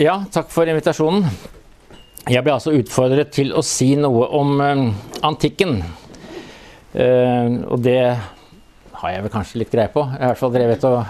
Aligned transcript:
Ja, 0.00 0.22
takk 0.32 0.48
for 0.48 0.64
invitasjonen. 0.64 1.26
Jeg 2.24 2.40
ble 2.46 2.54
altså 2.54 2.72
utfordret 2.72 3.28
til 3.36 3.50
å 3.52 3.60
si 3.66 3.90
noe 4.00 4.24
om 4.38 4.54
uh, 4.56 4.86
antikken. 5.28 5.82
Uh, 6.94 7.60
og 7.68 7.82
det 7.84 7.98
har 9.02 9.12
jeg 9.12 9.24
vel 9.26 9.32
kanskje 9.34 9.60
litt 9.60 9.74
greie 9.74 9.92
på. 9.92 10.06
Jeg 10.06 10.16
har 10.16 10.24
i 10.24 10.30
hvert 10.30 10.40
fall 10.40 10.54
drevet 10.54 10.86
og 10.88 11.02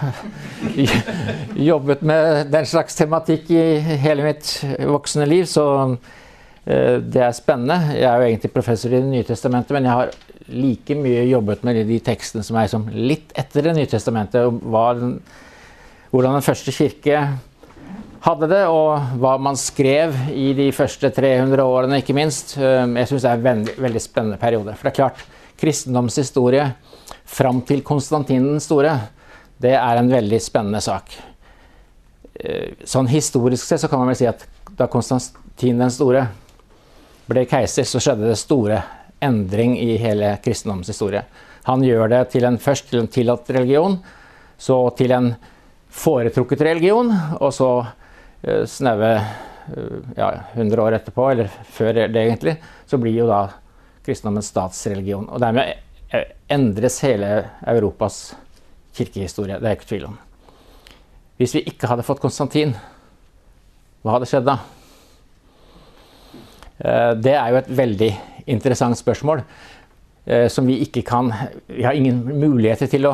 jobbet 1.69 2.03
med 2.11 2.51
den 2.51 2.67
slags 2.67 2.99
tematikk 2.99 3.53
i 3.55 3.63
hele 4.03 4.25
mitt 4.27 4.51
voksne 4.89 5.29
liv, 5.31 5.47
så 5.47 5.65
uh, 5.93 5.95
det 6.67 7.23
er 7.23 7.39
spennende. 7.39 7.95
Jeg 7.95 8.09
er 8.09 8.19
jo 8.19 8.27
egentlig 8.33 8.51
professor 8.51 8.91
i 8.91 8.99
Det 8.99 9.13
nye 9.13 9.29
testamentet, 9.31 9.77
men 9.77 9.87
jeg 9.87 9.95
har 10.01 10.13
like 10.51 10.99
mye 10.99 11.23
jobbet 11.29 11.63
med 11.63 11.79
de 11.87 12.03
tekstene 12.03 12.43
som 12.43 12.59
er 12.59 12.75
litt 12.91 13.31
etter 13.31 13.63
Det 13.69 13.77
nye 13.79 13.87
testamentet. 13.95 14.43
og 14.43 14.59
hvordan 16.11 16.35
den 16.35 16.45
første 16.45 16.75
kirke 16.75 17.23
hadde 18.23 18.47
det, 18.47 18.61
og 18.71 19.17
hva 19.19 19.35
man 19.41 19.57
skrev 19.59 20.15
i 20.31 20.51
de 20.55 20.69
første 20.75 21.09
300 21.11 21.63
årene, 21.63 21.99
ikke 21.99 22.15
minst. 22.15 22.55
Eh, 22.57 22.85
jeg 23.01 23.09
syns 23.09 23.25
det 23.25 23.31
er 23.31 23.39
en 23.39 23.47
veldig, 23.47 23.75
veldig, 23.83 24.03
spennende 24.03 24.39
periode. 24.39 24.75
For 24.77 24.87
det 24.87 24.93
er 24.93 24.99
klart, 25.01 25.23
kristendomshistorie 25.59 26.69
fram 27.29 27.61
til 27.67 27.83
Konstantin 27.85 28.45
den 28.53 28.63
store, 28.63 28.95
det 29.63 29.75
er 29.75 29.99
en 29.99 30.11
veldig 30.11 30.39
spennende 30.43 30.81
sak. 30.83 31.11
Eh, 32.39 32.79
sånn 32.87 33.11
historisk 33.11 33.67
sett 33.67 33.83
så 33.83 33.89
kan 33.91 34.01
man 34.01 34.11
vel 34.11 34.19
si 34.19 34.29
at 34.29 34.45
da 34.79 34.87
Konstantin 34.91 35.81
den 35.81 35.91
store 35.93 36.25
ble 37.27 37.45
keiser, 37.47 37.87
så 37.87 38.01
skjedde 38.03 38.29
det 38.29 38.39
store 38.39 38.81
endring 39.23 39.75
i 39.79 39.95
hele 39.99 40.33
kristendomshistorie. 40.43 41.23
Han 41.67 41.83
gjør 41.83 42.09
det 42.11 42.21
til 42.33 42.47
en, 42.47 42.59
først 42.59 42.89
til 42.89 43.03
en 43.03 43.11
tillatt 43.11 43.51
religion, 43.55 43.97
så 44.59 44.77
til 44.97 45.13
en 45.15 45.29
foretrukket 45.93 46.63
religion, 46.65 47.11
og 47.39 47.53
så 47.55 47.69
snaue 48.65 49.11
eh, 49.15 49.97
ja, 50.15 50.33
100 50.53 50.83
år 50.83 50.97
etterpå, 50.99 51.29
eller 51.31 51.51
før 51.71 51.93
det 51.93 52.19
egentlig, 52.19 52.57
så 52.85 52.99
blir 52.99 53.15
jo 53.15 53.27
da 53.29 53.45
kristendommen 54.03 54.43
statsreligion. 54.43 55.29
Og 55.31 55.41
dermed 55.41 55.73
eh, 56.11 56.33
endres 56.51 56.99
hele 57.05 57.29
Europas 57.71 58.33
kirkehistorie. 58.97 59.59
Det 59.61 59.69
er 59.69 59.77
ikke 59.77 59.91
tvil 59.93 60.09
om. 60.11 60.17
Hvis 61.39 61.55
vi 61.57 61.63
ikke 61.71 61.89
hadde 61.89 62.05
fått 62.05 62.21
Konstantin, 62.21 62.75
hva 64.03 64.17
hadde 64.17 64.27
skjedd 64.29 64.45
da? 64.47 64.57
Det 67.23 67.31
er 67.31 67.53
jo 67.53 67.57
et 67.61 67.69
veldig 67.71 68.09
interessant 68.51 68.97
spørsmål 68.99 69.39
som 70.51 70.67
vi 70.67 70.79
ikke 70.83 71.03
kan 71.07 71.29
Vi 71.67 71.85
har 71.85 71.95
ingen 71.95 72.19
muligheter 72.27 72.89
til 72.91 73.07
å 73.07 73.13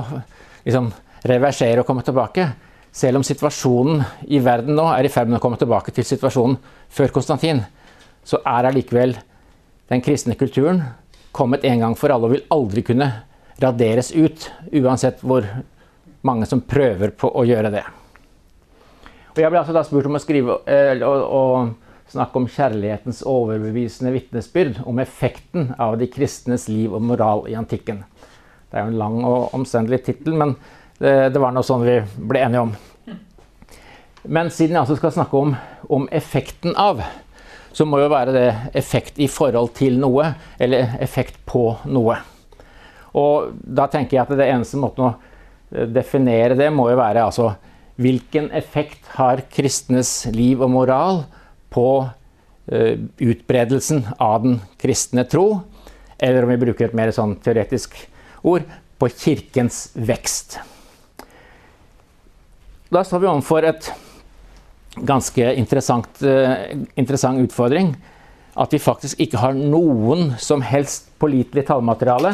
liksom, 0.66 0.90
reversere 1.30 1.84
og 1.84 1.88
komme 1.88 2.04
tilbake. 2.08 2.48
Selv 2.92 3.20
om 3.20 3.26
situasjonen 3.26 4.02
i 4.28 4.40
verden 4.42 4.78
nå 4.78 4.88
er 4.92 5.06
i 5.06 5.12
ferd 5.14 5.30
med 5.30 5.38
å 5.38 5.44
komme 5.44 5.60
tilbake 5.62 5.94
til 5.94 6.08
situasjonen 6.08 6.58
før 6.90 7.14
Konstantin, 7.14 7.62
så 8.26 8.42
er 8.46 8.70
allikevel 8.70 9.16
den 9.90 10.04
kristne 10.06 10.38
kulturen 10.38 10.82
kommet 11.36 11.66
en 11.66 11.84
gang 11.86 11.96
for 11.98 12.14
alle 12.14 12.30
og 12.30 12.34
vil 12.34 12.48
aldri 12.54 12.84
kunne 12.86 13.10
raderes 13.62 14.12
ut, 14.16 14.50
uansett 14.74 15.22
hvor 15.22 15.46
mange 16.26 16.48
som 16.50 16.64
prøver 16.66 17.14
på 17.16 17.30
å 17.30 17.46
gjøre 17.48 17.72
det. 17.74 17.86
Og 19.36 19.44
jeg 19.44 19.52
ble 19.54 19.62
altså 19.62 19.76
da 19.76 19.86
spurt 19.88 20.10
om 20.10 20.18
å 20.18 20.22
skrive 20.24 20.58
og, 20.58 21.22
og 21.24 22.10
snakke 22.10 22.42
om 22.42 22.48
kjærlighetens 22.50 23.22
overbevisende 23.30 24.12
vitnesbyrd, 24.16 24.82
om 24.90 25.00
effekten 25.02 25.74
av 25.78 26.00
de 26.02 26.10
kristnes 26.12 26.66
liv 26.72 26.96
og 26.96 27.06
moral 27.06 27.46
i 27.50 27.56
antikken. 27.60 28.02
Det 28.70 28.78
er 28.80 28.86
jo 28.86 28.94
en 28.94 29.02
lang 29.02 29.20
og 29.26 29.54
omstendelig 29.58 30.02
tittel, 30.08 30.36
men 30.38 30.56
det, 31.00 31.16
det 31.34 31.42
var 31.42 31.56
noe 31.56 31.66
sånn 31.66 31.86
vi 31.88 31.98
ble 32.30 32.44
enige 32.44 32.68
om. 32.68 32.76
Men 34.28 34.52
siden 34.52 34.76
jeg 34.76 34.84
altså 34.84 34.98
skal 35.00 35.16
snakke 35.16 35.40
om, 35.40 35.56
om, 35.88 36.08
effekten 36.12 36.76
av, 36.78 37.02
så 37.72 37.86
må 37.88 38.02
jo 38.02 38.12
være 38.12 38.36
det 38.36 38.50
effekt 38.78 39.20
i 39.22 39.30
forhold 39.32 39.72
til 39.78 39.96
noe, 40.02 40.34
eller 40.60 40.98
effekt 41.00 41.40
på 41.48 41.64
noe. 41.88 42.18
Og 43.18 43.56
da 43.64 43.88
tenker 43.90 44.18
jeg 44.18 44.26
at 44.26 44.38
det 44.38 44.50
eneste 44.52 44.80
måten 44.82 45.08
å 45.08 45.12
eh, 45.72 45.88
definere 45.90 46.58
det, 46.60 46.70
må 46.74 46.90
jo 46.92 47.00
være 47.00 47.26
altså 47.26 47.54
hvilken 48.00 48.52
effekt 48.56 49.08
har 49.18 49.44
kristnes 49.52 50.12
liv 50.32 50.62
og 50.64 50.72
moral 50.72 51.26
på 51.74 51.88
uh, 52.08 52.94
utbredelsen 53.20 54.06
av 54.24 54.46
den 54.46 54.62
kristne 54.80 55.26
tro? 55.28 55.66
Eller 56.16 56.48
om 56.48 56.54
vi 56.54 56.62
bruker 56.62 56.88
et 56.88 56.96
mer 56.96 57.12
sånn 57.12 57.36
teoretisk 57.44 57.98
ord 58.48 58.64
på 59.04 59.10
kirkens 59.12 59.90
vekst. 60.00 60.62
Da 62.90 63.04
står 63.06 63.22
vi 63.22 63.28
overfor 63.30 63.62
et 63.70 63.86
ganske 65.06 65.52
interessant, 65.62 66.10
uh, 66.26 66.74
interessant 66.98 67.38
utfordring. 67.44 67.92
At 68.58 68.74
vi 68.74 68.80
faktisk 68.82 69.20
ikke 69.22 69.38
har 69.44 69.54
noen 69.54 70.34
som 70.42 70.64
helst 70.66 71.12
pålitelig 71.22 71.68
tallmateriale 71.68 72.32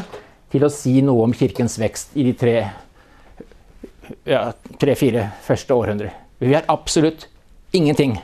til 0.54 0.64
å 0.64 0.70
si 0.72 1.02
noe 1.04 1.26
om 1.26 1.34
kirkens 1.36 1.76
vekst 1.82 2.16
i 2.16 2.24
de 2.30 2.34
tre-fire 2.40 5.26
ja, 5.26 5.34
første 5.44 5.76
århundrer. 5.76 6.16
Vi 6.40 6.56
har 6.56 6.64
absolutt 6.72 7.28
ingenting. 7.76 8.16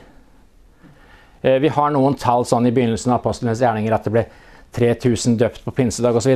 Uh, 1.44 1.60
vi 1.60 1.68
har 1.68 1.92
noen 1.92 2.16
tall 2.16 2.48
sånn 2.48 2.64
i 2.70 2.72
begynnelsen 2.72 3.12
av 3.12 3.20
apostlenes 3.20 3.60
gjerninger 3.60 3.92
at 3.92 4.08
det 4.08 4.14
ble 4.16 4.24
3000 4.72 5.36
døpt 5.36 5.60
på 5.66 5.76
pinsedag 5.76 6.16
osv. 6.16 6.32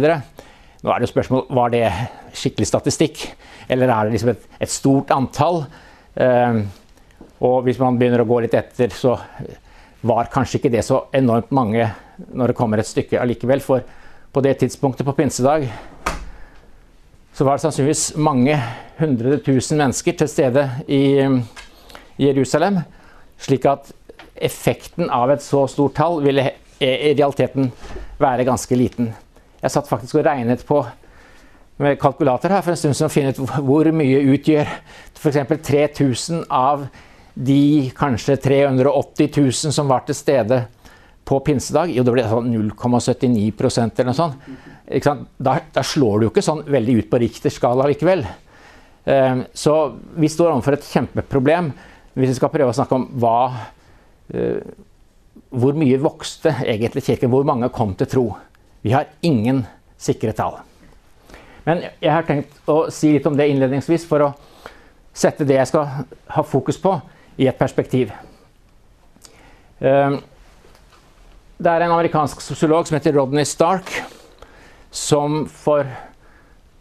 Nå 0.84 0.92
er 0.92 1.00
det 1.00 1.08
spørsmål 1.08 1.48
var 1.56 1.72
det 1.72 1.88
skikkelig 2.36 2.68
statistikk, 2.68 3.32
eller 3.72 3.88
er 3.88 4.04
det 4.04 4.12
liksom 4.18 4.36
et, 4.36 4.44
et 4.60 4.68
stort 4.70 5.08
antall? 5.16 5.64
Ehm, 6.16 6.65
og 7.44 7.62
hvis 7.66 7.81
man 7.81 7.99
begynner 8.00 8.25
å 8.25 8.28
gå 8.28 8.41
litt 8.44 8.56
etter, 8.56 8.93
så 8.93 9.16
var 10.06 10.31
kanskje 10.32 10.60
ikke 10.60 10.72
det 10.72 10.84
så 10.87 11.04
enormt 11.16 11.53
mange 11.54 11.88
når 12.32 12.53
det 12.53 12.56
kommer 12.56 12.81
et 12.81 12.88
stykke 12.88 13.21
allikevel. 13.21 13.62
For 13.65 13.84
på 14.32 14.44
det 14.44 14.56
tidspunktet 14.62 15.06
på 15.06 15.16
pinsedag 15.16 15.69
så 17.37 17.44
var 17.44 17.56
det 17.56 17.66
sannsynligvis 17.66 18.15
mange 18.16 18.56
hundre 18.97 19.37
tusen 19.44 19.81
mennesker 19.81 20.16
til 20.16 20.28
stede 20.32 20.65
i 20.88 21.03
Jerusalem. 22.21 22.81
Slik 23.37 23.66
at 23.69 23.91
effekten 24.37 25.10
av 25.12 25.32
et 25.32 25.44
så 25.44 25.66
stort 25.69 25.97
tall 25.99 26.22
ville 26.25 26.47
i 26.81 27.12
realiteten 27.16 27.71
være 28.21 28.44
ganske 28.49 28.76
liten. 28.76 29.10
Jeg 29.60 29.72
satt 29.72 29.88
faktisk 29.88 30.19
og 30.19 30.26
regnet 30.28 30.65
på 30.69 30.82
med 31.82 31.98
kalkulator 32.00 32.54
her 32.54 32.64
for 32.64 32.72
en 32.72 32.81
stund 32.81 32.97
siden 32.97 33.09
og 33.10 33.14
finne 33.14 33.34
ut 33.34 33.66
hvor 33.66 33.91
mye 33.92 34.22
utgjør 34.32 34.70
f.eks. 35.16 35.42
3000 35.66 36.47
av 36.53 36.87
de 37.37 37.91
kanskje 37.97 38.38
380 38.41 39.31
000 39.37 39.75
som 39.76 39.91
var 39.91 40.06
til 40.06 40.16
stede 40.16 40.62
på 41.26 41.41
pinsedag. 41.44 41.91
Jo, 41.92 42.04
det 42.06 42.14
ble 42.14 42.25
sånn 42.31 42.53
0,79% 42.54 44.00
eller 44.00 44.09
noe 44.12 44.16
sånt. 44.16 44.41
Da, 45.37 45.59
da, 45.75 45.82
slår 45.84 46.20
du 46.20 46.26
jo 46.28 46.32
ikke 46.32 46.44
sånn 46.47 46.62
veldig 46.70 47.00
ut 47.00 47.10
på 47.10 47.20
Richter-skala 47.20 47.88
likevel. 47.91 48.22
Ehm, 49.10 49.44
så 49.53 49.75
vi 50.16 50.31
står 50.31 50.54
overfor 50.54 50.78
et 50.78 50.87
kjempeproblem 50.87 51.72
hvis 52.16 52.32
vi 52.32 52.38
skal 52.38 52.53
prøve 52.54 52.72
å 52.72 52.76
snakke 52.78 52.97
om 52.97 53.08
hva 53.20 53.38
eh, 54.32 54.62
Hvor 55.53 55.76
mye 55.76 55.98
vokste 56.00 56.54
egentlig 56.64 57.04
kirken? 57.06 57.31
Hvor 57.31 57.44
mange 57.47 57.69
kom 57.75 57.93
til 57.94 58.08
tro? 58.10 58.25
Vi 58.82 58.94
har 58.94 59.10
ingen 59.22 59.66
sikre 60.00 60.32
tall. 60.37 60.56
Men 61.66 61.82
jeg 61.99 62.12
har 62.12 62.27
tenkt 62.27 62.60
å 62.71 62.87
si 62.94 63.10
litt 63.16 63.27
om 63.27 63.37
det 63.37 63.49
innledningsvis 63.50 64.06
for 64.06 64.22
å 64.22 64.31
sette 65.16 65.47
det 65.49 65.56
jeg 65.59 65.71
skal 65.72 66.04
ha 66.37 66.44
fokus 66.47 66.78
på, 66.78 66.94
i 67.37 67.49
et 67.50 67.59
perspektiv. 67.59 68.12
Ehm, 69.84 70.21
det 71.59 71.72
er 71.72 71.84
en 71.84 71.97
amerikansk 71.97 72.41
sosiolog 72.41 72.87
som 72.88 72.97
heter 72.97 73.16
Rodney 73.16 73.44
Stark, 73.49 73.91
som 74.94 75.43
for 75.50 75.84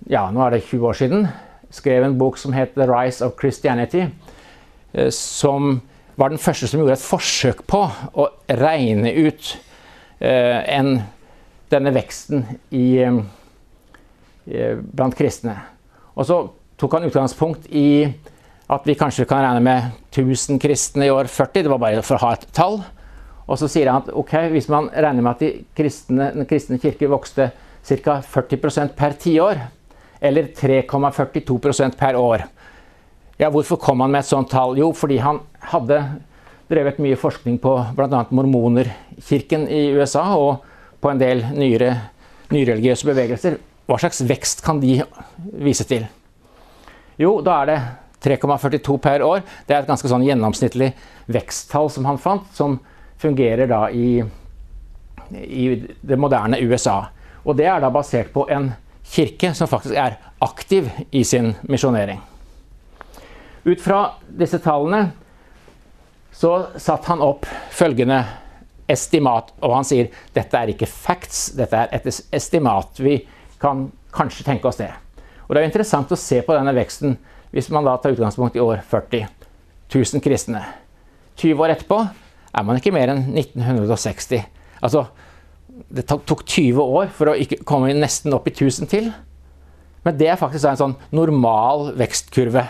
ja, 0.08 0.28
nå 0.32 0.46
er 0.46 0.56
det 0.56 0.68
20 0.68 0.88
år 0.88 1.00
siden 1.00 1.28
skrev 1.76 2.06
en 2.06 2.18
bok 2.20 2.38
som 2.38 2.54
het 2.54 2.76
'The 2.76 2.86
Rise 2.88 3.26
of 3.26 3.34
Christianity'. 3.42 4.12
Eh, 4.94 5.10
som 5.12 5.82
var 6.16 6.30
den 6.30 6.38
første 6.38 6.68
som 6.68 6.80
gjorde 6.80 6.94
et 6.94 7.10
forsøk 7.10 7.68
på 7.68 7.90
å 8.14 8.28
regne 8.48 9.12
ut 9.12 9.58
eh, 10.22 10.78
en, 10.78 11.02
denne 11.72 11.92
veksten 11.92 12.46
i 12.72 13.04
Eh, 13.04 13.24
blant 14.46 15.16
kristne. 15.18 15.56
Og 16.16 16.28
så 16.28 16.40
tok 16.80 16.98
han 16.98 17.08
utgangspunkt 17.08 17.68
i 17.74 18.06
at 18.72 18.88
vi 18.88 18.96
kanskje 18.98 19.28
kan 19.30 19.44
regne 19.46 19.62
med 19.62 19.90
1000 20.12 20.60
kristne 20.62 21.08
i 21.08 21.14
år 21.14 21.30
40. 21.30 21.64
Det 21.64 21.72
var 21.72 21.82
bare 21.82 22.04
for 22.06 22.18
å 22.18 22.26
ha 22.26 22.34
et 22.36 22.48
tall. 22.56 22.80
Og 23.46 23.60
så 23.62 23.70
sier 23.70 23.92
han 23.92 24.02
at 24.02 24.14
ok, 24.14 24.34
hvis 24.56 24.70
man 24.74 24.90
regner 24.90 25.22
med 25.22 25.36
at 25.36 25.44
de 25.44 25.52
kristne, 25.78 26.32
den 26.34 26.50
kristne 26.50 26.80
kirke 26.82 27.10
vokste 27.12 27.52
ca. 27.86 28.18
40% 28.26 28.96
per 28.98 29.14
tiår, 29.22 29.60
eller 30.26 30.48
3,42% 30.58 31.98
per 32.00 32.16
år 32.18 32.48
Ja, 33.38 33.50
hvorfor 33.52 33.76
kom 33.78 34.00
han 34.00 34.14
med 34.14 34.24
et 34.24 34.30
sånt 34.30 34.48
tall? 34.50 34.78
Jo, 34.80 34.94
fordi 34.96 35.18
han 35.20 35.42
hadde 35.60 36.00
drevet 36.72 37.02
mye 37.04 37.18
forskning 37.20 37.60
på 37.62 37.74
bl.a. 37.98 38.22
mormonerkirken 38.32 39.68
i 39.68 39.90
USA 39.92 40.24
og 40.40 40.64
på 41.04 41.12
en 41.12 41.20
del 41.20 41.44
nyere 41.54 41.92
nyreligiøse 42.54 43.10
bevegelser. 43.10 43.58
Hva 43.86 43.98
slags 44.02 44.22
vekst 44.26 44.64
kan 44.66 44.80
de 44.82 45.00
vise 45.62 45.86
til? 45.88 46.08
Jo, 47.22 47.38
da 47.46 47.62
er 47.62 47.70
det 47.70 47.80
3,42 48.26 48.98
per 48.98 49.24
år. 49.24 49.44
Det 49.68 49.76
er 49.76 49.84
et 49.84 49.90
ganske 49.90 50.10
sånn 50.10 50.26
gjennomsnittlig 50.26 50.92
veksttall 51.32 51.92
som 51.94 52.08
han 52.10 52.18
fant, 52.22 52.48
som 52.58 52.80
fungerer 53.22 53.70
da 53.70 53.86
i, 53.94 54.24
i 55.46 55.66
det 56.02 56.18
moderne 56.20 56.60
USA. 56.66 57.04
Og 57.46 57.58
det 57.60 57.70
er 57.70 57.84
da 57.84 57.92
basert 57.94 58.34
på 58.34 58.48
en 58.52 58.72
kirke 59.06 59.54
som 59.54 59.70
faktisk 59.70 59.96
er 60.02 60.18
aktiv 60.44 60.90
i 61.12 61.24
sin 61.24 61.54
misjonering. 61.70 62.20
Ut 63.66 63.82
fra 63.82 64.16
disse 64.30 64.60
tallene 64.62 65.08
så 66.36 66.58
satte 66.76 67.14
han 67.14 67.24
opp 67.24 67.46
følgende 67.72 68.20
estimat, 68.92 69.54
og 69.62 69.78
han 69.78 69.88
sier 69.88 70.12
dette 70.36 70.60
er 70.60 70.74
ikke 70.74 70.90
facts, 70.90 71.48
dette 71.58 71.86
er 71.86 71.94
et 71.96 72.10
estimat. 72.36 73.00
Vi 73.02 73.16
kan 73.62 73.88
kanskje 74.16 74.46
tenke 74.48 74.70
oss 74.70 74.80
det. 74.80 74.92
Og 75.46 75.56
Det 75.56 75.62
er 75.62 75.68
interessant 75.70 76.12
å 76.12 76.20
se 76.20 76.42
på 76.42 76.56
denne 76.56 76.74
veksten 76.76 77.18
hvis 77.56 77.70
man 77.72 77.86
da 77.88 77.96
tar 78.02 78.16
utgangspunkt 78.16 78.58
i 78.58 78.64
år 78.64 78.82
40 78.90 79.28
000 79.94 80.24
kristne. 80.24 80.64
20 81.40 81.62
år 81.62 81.76
etterpå 81.76 82.00
er 82.56 82.66
man 82.66 82.80
ikke 82.80 82.94
mer 82.96 83.14
enn 83.14 83.30
1960. 83.36 84.44
Altså, 84.82 85.06
det 85.92 86.08
tok 86.08 86.44
20 86.44 86.82
år 86.82 87.12
for 87.16 87.32
å 87.32 87.38
ikke 87.40 87.62
komme 87.68 87.94
nesten 87.96 88.34
opp 88.36 88.48
i 88.50 88.54
1000 88.54 88.92
til. 88.92 89.12
Men 90.06 90.18
det 90.18 90.30
er 90.32 90.40
faktisk 90.40 90.68
en 90.70 90.80
sånn 90.80 90.98
normal 91.16 91.92
vekstkurve. 92.00 92.66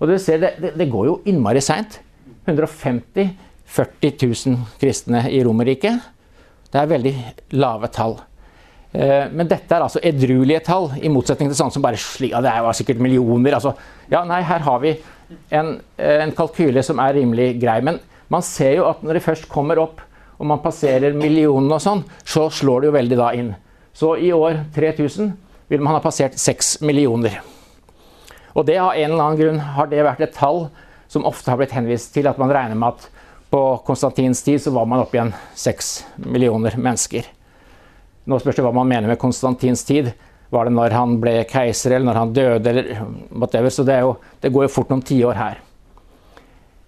Og 0.00 0.10
du 0.10 0.16
ser, 0.20 0.42
det, 0.42 0.74
det 0.76 0.90
går 0.90 1.08
jo 1.08 1.20
innmari 1.30 1.62
seint. 1.64 2.00
150 2.44 3.30
40 3.64 4.26
000 4.46 4.58
kristne 4.80 5.24
i 5.30 5.40
Romerriket. 5.44 6.02
Det 6.70 6.80
er 6.80 6.90
veldig 6.90 7.14
lave 7.56 7.88
tall. 7.94 8.18
Eh, 8.94 9.26
men 9.34 9.50
dette 9.50 9.74
er 9.74 9.82
altså 9.82 10.02
edruelige 10.06 10.62
tall, 10.68 10.92
i 11.02 11.10
motsetning 11.10 11.50
til 11.50 11.58
sånne 11.58 11.74
som 11.74 11.82
bare 11.82 11.98
ja, 12.28 12.40
Det 12.44 12.50
er 12.50 12.62
jo 12.62 12.74
sikkert 12.78 13.02
millioner. 13.02 13.56
Altså, 13.58 13.74
ja, 14.10 14.22
nei, 14.28 14.40
her 14.46 14.62
har 14.62 14.82
vi 14.84 14.94
en, 15.50 15.76
en 15.98 16.34
kalkyle 16.36 16.82
som 16.86 17.02
er 17.02 17.16
rimelig 17.18 17.54
grei. 17.62 17.80
Men 17.82 17.98
man 18.30 18.44
ser 18.46 18.78
jo 18.78 18.88
at 18.88 19.02
når 19.02 19.18
det 19.18 19.24
først 19.26 19.48
kommer 19.50 19.82
opp, 19.82 20.02
og 20.38 20.48
man 20.50 20.62
passerer 20.62 21.14
millionene 21.14 21.76
og 21.76 21.82
sånn, 21.82 22.04
så 22.26 22.48
slår 22.50 22.82
det 22.82 22.90
jo 22.90 22.96
veldig 22.96 23.18
da 23.18 23.32
inn. 23.38 23.52
Så 23.94 24.16
i 24.18 24.32
år 24.34 24.64
3000 24.74 25.30
vil 25.70 25.82
man 25.82 25.94
ha 25.94 26.02
passert 26.02 26.38
6 26.38 26.80
millioner. 26.86 27.38
Og 28.54 28.66
det 28.66 28.78
av 28.78 28.94
en 28.94 29.10
eller 29.10 29.22
annen 29.22 29.38
grunn 29.38 29.60
har 29.76 29.90
det 29.90 30.02
vært 30.06 30.24
et 30.26 30.34
tall 30.34 30.68
som 31.10 31.26
ofte 31.26 31.50
har 31.50 31.58
blitt 31.58 31.74
henvist 31.74 32.12
til 32.14 32.26
at 32.30 32.38
man 32.38 32.52
regner 32.54 32.78
med 32.78 32.94
at 32.94 33.08
på 33.54 33.62
Konstantins 33.86 34.42
tid 34.42 34.62
så 34.62 34.72
var 34.74 34.86
man 34.90 35.02
oppe 35.04 35.18
igjen 35.18 35.34
6 35.58 35.94
millioner 36.26 36.74
mennesker. 36.74 37.26
Nå 38.24 38.38
spørs 38.40 38.56
det 38.56 38.64
hva 38.64 38.72
man 38.72 38.88
mener 38.88 39.10
med 39.10 39.20
Konstantins 39.20 39.84
tid. 39.84 40.12
Var 40.54 40.68
det 40.68 40.74
når 40.76 40.94
han 40.96 41.16
ble 41.20 41.36
keiser, 41.50 41.96
eller 41.96 42.08
når 42.08 42.20
han 42.20 42.34
døde, 42.36 42.70
eller 42.70 42.90
whatever. 43.30 43.72
Så 43.74 43.84
det, 43.84 43.98
jo, 44.04 44.16
det 44.40 44.52
går 44.54 44.66
jo 44.66 44.72
fort 44.72 44.92
noen 44.92 45.04
tiår 45.04 45.38
her. 45.38 45.60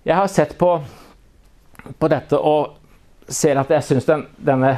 Jeg 0.06 0.16
har 0.16 0.28
sett 0.30 0.54
på, 0.58 0.70
på 1.98 2.10
dette 2.12 2.38
og 2.38 2.76
ser 3.28 3.58
at 3.58 3.72
jeg 3.74 3.82
syns 3.82 4.06
den, 4.06 4.22
denne, 4.38 4.76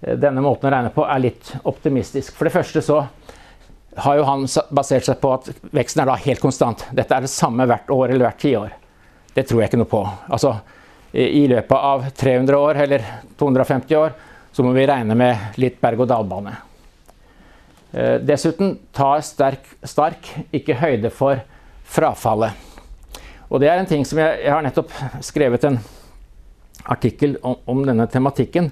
denne 0.00 0.44
måten 0.44 0.68
å 0.68 0.74
regne 0.76 0.92
på 0.94 1.06
er 1.10 1.24
litt 1.24 1.50
optimistisk. 1.66 2.36
For 2.36 2.46
det 2.46 2.54
første 2.54 2.84
så 2.84 3.00
har 4.04 4.18
jo 4.18 4.26
han 4.26 4.46
basert 4.74 5.06
seg 5.06 5.18
på 5.22 5.32
at 5.34 5.50
veksten 5.74 6.02
er 6.02 6.10
da 6.10 6.16
helt 6.22 6.42
konstant. 6.42 6.86
Dette 6.94 7.14
er 7.14 7.26
det 7.26 7.32
samme 7.32 7.66
hvert 7.70 7.90
år 7.94 8.12
eller 8.12 8.28
hvert 8.28 8.40
tiår. 8.42 8.72
Det 9.34 9.46
tror 9.48 9.62
jeg 9.62 9.72
ikke 9.72 9.82
noe 9.82 9.90
på. 9.90 10.04
Altså, 10.30 10.54
i 11.14 11.44
løpet 11.50 11.74
av 11.90 12.06
300 12.14 12.58
år 12.58 12.80
eller 12.86 13.04
250 13.38 13.98
år, 13.98 14.14
så 14.54 14.62
må 14.62 14.70
vi 14.76 14.86
regne 14.86 15.16
med 15.18 15.58
litt 15.58 15.80
berg-og-dal-bane. 15.82 16.54
Eh, 17.94 18.16
dessuten 18.22 18.76
tar 18.94 19.22
sterk, 19.26 19.66
Stark, 19.82 20.30
ikke 20.54 20.78
høyde 20.78 21.10
for 21.14 21.42
frafallet. 21.84 22.54
Og 23.50 23.60
det 23.62 23.68
er 23.70 23.80
en 23.80 23.88
ting 23.90 24.06
som 24.06 24.18
jeg, 24.18 24.40
jeg 24.44 24.54
har 24.54 24.62
nettopp 24.64 24.94
skrevet 25.22 25.66
en 25.68 25.78
artikkel 26.90 27.36
om, 27.42 27.58
om, 27.70 27.82
denne 27.86 28.06
tematikken. 28.10 28.70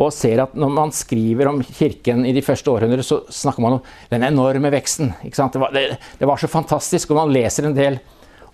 Og 0.00 0.10
ser 0.12 0.42
at 0.42 0.56
når 0.58 0.72
man 0.74 0.92
skriver 0.94 1.48
om 1.50 1.60
kirken 1.62 2.24
i 2.26 2.32
de 2.34 2.42
første 2.42 2.72
århundrene, 2.72 3.04
så 3.06 3.20
snakker 3.30 3.62
man 3.62 3.76
om 3.78 3.84
den 4.10 4.26
enorme 4.26 4.72
veksten. 4.74 5.12
Det 5.22 5.60
var, 5.60 5.74
det, 5.74 5.84
det, 6.18 6.26
var, 6.26 6.40
så 6.40 6.50
fantastisk. 6.50 7.12
Og 7.12 7.20
man 7.20 7.34
leser 7.34 7.68
en 7.68 7.76
del 7.76 8.00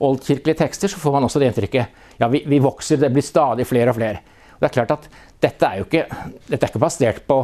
oldkirkelige 0.01 0.63
tekster, 0.63 0.91
så 0.91 1.01
får 1.01 1.17
man 1.17 1.27
også 1.27 1.41
det 1.41 1.51
inntrykket 1.51 2.21
ja, 2.21 2.29
vi, 2.29 2.43
vi, 2.49 2.59
vokser, 2.61 3.01
det 3.01 3.13
blir 3.15 3.25
stadig 3.25 3.67
flere 3.69 3.93
og 3.93 3.97
flere. 3.97 4.21
Og 4.57 4.63
det 4.63 4.69
er 4.69 4.75
klart 4.75 4.95
at 4.97 5.09
dette 5.41 5.67
er 5.67 5.81
jo 5.81 5.87
ikke, 5.89 6.05
dette 6.47 6.61
er 6.67 6.71
ikke 6.71 6.83
basert 6.83 7.23
på, 7.29 7.41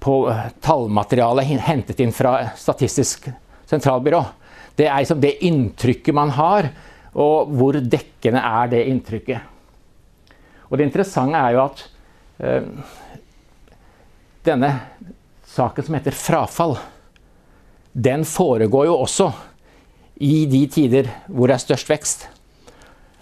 på 0.00 0.16
tallmateriale 0.64 1.44
hentet 1.44 2.00
inn 2.04 2.12
fra 2.14 2.36
Statistisk 2.58 3.30
sentralbyrå. 3.70 4.22
Det 4.76 4.88
er 4.88 5.02
liksom 5.02 5.20
det 5.22 5.38
inntrykket 5.46 6.16
man 6.16 6.32
har, 6.36 6.70
og 7.14 7.50
hvor 7.56 7.78
dekkende 7.80 8.42
er 8.44 8.70
det 8.72 8.84
inntrykket. 8.90 9.46
Og 10.70 10.78
det 10.78 10.86
interessante 10.86 11.38
er 11.38 11.56
jo 11.56 11.62
at 11.64 11.84
øh, 12.46 12.68
denne 14.46 14.70
saken 15.50 15.86
som 15.86 15.96
heter 15.98 16.16
frafall, 16.16 16.76
den 17.92 18.22
foregår 18.24 18.86
jo 18.86 18.98
også 19.02 19.30
i 20.22 20.44
de 20.46 20.60
tider 20.70 21.08
hvor 21.26 21.50
det 21.50 21.56
er 21.56 21.64
størst 21.64 21.90
vekst. 21.90 22.28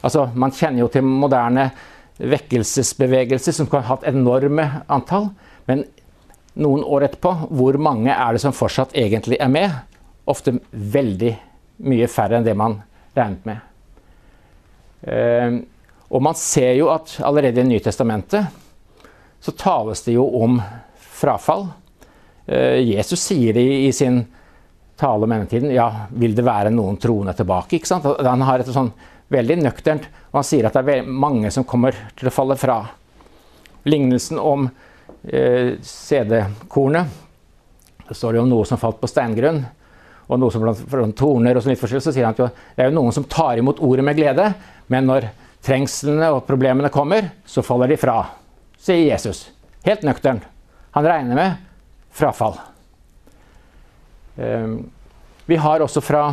Altså, 0.04 0.28
man 0.34 0.52
kjenner 0.54 0.84
jo 0.84 0.90
til 0.92 1.06
moderne 1.06 1.70
vekkelsesbevegelser 2.18 3.54
som 3.54 3.68
kan 3.70 3.84
ha 3.84 3.94
hatt 3.94 4.06
enorme 4.08 4.66
antall. 4.90 5.30
Men 5.70 5.84
noen 6.58 6.82
år 6.84 7.06
etterpå, 7.08 7.34
hvor 7.54 7.78
mange 7.80 8.12
er 8.14 8.34
det 8.34 8.42
som 8.42 8.56
fortsatt 8.56 8.96
egentlig 8.98 9.38
er 9.40 9.50
med? 9.52 9.74
Ofte 10.28 10.58
veldig 10.70 11.34
mye 11.88 12.08
færre 12.10 12.38
enn 12.38 12.46
det 12.46 12.56
man 12.58 12.80
regnet 13.16 13.46
med. 13.48 13.64
Uh, 14.98 15.60
og 16.10 16.24
man 16.24 16.34
ser 16.38 16.72
jo 16.74 16.88
at 16.90 17.18
allerede 17.22 17.62
i 17.62 17.68
Nytestamentet 17.68 18.48
så 19.38 19.54
tales 19.54 20.02
det 20.02 20.16
jo 20.16 20.24
om 20.40 20.56
frafall. 20.98 21.68
Uh, 22.48 22.80
Jesus 22.82 23.22
sier 23.22 23.54
det 23.54 23.62
i, 23.62 23.92
sin 23.94 24.24
tale 24.98 25.28
om 25.28 25.32
endetiden. 25.36 25.70
Ja, 25.76 26.08
vil 26.10 26.34
det 26.34 26.46
være 26.46 26.74
noen 26.74 26.98
troende 26.98 27.36
tilbake? 27.38 27.78
Ikke 27.78 27.92
sant? 27.92 28.08
Han 28.26 28.42
har 28.48 28.64
et 28.64 28.74
sånn 28.74 28.90
veldig 29.32 29.58
nøkternt. 29.62 30.08
Og 30.32 30.40
han 30.40 30.46
sier 30.46 30.68
at 30.68 30.76
det 30.76 30.98
er 30.98 31.08
mange 31.08 31.50
som 31.54 31.66
kommer 31.68 31.96
til 32.18 32.30
å 32.30 32.34
falle 32.34 32.56
fra. 32.60 32.80
Lignelsen 33.88 34.40
om 34.42 34.66
eh, 35.22 35.78
CD-kornet 35.80 37.06
Så 38.08 38.16
står 38.18 38.34
det 38.34 38.40
om 38.42 38.50
noe 38.50 38.66
som 38.68 38.80
falt 38.80 38.98
på 39.00 39.08
steingrunn, 39.08 39.62
og 40.28 40.40
noe 40.40 40.52
som 40.52 40.64
blant 40.64 41.16
torner 41.16 41.56
og 41.56 41.64
sånn 41.64 41.72
litt 41.72 41.80
forskjellig. 41.80 42.04
Så 42.04 42.14
sier 42.16 42.26
han 42.26 42.36
at 42.36 42.42
jo, 42.42 42.48
det 42.76 42.84
er 42.84 42.90
jo 42.90 42.98
noen 42.98 43.14
som 43.16 43.26
tar 43.28 43.60
imot 43.60 43.80
ordet 43.84 44.04
med 44.04 44.16
glede, 44.18 44.50
men 44.92 45.08
når 45.08 45.30
trengslene 45.64 46.30
og 46.32 46.44
problemene 46.48 46.90
kommer, 46.92 47.30
så 47.48 47.64
faller 47.64 47.92
de 47.92 48.00
fra. 48.00 48.22
Sier 48.80 49.06
Jesus. 49.10 49.48
Helt 49.84 50.04
nøktern. 50.06 50.40
Han 50.96 51.06
regner 51.06 51.36
med 51.38 51.56
frafall. 52.16 52.56
Um, 54.36 54.88
vi 55.48 55.56
har 55.56 55.80
også 55.80 56.00
fra 56.04 56.28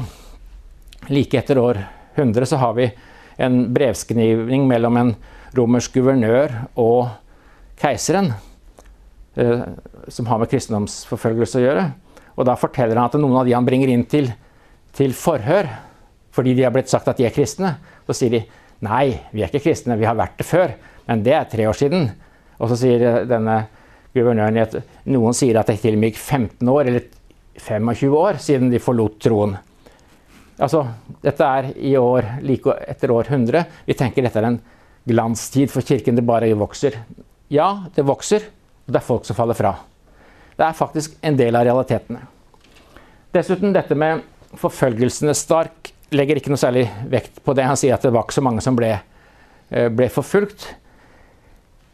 like 1.08 1.40
etter 1.40 1.60
år 1.60 1.80
100 2.16 2.48
så 2.50 2.60
har 2.62 2.74
vi 2.78 2.90
en 3.38 3.74
brevskrivning 3.76 4.68
mellom 4.68 4.98
en 5.00 5.14
romersk 5.56 5.98
guvernør 6.00 6.54
og 6.80 7.10
keiseren, 7.80 8.32
eh, 9.36 9.64
som 10.08 10.28
har 10.30 10.40
med 10.40 10.52
kristendomsforfølgelse 10.52 11.60
å 11.60 11.66
gjøre. 11.66 11.86
Og 12.36 12.48
da 12.48 12.58
forteller 12.60 13.00
han 13.00 13.10
at 13.10 13.18
noen 13.20 13.40
av 13.40 13.48
de 13.48 13.56
han 13.56 13.68
bringer 13.68 13.92
inn 13.92 14.06
til, 14.08 14.30
til 14.96 15.16
forhør, 15.16 15.70
fordi 16.36 16.56
de 16.56 16.66
har 16.68 16.74
blitt 16.76 16.92
sagt 16.92 17.08
at 17.08 17.20
de 17.20 17.28
er 17.28 17.36
kristne, 17.36 17.78
så 18.08 18.16
sier 18.16 18.34
de 18.36 18.44
nei, 18.86 19.16
vi 19.32 19.44
er 19.44 19.52
ikke 19.52 19.64
kristne, 19.70 19.98
vi 20.00 20.08
har 20.08 20.18
vært 20.20 20.40
det 20.40 20.48
før, 20.48 20.76
men 21.08 21.24
det 21.24 21.36
er 21.36 21.48
tre 21.52 21.68
år 21.70 21.78
siden. 21.80 22.10
Og 22.60 22.72
så 22.72 22.80
sier 22.80 23.24
denne 23.28 23.66
guvernøren 24.16 24.60
at 24.64 24.76
noen 25.12 25.36
sier 25.36 25.60
at 25.60 25.70
det 25.72 25.80
til 25.84 25.96
og 25.96 26.02
med 26.02 26.14
gikk 26.14 26.22
15 26.22 26.72
år, 26.72 26.92
eller 26.92 27.08
25 27.56 28.18
år 28.20 28.40
siden 28.44 28.72
de 28.72 28.84
forlot 28.84 29.20
troen. 29.24 29.56
Altså, 30.56 30.86
dette 31.24 31.48
er 31.58 31.72
i 31.76 31.96
år 32.00 32.38
like 32.46 32.78
etter 32.88 33.12
år 33.12 33.28
100. 33.28 33.66
Vi 33.88 33.98
tenker 33.98 34.24
dette 34.24 34.40
er 34.40 34.50
en 34.54 34.62
glanstid 35.08 35.72
for 35.72 35.86
kirken. 35.86 36.16
Det 36.16 36.24
bare 36.26 36.54
vokser. 36.56 37.02
Ja, 37.52 37.86
det 37.96 38.06
vokser, 38.08 38.48
og 38.86 38.94
det 38.94 39.02
er 39.02 39.10
folk 39.10 39.28
som 39.28 39.38
faller 39.38 39.58
fra. 39.58 39.74
Det 40.56 40.64
er 40.64 40.78
faktisk 40.78 41.18
en 41.26 41.36
del 41.38 41.58
av 41.60 41.66
realitetene. 41.68 42.24
Dessuten 43.36 43.76
dette 43.76 43.98
med 44.00 44.24
forfølgelsene. 44.56 45.36
Stark 45.36 45.92
legger 46.16 46.40
ikke 46.40 46.54
noe 46.54 46.62
særlig 46.62 46.86
vekt 47.12 47.42
på 47.44 47.56
det. 47.58 47.68
Han 47.68 47.80
sier 47.80 47.98
at 47.98 48.06
det 48.06 48.14
var 48.16 48.24
ikke 48.24 48.38
så 48.38 48.46
mange 48.46 48.64
som 48.64 48.78
ble, 48.78 48.94
eh, 49.70 49.90
ble 49.92 50.08
forfulgt. 50.10 50.70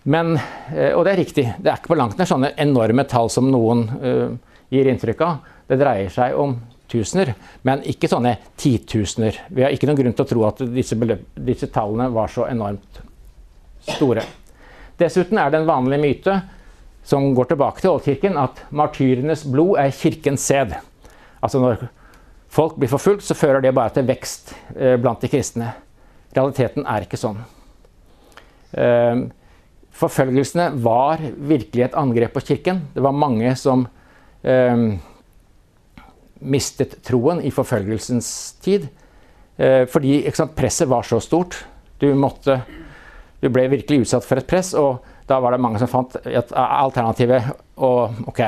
Men, 0.04 0.36
eh, 0.74 0.94
og 0.94 1.06
det 1.06 1.14
er 1.14 1.22
riktig, 1.22 1.46
det 1.58 1.72
er 1.72 1.78
ikke 1.78 1.94
på 1.94 1.98
langt 1.98 2.18
nær 2.18 2.30
sånne 2.30 2.54
enorme 2.58 3.06
tall 3.06 3.30
som 3.30 3.50
noen 3.52 3.84
uh, 4.02 4.30
gir 4.74 4.88
inntrykk 4.90 5.22
av. 5.22 5.50
Det 5.70 5.78
dreier 5.78 6.10
seg 6.10 6.38
om 6.38 6.56
tusener, 6.92 7.34
men 7.68 7.84
ikke 7.88 8.10
sånne 8.12 8.36
titusener. 8.60 9.40
Vi 9.50 9.64
har 9.64 9.74
ikke 9.74 9.88
noen 9.90 10.00
grunn 10.02 10.16
til 10.18 10.26
å 10.26 10.32
tro 10.32 10.46
at 10.50 10.62
disse, 10.76 10.98
beløp, 11.00 11.24
disse 11.40 11.70
tallene 11.72 12.12
var 12.14 12.32
så 12.32 12.48
enormt 12.52 13.02
store. 13.88 14.26
Dessuten 15.02 15.40
er 15.42 15.50
det 15.50 15.62
en 15.62 15.70
vanlig 15.70 16.02
myte 16.02 16.36
som 17.08 17.32
går 17.36 17.52
tilbake 17.52 17.82
til 17.82 17.96
oldkirken, 17.96 18.38
at 18.38 18.62
martyrenes 18.70 19.46
blod 19.50 19.80
er 19.82 19.94
kirkens 19.96 20.46
sæd. 20.46 20.76
Altså 21.42 21.62
når 21.62 21.88
folk 22.52 22.78
blir 22.78 22.92
forfulgt, 22.92 23.26
så 23.26 23.38
fører 23.38 23.64
det 23.64 23.74
bare 23.76 23.94
til 23.96 24.06
vekst 24.10 24.54
eh, 24.76 24.98
blant 25.02 25.24
de 25.24 25.32
kristne. 25.32 25.72
Realiteten 26.36 26.86
er 26.88 27.08
ikke 27.08 27.20
sånn. 27.20 27.40
Eh, 28.78 29.24
forfølgelsene 30.02 30.70
var 30.84 31.24
virkelig 31.36 31.88
et 31.88 31.98
angrep 31.98 32.36
på 32.38 32.46
kirken. 32.52 32.86
Det 32.94 33.04
var 33.04 33.18
mange 33.18 33.56
som 33.60 33.88
eh, 34.44 34.86
mistet 36.42 36.98
troen 37.06 37.42
i 37.46 37.52
forfølgelsens 37.54 38.32
tid. 38.64 38.88
Eh, 39.58 39.86
fordi 39.90 40.24
sant, 40.36 40.56
presset 40.58 40.90
var 40.90 41.06
så 41.08 41.20
stort. 41.24 41.60
Du, 42.02 42.10
måtte, 42.18 42.62
du 43.42 43.50
ble 43.54 43.68
virkelig 43.72 44.06
utsatt 44.06 44.26
for 44.26 44.42
et 44.42 44.50
press, 44.50 44.74
og 44.78 45.04
da 45.30 45.38
var 45.42 45.54
det 45.54 45.62
mange 45.64 45.80
som 45.82 45.90
fant 45.92 46.18
at 46.26 46.52
alternativet 46.58 47.52
å 47.78 47.92
ok, 48.32 48.42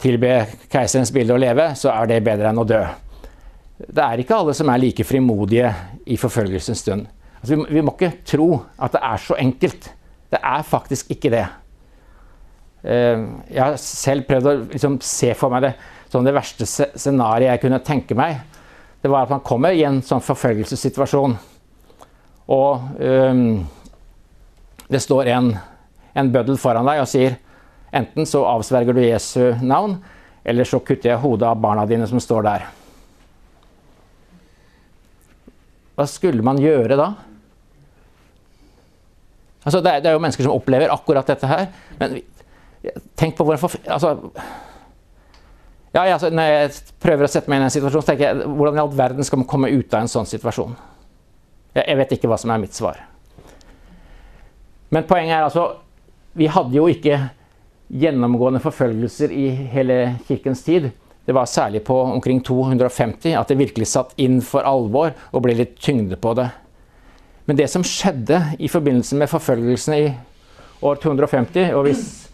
tilbe 0.00 0.32
keiserens 0.70 1.12
bilde 1.14 1.34
å 1.34 1.42
leve, 1.42 1.72
så 1.78 1.90
er 1.92 2.10
det 2.10 2.24
bedre 2.26 2.52
enn 2.52 2.62
å 2.62 2.66
dø. 2.68 2.80
Det 3.78 4.02
er 4.02 4.22
ikke 4.22 4.38
alle 4.38 4.54
som 4.58 4.70
er 4.70 4.80
like 4.82 5.06
frimodige 5.06 5.70
i 6.10 6.16
forfølgelsens 6.18 6.82
stund. 6.86 7.06
Altså, 7.38 7.54
vi, 7.54 7.76
vi, 7.76 7.82
må 7.84 7.94
ikke 7.94 8.16
tro 8.26 8.48
at 8.78 8.94
det 8.94 9.02
er 9.06 9.22
så 9.22 9.36
enkelt. 9.38 9.90
Det 10.28 10.40
er 10.42 10.66
faktisk 10.66 11.12
ikke 11.14 11.32
det. 11.34 11.44
Uh, 12.82 13.42
jeg 13.50 13.62
har 13.62 13.78
selv 13.82 14.26
prøvd 14.28 14.48
å 14.48 14.56
liksom, 14.70 14.98
se 15.02 15.32
for 15.38 15.50
meg 15.54 15.66
det 15.66 15.74
som 16.08 16.24
det 16.24 16.34
verste 16.36 16.66
scenarioet 16.68 17.52
jeg 17.52 17.62
kunne 17.64 17.80
tenke 17.84 18.16
meg. 18.18 18.40
Det 19.02 19.10
var 19.12 19.26
at 19.26 19.32
man 19.32 19.44
kommer 19.46 19.76
i 19.76 19.84
en 19.86 20.00
sånn 20.02 20.24
forfølgelsessituasjon, 20.24 21.36
og 22.48 23.02
um, 23.04 23.42
det 24.88 25.00
står 25.04 25.28
en, 25.34 25.52
en 26.16 26.32
bøddel 26.32 26.56
foran 26.60 26.88
deg 26.88 27.02
og 27.02 27.10
sier 27.10 27.36
enten 27.94 28.26
så 28.28 28.40
avsverger 28.48 28.96
du 28.96 29.02
Jesu 29.04 29.60
navn, 29.64 29.98
eller 30.48 30.68
så 30.68 30.80
kutter 30.80 31.12
jeg 31.12 31.22
hodet 31.22 31.48
av 31.48 31.60
barna 31.60 31.84
dine 31.88 32.08
som 32.08 32.20
står 32.20 32.46
der. 32.46 32.66
Hva 35.98 36.06
skulle 36.08 36.44
man 36.46 36.60
gjøre 36.62 36.96
da? 36.98 37.08
Altså, 39.64 39.80
det, 39.84 39.90
er, 39.90 40.00
det, 40.00 40.08
er, 40.08 40.14
jo 40.16 40.22
mennesker 40.22 40.46
som 40.46 40.54
opplever 40.54 40.92
akkurat 40.94 41.28
dette 41.28 41.48
her. 41.50 41.66
Men 41.98 42.20
tenk 43.18 43.34
på 43.36 43.44
hvordan 43.44 43.74
altså, 43.90 44.14
ja, 45.92 46.04
altså, 46.04 46.30
Når 46.30 46.50
jeg 46.52 46.72
prøver 47.00 47.24
å 47.24 47.30
sette 47.32 47.50
meg 47.50 47.58
inn 47.58 47.66
i 47.66 47.68
en 47.70 47.74
situasjon, 47.74 48.04
så 48.04 48.10
tenker 48.10 48.26
jeg 48.26 48.48
hvordan 48.58 48.76
i 48.78 48.82
all 48.82 48.94
verden 48.96 49.26
skal 49.26 49.40
man 49.40 49.48
komme 49.48 49.70
ut 49.72 49.94
av 49.94 50.04
en 50.04 50.12
sånn 50.12 50.28
situasjon? 50.28 50.76
Jeg, 51.74 51.84
jeg 51.84 51.98
vet 52.02 52.14
ikke 52.16 52.30
hva 52.30 52.38
som 52.40 52.52
er 52.52 52.62
mitt 52.62 52.76
svar. 52.76 53.00
Men 54.94 55.04
poenget 55.08 55.36
er 55.36 55.44
altså 55.44 55.66
Vi 56.38 56.46
hadde 56.48 56.76
jo 56.76 56.86
ikke 56.88 57.18
gjennomgående 57.88 58.60
forfølgelser 58.60 59.32
i 59.32 59.48
hele 59.72 59.96
kirkens 60.28 60.60
tid. 60.62 60.90
Det 61.24 61.34
var 61.34 61.48
særlig 61.48 61.82
på 61.84 61.96
omkring 62.04 62.42
250 62.44 63.34
at 63.36 63.48
det 63.48 63.58
virkelig 63.58 63.88
satt 63.88 64.12
inn 64.20 64.38
for 64.44 64.64
alvor 64.68 65.14
og 65.32 65.42
ble 65.44 65.56
litt 65.56 65.74
tyngde 65.80 66.16
på 66.20 66.34
det. 66.36 66.46
Men 67.48 67.56
det 67.56 67.70
som 67.72 67.84
skjedde 67.84 68.42
i 68.60 68.68
forbindelse 68.68 69.16
med 69.16 69.32
forfølgelsene 69.32 69.98
i 70.04 70.08
år 70.84 71.00
250 71.00 71.72
og 71.72 71.88
Hvis 71.88 72.27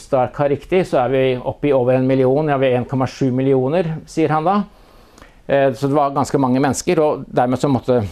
Stark 0.00 0.38
har 0.40 0.48
riktig, 0.48 0.86
så 0.88 1.02
er 1.02 1.12
vi 1.12 1.22
oppe 1.36 1.68
i 1.68 1.74
over 1.76 1.98
en 1.98 2.06
million. 2.08 2.48
Ja, 2.48 2.56
vi 2.60 2.70
er 2.70 2.80
1,7 2.80 3.30
millioner, 3.36 3.90
sier 4.08 4.32
han 4.32 4.46
da. 4.46 4.62
Eh, 5.48 5.72
så 5.72 5.88
det 5.90 5.96
var 5.96 6.14
ganske 6.16 6.38
mange 6.40 6.60
mennesker, 6.60 7.00
og 7.00 7.26
dermed 7.28 7.60
så 7.60 7.70
måtte, 7.72 8.02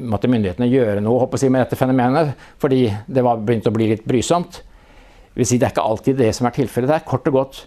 måtte 0.00 0.30
myndighetene 0.32 0.68
gjøre 0.70 1.02
noe 1.04 1.22
håper 1.24 1.44
jeg, 1.44 1.52
med 1.52 1.66
dette 1.66 1.78
fenomenet, 1.80 2.34
fordi 2.62 2.86
det 3.06 3.24
var 3.24 3.40
begynt 3.40 3.68
å 3.68 3.74
bli 3.74 3.90
litt 3.92 4.04
brysomt. 4.08 4.60
Det, 4.60 5.40
vil 5.40 5.48
si, 5.48 5.58
det 5.60 5.68
er 5.68 5.74
ikke 5.74 5.88
alltid 5.88 6.20
det 6.20 6.30
som 6.36 6.48
er 6.48 6.56
tilfellet. 6.56 6.88
Det 6.88 6.96
er 6.96 7.10
kort 7.10 7.28
og 7.28 7.36
godt 7.36 7.64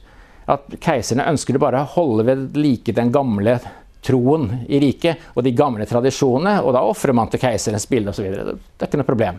at 0.50 0.80
keiserne 0.82 1.28
ønsker 1.30 1.62
bare 1.62 1.84
å 1.84 1.92
holde 1.94 2.26
ved 2.26 2.58
like 2.58 2.96
den 2.98 3.12
gamle 3.14 3.60
troen 4.02 4.64
i 4.66 4.80
riket 4.82 5.36
og 5.36 5.44
de 5.46 5.54
gamle 5.54 5.86
tradisjonene, 5.86 6.60
og 6.64 6.74
da 6.74 6.82
ofrer 6.88 7.14
man 7.14 7.30
til 7.30 7.42
keiserens 7.44 7.86
bilde 7.90 8.14
osv. 8.14 8.32
Det 8.34 8.82
er 8.82 8.90
ikke 8.90 9.02
noe 9.02 9.10
problem. 9.12 9.38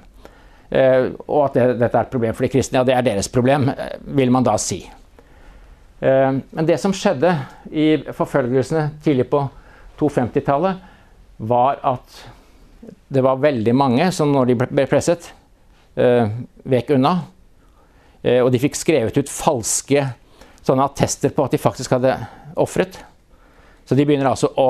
Eh, 0.70 1.08
og 1.26 1.48
at 1.48 1.56
det, 1.58 1.64
dette 1.80 1.98
er 1.98 2.06
et 2.06 2.12
problem 2.12 2.36
for 2.36 2.46
de 2.46 2.52
kristne, 2.52 2.78
ja, 2.78 2.86
det 2.86 2.94
er 2.94 3.06
deres 3.06 3.28
problem, 3.32 3.68
eh, 3.72 3.96
vil 4.18 4.30
man 4.30 4.46
da 4.46 4.54
si. 4.60 4.84
Eh, 6.00 6.30
men 6.30 6.68
det 6.68 6.78
som 6.80 6.94
skjedde 6.94 7.32
i 7.74 7.88
forfølgelsene 8.14 8.86
tidlig 9.02 9.26
på 9.32 9.42
250-tallet, 10.00 10.86
var 11.50 11.80
at 11.88 12.22
det 13.10 13.22
var 13.24 13.40
veldig 13.42 13.74
mange 13.74 14.06
som 14.14 14.30
når 14.30 14.50
de 14.50 14.58
ble 14.60 14.86
presset, 14.88 15.32
vek 15.96 16.92
unna. 16.94 17.10
Og 18.44 18.48
de 18.52 18.60
fikk 18.62 18.76
skrevet 18.78 19.16
ut 19.18 19.32
falske 19.32 20.04
sånne 20.64 20.84
attester 20.86 21.32
på 21.34 21.44
at 21.44 21.56
de 21.56 21.60
faktisk 21.60 21.96
hadde 21.96 22.12
ofret. 22.60 23.00
Så 23.88 23.96
de 23.98 24.04
begynner 24.06 24.30
altså 24.30 24.52
å 24.52 24.68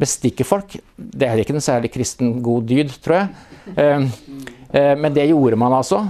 bestikke 0.00 0.46
folk. 0.46 0.78
Det 0.96 1.28
er 1.28 1.42
ikke 1.42 1.54
en 1.58 1.66
særlig 1.66 1.92
kristen 1.94 2.38
god 2.42 2.70
dyd, 2.70 2.94
tror 3.04 3.20
jeg. 3.20 4.08
Eh, 4.74 4.92
men 4.98 5.14
det 5.14 5.28
gjorde 5.30 5.58
man 5.60 5.76
altså. 5.76 6.02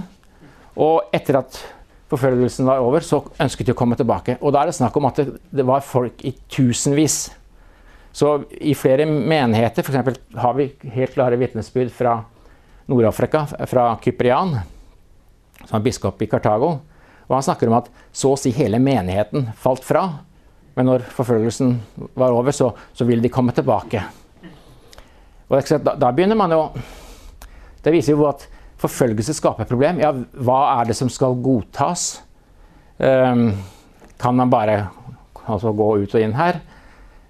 Og 0.75 1.13
etter 1.15 1.39
at 1.39 1.59
forfølgelsen 2.09 2.67
var 2.67 2.83
over, 2.83 3.05
så 3.05 3.21
ønsket 3.41 3.69
de 3.69 3.75
å 3.75 3.77
komme 3.77 3.97
tilbake. 3.99 4.37
Og 4.41 4.53
da 4.53 4.63
er 4.63 4.71
det 4.71 4.77
snakk 4.77 4.97
om 4.97 5.09
at 5.09 5.21
det 5.21 5.65
var 5.65 5.85
folk 5.85 6.25
i 6.25 6.33
tusenvis. 6.51 7.19
Så 8.15 8.37
i 8.63 8.73
flere 8.77 9.05
menigheter, 9.05 9.83
f.eks. 9.83 10.19
har 10.39 10.57
vi 10.57 10.69
helt 10.95 11.15
klare 11.15 11.39
vitnesbyrd 11.39 11.93
fra 11.93 12.17
Nord-Afrika, 12.91 13.43
fra 13.67 13.89
Kyprian, 14.03 14.57
som 15.65 15.79
er 15.79 15.87
biskop 15.87 16.21
i 16.21 16.29
Kartago 16.31 16.77
og 17.27 17.35
han 17.35 17.45
snakker 17.45 17.69
om 17.69 17.79
at 17.79 17.89
så 18.13 18.33
å 18.33 18.39
si 18.39 18.51
hele 18.55 18.79
menigheten 18.81 19.49
falt 19.57 19.85
fra. 19.85 20.05
Men 20.75 20.89
når 20.89 21.05
forfølgelsen 21.15 21.73
var 22.19 22.35
over, 22.35 22.53
så, 22.53 22.71
så 22.93 23.07
ville 23.07 23.23
de 23.23 23.31
komme 23.33 23.55
tilbake. 23.55 24.03
Og 25.47 25.57
da, 25.57 25.93
da, 25.93 26.09
begynner 26.09 26.37
man 26.37 26.49
jo 26.49 26.61
Det 27.85 27.91
viser 27.93 28.15
jo 28.15 28.23
at 28.25 28.47
forfølgelse 28.85 29.35
skaper 29.37 29.67
problem. 29.69 29.99
Ja, 30.03 30.13
hva 30.13 30.59
er 30.77 30.89
det 30.89 30.97
som 30.97 31.11
skal 31.11 31.37
godtas? 31.43 32.21
Um, 32.97 33.49
kan 34.21 34.37
man 34.37 34.53
bare 34.53 34.77
altså, 35.43 35.73
gå 35.75 35.89
ut 36.05 36.15
og 36.15 36.23
inn 36.23 36.37
her? 36.37 36.61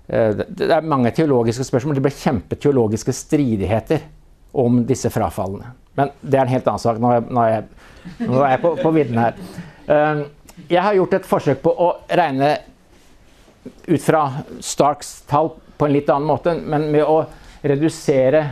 Uh, 0.05 0.43
det, 0.45 0.69
er 0.69 0.85
mange 0.85 1.13
teologiske 1.15 1.65
spørsmål. 1.67 1.97
Det 1.97 2.05
blir 2.05 2.19
kjempeteologiske 2.19 3.15
stridigheter 3.15 4.05
om 4.55 4.83
disse 4.87 5.09
frafallene. 5.11 5.73
Men 5.95 6.11
det 6.21 6.39
er 6.39 6.45
en 6.45 6.53
helt 6.53 6.67
annen 6.69 6.83
sak. 6.83 6.99
Nå 7.01 7.11
er 7.11 7.51
jeg, 7.51 7.65
nå 8.27 8.39
er 8.43 8.55
jeg 8.55 8.63
på, 8.63 8.75
på 8.81 8.93
vidden 8.95 9.19
her. 9.19 9.37
Ehm, 9.91 10.23
jeg 10.69 10.81
har 10.83 10.95
gjort 10.97 11.17
et 11.17 11.27
forsøk 11.27 11.61
på 11.63 11.71
å 11.71 11.89
regne 12.07 12.55
ut 13.87 14.01
fra 14.03 14.25
Starks 14.63 15.21
tall 15.29 15.53
på 15.75 15.87
en 15.87 15.95
litt 15.95 16.09
annen 16.11 16.29
måte, 16.29 16.53
men 16.55 16.87
med 16.93 17.03
å 17.03 17.23
redusere 17.65 18.43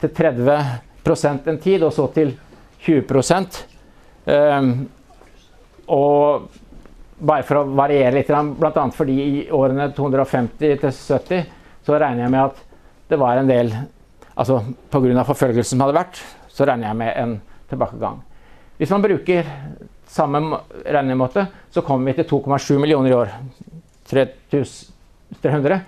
til 0.00 0.12
30 0.14 0.93
en 1.06 1.58
tid, 1.58 1.82
og 1.82 1.92
så 1.92 2.06
til 2.14 2.34
20 2.84 3.04
um, 4.26 4.88
Og 5.86 6.48
bare 7.18 7.42
for 7.46 7.60
å 7.60 7.64
variere 7.76 8.14
litt, 8.18 8.28
bl.a. 8.28 8.84
fordi 8.92 9.16
i 9.22 9.50
årene 9.52 9.92
250 9.96 10.80
til 10.80 10.92
70 10.92 11.44
så 11.84 11.98
regner 12.00 12.24
jeg 12.24 12.32
med 12.32 12.44
at 12.44 12.62
det 13.08 13.20
var 13.20 13.36
en 13.36 13.50
del 13.50 13.74
Altså 14.34 14.64
pga. 14.90 15.22
forfølgelsen 15.22 15.76
som 15.76 15.84
hadde 15.84 15.94
vært, 15.94 16.16
så 16.50 16.66
regner 16.66 16.88
jeg 16.88 16.96
med 16.98 17.12
en 17.16 17.34
tilbakegang. 17.70 18.16
Hvis 18.80 18.90
man 18.90 19.04
bruker 19.04 19.46
samme 20.10 20.58
regnemåte, 20.82 21.46
så 21.70 21.82
kommer 21.86 22.10
vi 22.10 22.16
til 22.18 22.26
2,7 22.40 22.80
millioner 22.82 23.10
i 23.10 23.14
år. 23.14 23.28
3300 24.10 25.80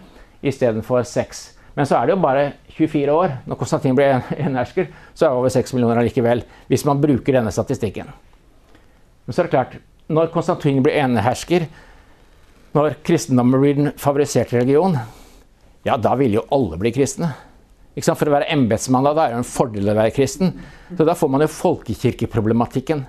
istedenfor 0.47 1.03
6. 1.03 1.43
Men 1.75 1.87
så 1.87 1.99
er 1.99 2.07
det 2.07 2.15
jo 2.15 2.23
bare 2.23 2.53
24 2.77 3.17
år. 3.17 3.35
Når 3.49 3.59
Konstantin 3.61 3.97
ble 3.97 4.09
enersker, 4.37 4.91
så 5.15 5.27
er 5.27 5.33
det 5.33 5.41
over 5.41 5.53
6 5.53 5.75
millioner 5.77 6.01
allikevel. 6.03 6.45
Hvis 6.71 6.85
man 6.89 7.01
bruker 7.03 7.39
denne 7.39 7.53
statistikken. 7.55 8.11
Men 9.27 9.35
så 9.35 9.43
er 9.43 9.49
det 9.49 9.55
klart, 9.55 9.77
når 10.13 10.31
Konstantin 10.35 10.83
blir 10.85 10.99
enehersker, 11.01 11.67
når 12.77 12.99
kristendommen 13.07 13.63
blir 13.63 13.79
den 13.79 13.93
favoriserte 13.99 14.59
religion, 14.59 14.99
ja, 15.87 15.97
da 15.97 16.13
vil 16.19 16.37
jo 16.37 16.45
alle 16.53 16.79
bli 16.81 16.93
kristne. 16.95 17.33
For 17.97 18.29
å 18.29 18.35
være 18.35 18.51
embetsmann 18.53 19.07
da, 19.07 19.15
da 19.17 19.25
er 19.25 19.33
det 19.33 19.41
en 19.41 19.49
fordel 19.49 19.89
å 19.89 19.97
være 19.97 20.13
kristen. 20.13 20.53
Så 20.93 21.07
da 21.09 21.15
får 21.17 21.31
man 21.33 21.47
jo 21.47 21.49
folkekirkeproblematikken. 21.55 23.07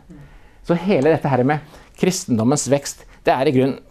Så 0.63 0.77
hele 0.79 1.11
dette 1.11 1.27
her 1.31 1.43
med 1.47 1.75
kristendommens 1.99 2.67
vekst, 2.71 3.03
det 3.27 3.33
er 3.33 3.49
i 3.49 3.53
grunnen 3.55 3.81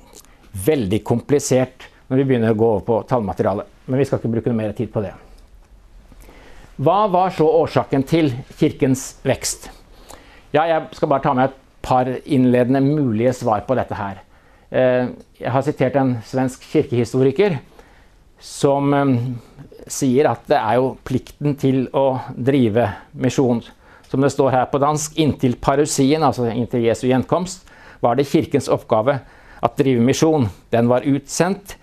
veldig 0.66 1.02
komplisert 1.04 1.90
når 2.08 2.22
vi 2.22 2.26
begynner 2.30 2.54
å 2.54 2.58
gå 2.58 2.66
over 2.70 2.84
på 2.86 2.98
tallmaterialet. 3.10 3.68
Men 3.90 4.00
vi 4.00 4.08
skal 4.08 4.22
ikke 4.22 4.32
bruke 4.32 4.52
noe 4.52 4.60
mer 4.62 4.72
tid 4.78 4.88
på 4.94 5.02
det. 5.04 5.12
Hva 6.76 7.06
var 7.08 7.32
så 7.32 7.46
årsaken 7.62 8.02
til 8.04 8.32
kirkens 8.58 9.14
vekst? 9.24 9.70
Ja, 10.52 10.66
jeg 10.68 10.90
skal 10.96 11.08
bare 11.08 11.24
ta 11.24 11.32
med 11.36 11.48
et 11.48 11.56
par 11.86 12.10
innledende 12.24 12.82
mulige 12.84 13.32
svar 13.38 13.62
på 13.64 13.76
dette 13.78 13.96
her. 13.96 14.20
Eh, 14.70 15.08
jeg 15.40 15.52
har 15.52 15.64
sitert 15.64 15.96
en 15.96 16.16
svensk 16.26 16.66
kirkehistoriker 16.72 17.58
som 18.42 18.92
eh, 18.92 19.14
sier 19.88 20.28
at 20.28 20.44
det 20.50 20.58
er 20.58 20.80
jo 20.80 20.92
plikten 21.06 21.56
til 21.56 21.86
å 21.96 22.18
drive 22.36 22.90
misjon 23.14 23.62
som 24.10 24.22
det 24.22 24.30
står 24.34 24.52
her 24.54 24.68
på 24.70 24.78
dansk, 24.82 25.16
inntil 25.18 25.56
parusien, 25.60 26.22
altså 26.22 26.46
inntil 26.52 26.84
Jesu 26.86 27.06
gjenkomst, 27.08 27.66
var 28.04 28.16
det 28.16 28.28
kirkens 28.30 28.68
oppgave 28.70 29.18
at 29.64 29.80
drive 29.80 30.04
misjon. 30.04 30.46
Den 30.70 30.88
var 30.92 31.06
utsendt 31.08 31.74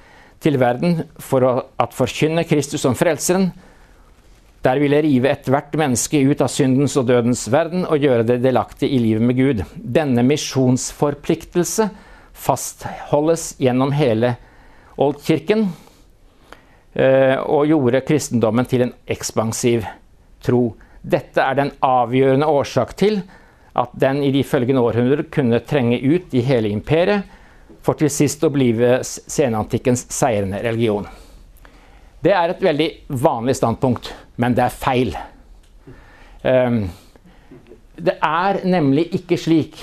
til 0.44 0.60
verden 0.62 1.04
for 1.22 1.46
å 1.46 1.54
at 1.82 1.96
forkynne 1.96 2.46
Kristus 2.48 2.84
som 2.86 2.96
frelseren. 2.96 3.52
Der 4.64 4.80
ville 4.80 5.02
rive 5.04 5.28
ethvert 5.28 5.74
menneske 5.76 6.22
ut 6.24 6.42
av 6.42 6.48
syndens 6.48 6.96
og 7.00 7.10
dødens 7.10 7.44
verden 7.52 7.84
og 7.84 8.00
gjøre 8.00 8.24
det 8.28 8.40
delaktig 8.46 8.88
i 8.96 9.00
livet 9.02 9.26
med 9.28 9.36
Gud. 9.36 9.64
Denne 9.76 10.24
misjonsforpliktelse 10.24 11.90
fastholdes 12.32 13.50
gjennom 13.60 13.92
hele 13.92 14.38
oldkirken 15.04 15.66
eh, 16.96 17.36
og 17.44 17.68
gjorde 17.68 18.06
kristendommen 18.08 18.70
til 18.70 18.86
en 18.86 18.94
ekspansiv 19.04 19.84
tro. 20.44 20.64
Dette 21.04 21.44
er 21.44 21.60
den 21.60 21.74
avgjørende 21.84 22.48
årsak 22.48 22.96
til 23.00 23.20
at 23.76 23.92
den 24.00 24.22
i 24.24 24.32
de 24.32 24.46
følgende 24.48 24.86
århundrer 24.86 25.26
kunne 25.34 25.60
trenge 25.68 26.00
ut 26.00 26.32
i 26.38 26.46
hele 26.46 26.72
imperiet, 26.72 27.28
for 27.84 28.00
til 28.00 28.08
sist 28.14 28.46
å 28.48 28.54
blive 28.54 29.02
senantikkens 29.04 30.06
seirende 30.14 30.62
religion. 30.64 31.10
Det 32.24 32.32
er 32.32 32.54
et 32.54 32.62
veldig 32.64 32.90
vanlig 33.20 33.58
standpunkt, 33.60 34.08
men 34.40 34.56
det 34.56 34.64
er 34.64 34.76
feil. 34.76 35.12
Um, 36.44 36.86
det 38.00 38.16
er 38.24 38.62
nemlig 38.68 39.10
ikke 39.20 39.38
slik 39.40 39.82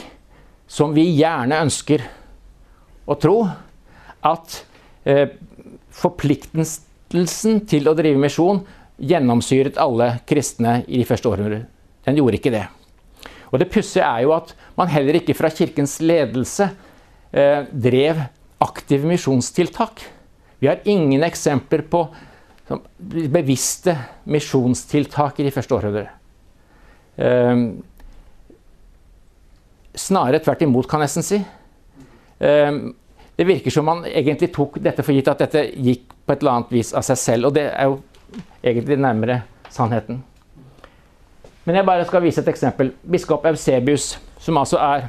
som 0.71 0.95
vi 0.97 1.05
gjerne 1.19 1.59
ønsker 1.67 2.05
å 3.11 3.17
tro, 3.21 3.43
at 4.25 4.57
uh, 5.05 5.27
forpliktelsen 6.01 7.61
til 7.69 7.91
å 7.91 7.97
drive 7.99 8.21
misjon 8.23 8.63
gjennomsyret 9.01 9.81
alle 9.81 10.15
kristne 10.29 10.81
i 10.87 11.01
de 11.01 11.09
første 11.09 11.29
århundrer. 11.29 11.67
Den 12.09 12.21
gjorde 12.21 12.41
ikke 12.41 12.55
det. 12.55 12.65
Og 13.51 13.61
det 13.61 13.69
pussige 13.73 14.07
er 14.07 14.25
jo 14.25 14.35
at 14.37 14.55
man 14.79 14.91
heller 14.93 15.19
ikke 15.19 15.37
fra 15.37 15.51
kirkens 15.53 15.99
ledelse 16.05 16.69
eh, 17.33 17.67
drev 17.73 18.21
aktive 18.63 19.09
misjonstiltak. 19.11 20.05
Vi 20.61 20.69
har 20.69 20.85
ingen 20.89 21.25
eksempler 21.27 21.83
på 21.91 22.05
bevisste 22.99 23.97
misjonstiltak 24.31 25.41
i 25.41 25.47
de 25.47 25.53
første 25.55 25.75
århundrer. 25.75 26.11
Eh, 27.21 27.65
snarere 29.99 30.43
tvert 30.45 30.63
imot, 30.63 30.89
kan 30.89 31.03
jeg 31.03 31.11
nesten 31.11 31.27
si. 31.27 31.41
Eh, 32.41 32.73
det 33.37 33.47
virker 33.49 33.73
som 33.73 33.87
man 33.89 34.05
egentlig 34.05 34.51
tok 34.53 34.79
dette 34.85 35.05
for 35.05 35.17
gitt 35.17 35.29
at 35.33 35.41
dette 35.41 35.65
gikk 35.73 36.11
på 36.27 36.35
et 36.35 36.43
eller 36.43 36.59
annet 36.59 36.75
vis 36.75 36.93
av 36.95 37.05
seg 37.07 37.19
selv. 37.19 37.49
Og 37.49 37.57
det 37.57 37.67
er 37.71 37.89
jo 37.89 38.01
egentlig 38.63 38.99
nærmere 39.01 39.43
sannheten. 39.73 40.23
Men 41.65 41.77
jeg 41.77 41.87
bare 41.87 42.07
skal 42.09 42.23
vise 42.25 42.43
et 42.43 42.49
eksempel. 42.53 42.93
Biskop 43.01 43.45
Eusebius, 43.49 44.15
som 44.41 44.59
altså 44.61 44.79
er 44.81 45.09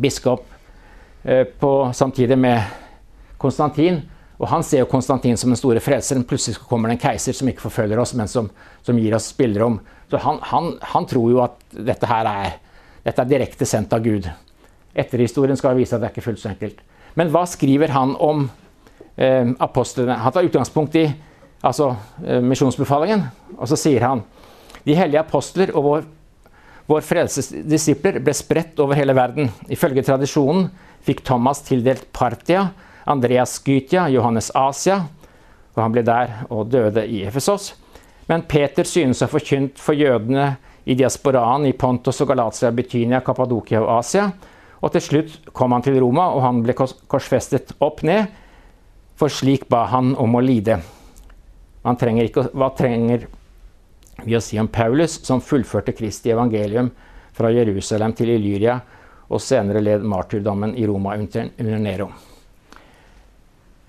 biskop 0.00 0.44
eh, 1.24 1.44
på, 1.46 1.72
samtidig 1.92 2.38
med 2.38 2.60
Konstantin. 3.38 4.02
Og 4.38 4.46
han 4.52 4.62
ser 4.62 4.84
jo 4.84 4.90
Konstantin 4.90 5.36
som 5.38 5.50
den 5.50 5.58
store 5.58 5.82
frelseren. 5.82 6.24
Plutselig 6.26 6.60
kommer 6.70 6.90
det 6.90 6.98
en 6.98 7.04
keiser 7.08 7.34
som 7.34 7.48
ikke 7.50 7.64
forfølger 7.66 7.98
oss, 7.98 8.14
men 8.18 8.30
som, 8.30 8.50
som 8.86 8.98
gir 8.98 9.16
oss 9.18 9.32
spillerom. 9.32 9.80
Så 10.10 10.20
han, 10.22 10.38
han, 10.50 10.76
han, 10.92 11.08
tror 11.10 11.32
jo 11.32 11.40
at 11.42 11.58
dette 11.74 12.08
her 12.08 12.28
er, 12.30 12.54
dette 13.02 13.24
er 13.24 13.32
direkte 13.32 13.66
sendt 13.66 13.92
av 13.92 14.04
Gud. 14.06 14.28
Etterhistorien 14.98 15.58
skal 15.58 15.76
vise 15.78 15.96
at 15.96 16.02
det 16.02 16.10
er 16.10 16.14
ikke 16.14 16.28
fullt 16.30 16.42
så 16.42 16.52
enkelt. 16.52 16.78
Men 17.18 17.32
hva 17.34 17.42
skriver 17.50 17.90
han 17.92 18.14
om 18.22 18.46
eh, 19.16 19.50
apostlene? 19.64 20.20
Han 20.22 20.34
tar 20.34 20.46
utgangspunkt 20.46 20.94
i 21.00 21.08
altså, 21.66 21.96
eh, 22.22 22.38
misjonsbefalingen, 22.44 23.26
og 23.58 23.66
så 23.70 23.78
sier 23.80 24.06
han 24.06 24.22
de 24.86 24.94
hellige 24.96 25.20
apostler 25.20 25.74
og 25.74 25.84
vår, 25.84 26.04
vår 26.88 27.04
frelsesdisipler 27.04 28.20
ble 28.24 28.34
spredt 28.36 28.78
over 28.80 28.96
hele 28.96 29.16
verden. 29.18 29.50
Ifølge 29.66 30.06
tradisjonen 30.06 30.70
fikk 31.04 31.24
Thomas 31.26 31.60
tildelt 31.66 32.06
Partia, 32.14 32.68
Andreas 33.08 33.56
Gytia, 33.64 34.08
Johannes 34.12 34.50
Asia, 34.54 35.00
og 35.74 35.80
han 35.80 35.94
ble 35.94 36.02
der 36.04 36.42
og 36.50 36.68
døde 36.72 37.06
i 37.06 37.22
Efesos. 37.28 37.72
Men 38.28 38.44
Peter 38.44 38.84
synes 38.84 39.22
å 39.22 39.26
ha 39.26 39.32
forkynt 39.32 39.80
for 39.80 39.96
jødene 39.96 40.50
i 40.88 40.96
diasporaen 40.98 41.64
i 41.68 41.72
Pontos 41.76 42.20
og 42.24 42.28
Galatia, 42.32 42.70
Betynia, 42.74 43.22
Kappadokia 43.24 43.80
og 43.80 43.94
Asia. 43.98 44.28
Og 44.84 44.92
til 44.94 45.04
slutt 45.04 45.50
kom 45.56 45.72
han 45.74 45.84
til 45.84 45.96
Roma, 46.02 46.28
og 46.34 46.44
han 46.44 46.60
ble 46.64 46.76
korsfestet 46.76 47.72
opp 47.84 48.04
ned, 48.06 48.28
for 49.18 49.32
slik 49.32 49.66
ba 49.72 49.86
han 49.90 50.12
om 50.20 50.36
å 50.38 50.44
lide. 50.44 50.78
Trenger 51.88 52.28
ikke, 52.28 52.50
hva 52.52 52.68
trenger 52.76 53.24
vi 54.26 54.36
å 54.36 54.42
si 54.44 54.58
om 54.60 54.68
Paulus, 54.68 55.16
som 55.24 55.40
fullførte 55.40 55.96
Kristi 55.96 56.34
evangelium 56.34 56.90
fra 57.34 57.50
Jerusalem 57.54 58.12
til 58.18 58.34
Illyria, 58.36 58.76
og 59.28 59.40
senere 59.44 59.80
led 59.84 60.04
martyrdommen 60.08 60.76
i 60.76 60.86
Roma 60.88 61.16
under 61.16 61.78
Nero. 61.80 62.12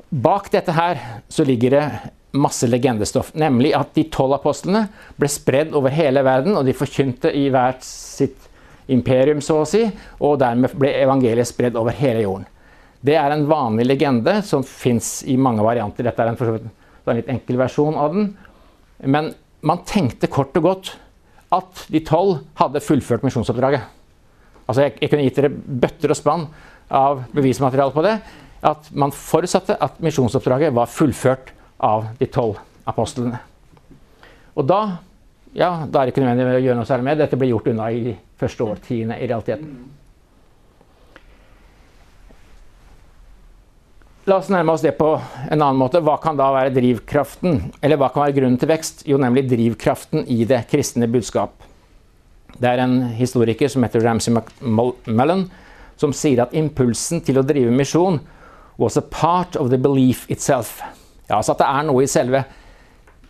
Bak 0.09 0.49
dette 0.53 0.73
her 0.73 1.01
så 1.29 1.45
ligger 1.45 1.75
det 1.75 1.83
masse 2.31 2.67
legendestoff, 2.69 3.31
nemlig 3.37 3.73
at 3.77 3.91
de 3.97 4.05
tolv 4.13 4.35
apostlene 4.37 4.85
ble 5.17 5.29
spredd 5.29 5.73
over 5.77 5.93
hele 5.93 6.21
verden, 6.25 6.55
og 6.57 6.65
de 6.65 6.77
forkynte 6.77 7.31
i 7.33 7.47
hvert 7.53 7.85
sitt 7.85 8.47
imperium, 8.89 9.41
så 9.41 9.59
å 9.61 9.67
si, 9.69 9.83
og 10.21 10.39
dermed 10.41 10.73
ble 10.77 10.91
evangeliet 11.01 11.49
spredd 11.49 11.77
over 11.77 11.93
hele 11.97 12.23
jorden. 12.25 12.47
Det 13.05 13.15
er 13.15 13.31
en 13.31 13.45
vanlig 13.49 13.85
legende 13.87 14.39
som 14.45 14.65
fins 14.65 15.19
i 15.29 15.37
mange 15.39 15.63
varianter. 15.63 16.03
Dette 16.05 16.25
er 16.25 16.33
en, 16.33 16.71
en 17.05 17.19
litt 17.19 17.29
enkel 17.31 17.59
versjon 17.61 17.95
av 17.95 18.15
den. 18.15 18.33
Men 19.07 19.31
man 19.63 19.85
tenkte 19.87 20.27
kort 20.31 20.57
og 20.59 20.65
godt 20.65 20.91
at 21.55 21.85
de 21.89 22.01
tolv 22.05 22.41
hadde 22.59 22.83
fullført 22.83 23.23
misjonsoppdraget. 23.25 23.85
Altså 24.69 24.83
jeg, 24.83 24.97
jeg, 24.99 25.09
kunne 25.09 25.23
gitt 25.25 25.39
dere 25.39 25.53
bøtter 25.53 26.13
og 26.13 26.19
spann 26.19 26.45
av 26.93 27.23
bevismateriale 27.33 27.95
på 27.95 28.03
det. 28.05 28.17
At 28.65 28.89
man 28.91 29.13
forutsatte 29.15 29.77
at 29.79 30.01
misjonsoppdraget 30.03 30.73
var 30.75 30.91
fullført 30.91 31.53
av 31.79 32.09
de 32.19 32.27
tolv 32.27 32.59
apostlene. 32.89 33.39
Og 34.59 34.65
da, 34.67 34.81
ja, 35.55 35.85
da 35.87 36.01
er 36.01 36.09
det 36.09 36.13
ikke 36.13 36.25
nødvendig 36.25 36.59
å 36.59 36.65
gjøre 36.65 36.81
noe 36.81 36.89
særlig 36.89 37.07
med. 37.07 37.21
Dette 37.21 37.39
ble 37.39 37.53
gjort 37.53 37.69
unna 37.71 37.87
i 37.95 38.03
de 38.09 38.17
første 38.39 38.65
årtiene 38.65 39.15
i 39.19 39.29
realiteten. 39.29 39.71
La 44.27 44.37
oss 44.37 44.49
nærme 44.51 44.75
oss 44.75 44.83
det 44.83 44.91
på 44.99 45.13
en 45.15 45.55
annen 45.55 45.79
måte. 45.79 46.03
Hva 46.05 46.19
kan 46.21 46.37
da 46.37 46.51
være 46.53 46.73
drivkraften? 46.75 47.71
Eller 47.81 47.97
hva 47.97 48.11
kan 48.13 48.25
være 48.25 48.35
grunnen 48.35 48.59
til 48.61 48.69
vekst? 48.69 49.05
Jo, 49.09 49.17
nemlig 49.21 49.47
drivkraften 49.49 50.27
i 50.29 50.43
det 50.49 50.65
kristne 50.69 51.07
budskap. 51.09 51.55
Det 52.59 52.67
er 52.67 52.83
en 52.83 52.99
historiker 53.15 53.71
som 53.71 53.85
heter 53.85 54.03
Ramsay 54.03 54.35
McMullen, 54.35 55.47
som 55.97 56.13
sier 56.13 56.43
at 56.43 56.53
impulsen 56.57 57.23
til 57.25 57.39
å 57.39 57.45
drive 57.47 57.71
misjon 57.73 58.19
was 58.79 58.97
a 58.97 59.03
part 59.03 59.59
of 59.59 59.69
the 59.69 59.77
belief 59.77 60.25
itself. 60.31 60.79
Ja, 61.27 61.37
altså 61.37 61.53
at 61.53 61.61
det 61.61 61.67
er 61.67 61.87
noe 61.89 62.03
i 62.05 62.09
selve 62.09 62.43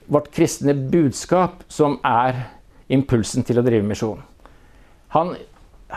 vårt 0.10 0.30
kristne 0.34 0.74
budskap 0.74 1.64
som 1.70 1.98
er 2.06 2.46
impulsen 2.90 3.46
til 3.46 3.60
å 3.60 3.66
drive 3.66 3.86
misjon. 3.86 4.22
Han, 5.14 5.34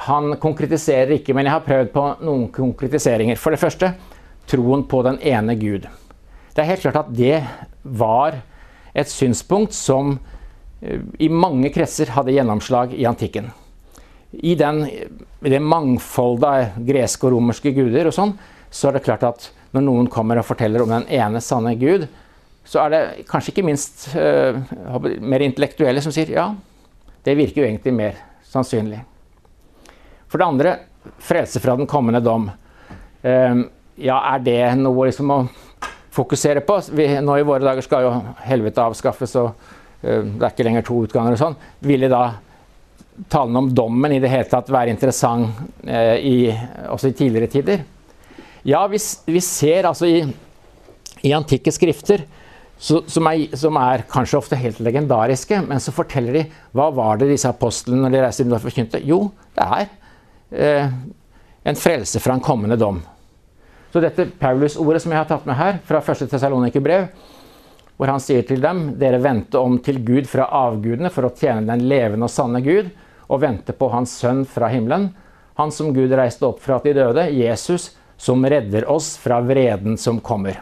han 0.09 0.37
konkretiserer 0.41 1.19
ikke, 1.19 1.37
men 1.37 1.49
jeg 1.49 1.55
har 1.55 1.67
prøvd 1.67 1.93
på 1.93 2.05
noen 2.25 2.49
konkretiseringer. 2.53 3.41
For 3.41 3.53
det 3.53 3.61
første 3.61 3.93
troen 4.49 4.85
på 4.89 5.03
den 5.07 5.21
ene 5.21 5.57
Gud. 5.61 5.87
Det 6.53 6.63
er 6.63 6.71
helt 6.73 6.85
klart 6.85 7.01
at 7.05 7.13
det 7.17 7.43
var 7.83 8.41
et 8.93 9.09
synspunkt 9.09 9.77
som 9.77 10.17
eh, 10.81 11.01
i 11.21 11.29
mange 11.33 11.71
kretser 11.73 12.13
hadde 12.13 12.35
gjennomslag 12.35 12.97
i 12.97 13.07
antikken. 13.09 13.53
I, 14.33 14.55
den, 14.57 14.85
det 15.45 15.61
mangfoldet 15.61 16.49
av 16.49 16.83
greske 16.89 17.29
og 17.29 17.37
romerske 17.37 17.73
guder 17.77 18.09
og 18.09 18.17
sånn, 18.17 18.35
så 18.73 18.89
er 18.89 18.97
det 18.97 19.05
klart 19.05 19.25
at 19.29 19.51
når 19.73 19.85
noen 19.85 20.09
kommer 20.13 20.41
og 20.41 20.47
forteller 20.49 20.85
om 20.85 20.93
den 20.93 21.07
ene 21.13 21.41
sanne 21.45 21.75
Gud, 21.81 22.07
så 22.65 22.85
er 22.85 22.93
det 22.93 23.03
kanskje 23.29 23.53
ikke 23.53 23.67
minst 23.67 24.07
uh, 24.15 24.57
mer 25.21 25.45
intellektuelle 25.45 26.03
som 26.05 26.15
sier 26.15 26.31
ja, 26.35 26.51
det 27.27 27.37
virker 27.39 27.63
jo 27.63 27.67
egentlig 27.67 27.95
mer 27.97 28.21
sannsynlig. 28.47 29.01
For 30.31 30.41
det 30.41 30.49
andre 30.49 30.75
frelse 31.23 31.61
fra 31.61 31.75
den 31.77 31.89
kommende 31.91 32.23
dom. 32.25 32.49
Uh, 33.25 33.65
ja, 34.01 34.21
er 34.35 34.45
det 34.45 34.61
noe 34.81 35.09
liksom 35.09 35.35
å 35.35 35.43
fokusere 36.13 36.63
på? 36.65 36.79
Vi, 36.95 37.09
nå 37.25 37.39
i 37.39 37.47
våre 37.49 37.65
dager 37.65 37.85
skal 37.85 38.07
jo 38.07 38.15
helvete 38.47 38.85
avskaffes, 38.85 39.37
og 39.41 39.53
uh, 39.53 40.23
det 40.23 40.41
er 40.47 40.51
ikke 40.53 40.69
lenger 40.69 40.87
to 40.87 41.03
utganger 41.09 41.37
og 41.37 41.43
sånn. 41.43 41.59
Ville 41.89 42.13
da 42.13 42.25
talen 43.33 43.59
om 43.59 43.73
dommen 43.75 44.15
i 44.15 44.21
det 44.23 44.31
hele 44.33 44.49
tatt 44.49 44.71
være 44.73 44.95
interessant 44.95 45.85
i, 45.85 46.49
også 46.89 47.11
i 47.11 47.17
tidligere 47.19 47.51
tider? 47.53 47.83
Ja, 48.63 48.85
vi, 48.87 48.99
vi 49.27 49.41
ser 49.43 49.89
altså 49.89 50.07
i, 50.07 50.23
i 51.27 51.33
antikke 51.35 51.73
skrifter 51.75 52.23
så, 52.83 53.01
som, 53.07 53.27
er, 53.31 53.57
som, 53.59 53.77
er, 53.79 54.03
kanskje 54.11 54.39
ofte 54.39 54.59
helt 54.59 54.81
legendariske, 54.83 55.61
men 55.69 55.83
så 55.83 55.95
forteller 55.95 56.35
de 56.35 56.45
hva 56.75 56.89
var 56.95 57.21
det 57.21 57.29
disse 57.31 57.51
apostlene 57.51 58.03
når 58.03 58.15
de 58.15 58.23
reiste 58.25 58.43
inn 58.43 58.55
og 58.55 58.63
forkynte? 58.65 59.03
Jo, 59.07 59.21
det 59.55 59.67
er 59.79 59.85
eh, 60.51 60.97
en 61.71 61.79
frelse 61.79 62.23
fra 62.23 62.35
en 62.35 62.43
kommende 62.43 62.79
dom. 62.79 62.99
Så 63.93 64.03
dette 64.03 64.27
Paulus-ordet 64.41 65.03
som 65.05 65.15
jeg 65.15 65.21
har 65.21 65.31
tatt 65.31 65.47
med 65.47 65.59
her, 65.59 65.79
fra 65.87 66.01
1. 66.03 66.27
Tessalonikerbrev, 66.33 67.07
hvor 67.99 68.11
han 68.11 68.23
sier 68.25 68.43
til 68.49 68.63
dem 68.63 68.97
dere 68.99 69.21
venter 69.23 69.63
om 69.63 69.77
til 69.85 70.01
Gud 70.03 70.27
fra 70.27 70.49
avgudene 70.65 71.11
for 71.15 71.29
å 71.29 71.35
tjene 71.39 71.69
den 71.69 71.87
levende 71.87 72.27
og 72.27 72.35
sanne 72.35 72.63
Gud, 72.65 72.91
og 73.31 73.43
vente 73.45 73.75
på 73.79 73.91
Hans 73.93 74.17
Sønn 74.19 74.43
fra 74.49 74.71
himmelen, 74.73 75.13
han 75.61 75.71
som 75.71 75.93
Gud 75.95 76.11
reiste 76.17 76.49
opp 76.49 76.59
fra 76.65 76.81
de 76.83 76.97
døde, 76.97 77.29
Jesus, 77.37 77.93
som 78.23 78.45
redder 78.47 78.87
oss 78.91 79.17
fra 79.19 79.41
vreden 79.43 79.97
som 79.99 80.21
kommer. 80.23 80.61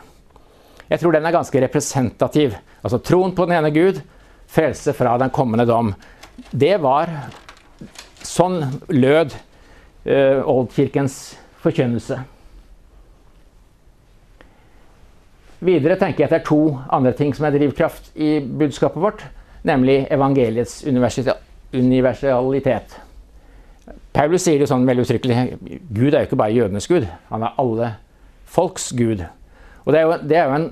Jeg 0.88 1.02
tror 1.02 1.12
den 1.12 1.26
er 1.28 1.34
ganske 1.34 1.60
representativ. 1.60 2.54
Altså 2.80 2.98
troen 3.04 3.34
på 3.36 3.44
den 3.44 3.58
ene 3.58 3.70
Gud, 3.74 3.98
frelse 4.48 4.94
fra 4.96 5.18
den 5.20 5.32
kommende 5.34 5.66
dom. 5.68 5.92
Det 6.50 6.78
var 6.80 7.12
Sånn 8.20 8.60
lød 8.92 9.32
uh, 9.32 10.44
oldkirkens 10.44 11.14
forkynnelse. 11.62 12.18
Videre 15.64 15.96
tenker 16.00 16.22
jeg 16.22 16.28
at 16.28 16.34
det 16.34 16.40
er 16.42 16.50
to 16.50 16.76
andre 16.92 17.12
ting 17.16 17.32
som 17.36 17.46
er 17.48 17.56
drivkraft 17.56 18.10
i 18.20 18.40
budskapet 18.44 19.00
vårt, 19.00 19.24
nemlig 19.64 20.04
evangeliets 20.12 20.84
universalitet. 20.84 23.00
Paulus 24.14 24.44
sier 24.44 24.60
det 24.60 24.68
sånn 24.70 24.86
veldig 24.86 25.06
uttrykkelig 25.06 25.36
Gud 25.94 26.12
er 26.12 26.22
jo 26.22 26.28
ikke 26.28 26.38
bare 26.40 26.54
jødenes 26.54 26.88
gud, 26.90 27.06
han 27.30 27.44
er 27.46 27.58
alle 27.60 27.92
folks 28.50 28.90
gud. 28.96 29.22
Og 29.86 29.92
Det 29.94 30.00
er 30.00 30.06
jo, 30.06 30.16
det 30.26 30.36
er 30.36 30.48
jo 30.48 30.56
en, 30.56 30.66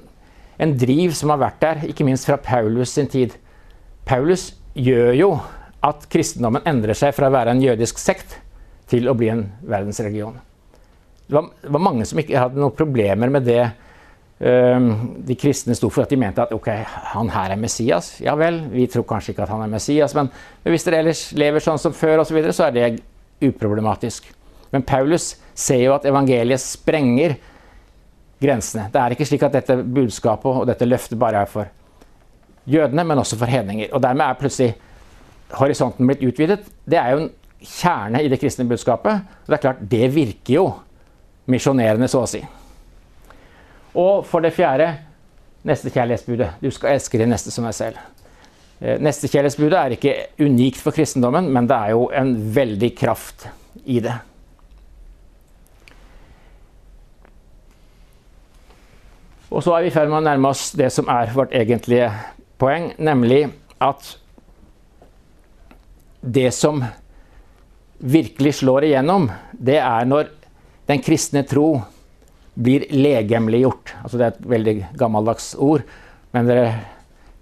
en, 0.59 0.75
driv 0.79 1.15
som 1.17 1.33
har 1.33 1.41
vært 1.41 1.61
der, 1.63 1.87
ikke 1.91 2.07
minst 2.07 2.27
fra 2.29 2.37
Paulus 2.43 2.93
sin 2.95 3.09
tid. 3.11 3.37
Paulus 4.09 4.51
gjør 4.75 5.13
jo 5.17 5.31
at 5.85 6.09
kristendommen 6.11 6.67
endrer 6.67 6.99
seg 6.99 7.15
fra 7.15 7.31
å 7.31 7.35
være 7.35 7.55
en 7.55 7.63
jødisk 7.63 8.01
sekt 8.03 8.39
til 8.91 9.09
å 9.09 9.15
bli 9.17 9.31
en 9.33 9.45
verdensreligion. 9.63 10.39
Det 11.29 11.37
var, 11.37 11.51
det 11.63 11.73
var 11.75 11.85
mange 11.85 12.07
som 12.09 12.19
ikke 12.21 12.41
hadde 12.41 12.61
noen 12.61 12.75
problemer 12.77 13.31
med 13.33 13.47
det 13.47 13.63
de 14.39 15.35
kristne 15.35 15.75
sto 15.75 15.89
for 15.91 16.05
at 16.05 16.13
de 16.13 16.17
mente 16.21 16.43
at 16.45 16.53
ok, 16.55 16.69
han 17.13 17.31
her 17.35 17.51
er 17.51 17.59
Messias. 17.59 18.13
Ja 18.23 18.37
vel, 18.39 18.61
vi 18.71 18.87
tror 18.91 19.07
kanskje 19.09 19.35
ikke 19.35 19.43
at 19.43 19.51
han 19.51 19.65
er 19.65 19.73
Messias, 19.73 20.15
men 20.15 20.31
hvis 20.63 20.87
dere 20.87 21.01
ellers 21.03 21.23
lever 21.35 21.65
sånn 21.65 21.81
som 21.83 21.95
før 21.97 22.23
osv., 22.23 22.31
så, 22.31 22.37
videre, 22.37 22.55
så 22.55 22.69
er 22.69 22.77
det 22.77 23.49
uproblematisk. 23.49 24.29
Men 24.71 24.85
Paulus 24.87 25.33
ser 25.59 25.81
jo 25.83 25.95
at 25.97 26.07
evangeliet 26.07 26.63
sprenger 26.63 27.35
grensene. 28.39 28.87
Det 28.93 29.01
er 29.01 29.15
ikke 29.15 29.27
slik 29.27 29.47
at 29.47 29.57
dette 29.57 29.81
budskapet 29.83 30.61
og 30.61 30.69
dette 30.69 30.87
løftet 30.87 31.19
bare 31.19 31.43
er 31.43 31.51
for 31.51 31.71
jødene, 32.69 33.05
men 33.05 33.19
også 33.19 33.39
for 33.41 33.51
hedninger. 33.51 33.91
Og 33.91 34.03
dermed 34.05 34.27
er 34.27 34.39
plutselig 34.39 34.75
horisonten 35.59 36.07
blitt 36.07 36.23
utvidet. 36.23 36.61
Det 36.87 37.01
er 37.01 37.15
jo 37.15 37.25
en 37.25 37.33
kjerne 37.59 38.23
i 38.23 38.31
det 38.31 38.39
kristne 38.39 38.69
budskapet. 38.69 39.25
Og 39.43 39.51
det 39.51 39.59
er 39.59 39.65
klart, 39.65 39.83
det 39.91 40.13
virker 40.15 40.55
jo 40.55 40.67
misjonerende, 41.49 42.11
så 42.13 42.23
å 42.23 42.31
si. 42.31 42.45
Og 43.99 44.23
for 44.27 44.45
det 44.45 44.55
fjerde 44.55 44.93
nestekjærlighetsbudet. 45.67 46.53
Du 46.63 46.71
skal 46.71 46.97
elske 46.97 47.19
din 47.19 47.33
neste 47.33 47.53
som 47.55 47.67
deg 47.67 47.75
selv. 47.77 48.01
Eh, 48.81 48.99
nestekjærlighetsbudet 49.03 49.79
er 49.79 49.97
ikke 49.97 50.17
unikt 50.45 50.81
for 50.83 50.95
kristendommen, 50.95 51.51
men 51.53 51.67
det 51.67 51.77
er 51.77 51.95
jo 51.97 52.09
en 52.15 52.35
veldig 52.55 52.93
kraft 52.99 53.49
i 53.85 53.99
det. 54.05 54.15
Og 59.49 59.65
så 59.65 59.75
er 59.75 59.87
vi 59.87 59.91
i 59.91 59.95
ferd 59.95 60.11
med 60.13 60.21
å 60.21 60.27
nærme 60.27 60.51
oss 60.53 60.71
det 60.77 60.91
som 60.93 61.09
er 61.11 61.33
vårt 61.35 61.55
egentlige 61.57 62.11
poeng, 62.61 62.93
nemlig 63.01 63.47
at 63.81 64.13
det 66.21 66.51
som 66.53 66.83
virkelig 67.99 68.59
slår 68.61 68.91
igjennom, 68.91 69.31
det 69.53 69.79
er 69.81 70.05
når 70.07 70.29
den 70.89 71.01
kristne 71.03 71.43
tro 71.49 71.81
blir 72.59 72.87
legemliggjort. 72.91 73.95
Altså 74.03 74.19
det 74.19 74.27
er 74.27 74.35
et 74.35 74.49
veldig 74.51 74.77
gammeldags 74.99 75.53
ord. 75.59 75.85
Men 76.35 76.49
det 76.49 76.57
er 76.61 76.79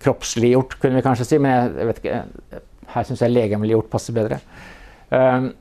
kroppsliggjort, 0.05 0.77
kunne 0.81 0.99
vi 0.99 1.05
kanskje 1.07 1.29
si. 1.29 1.39
Men 1.43 1.77
jeg, 1.77 1.87
vet 1.89 2.03
ikke, 2.03 2.19
her 2.95 3.09
syns 3.09 3.23
jeg 3.25 3.35
legemliggjort 3.35 3.89
passer 3.93 4.17
bedre. 4.17 4.41
Um, 5.11 5.53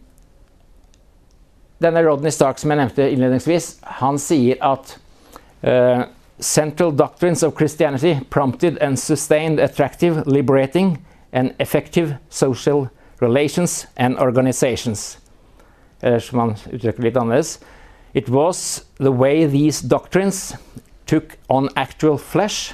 denne 1.84 2.04
Rodney 2.06 2.34
Stark 2.34 2.60
som 2.60 2.72
jeg 2.72 2.80
nevnte 2.82 3.08
innledningsvis, 3.12 3.76
han 4.00 4.20
sier 4.22 4.60
at 4.64 4.96
uh, 5.68 6.06
Central 6.40 6.92
doctrines 6.92 7.44
of 7.44 7.56
Christianity 7.56 8.18
prompted 8.30 8.78
and 8.82 9.00
sustained 9.00 9.60
attractive, 9.60 10.26
liberating 10.26 10.98
and 11.32 11.54
effective 11.60 12.18
social 12.30 12.90
relations 13.20 13.88
and 13.96 14.18
organizations. 14.20 15.18
Eller 16.02 16.20
som 16.20 16.40
han 16.40 16.56
uttrykker 16.72 17.04
litt 17.04 17.18
annerledes. 17.18 17.60
It 18.16 18.30
was 18.30 18.86
the 18.98 19.12
way 19.12 19.46
these 19.46 19.82
doctrines 19.82 20.56
took 21.06 21.38
on 21.50 21.70
actual 21.76 22.18
flesh, 22.18 22.74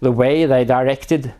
the 0.00 0.10
way 0.10 0.46
they 0.46 0.64
directed 0.64 1.34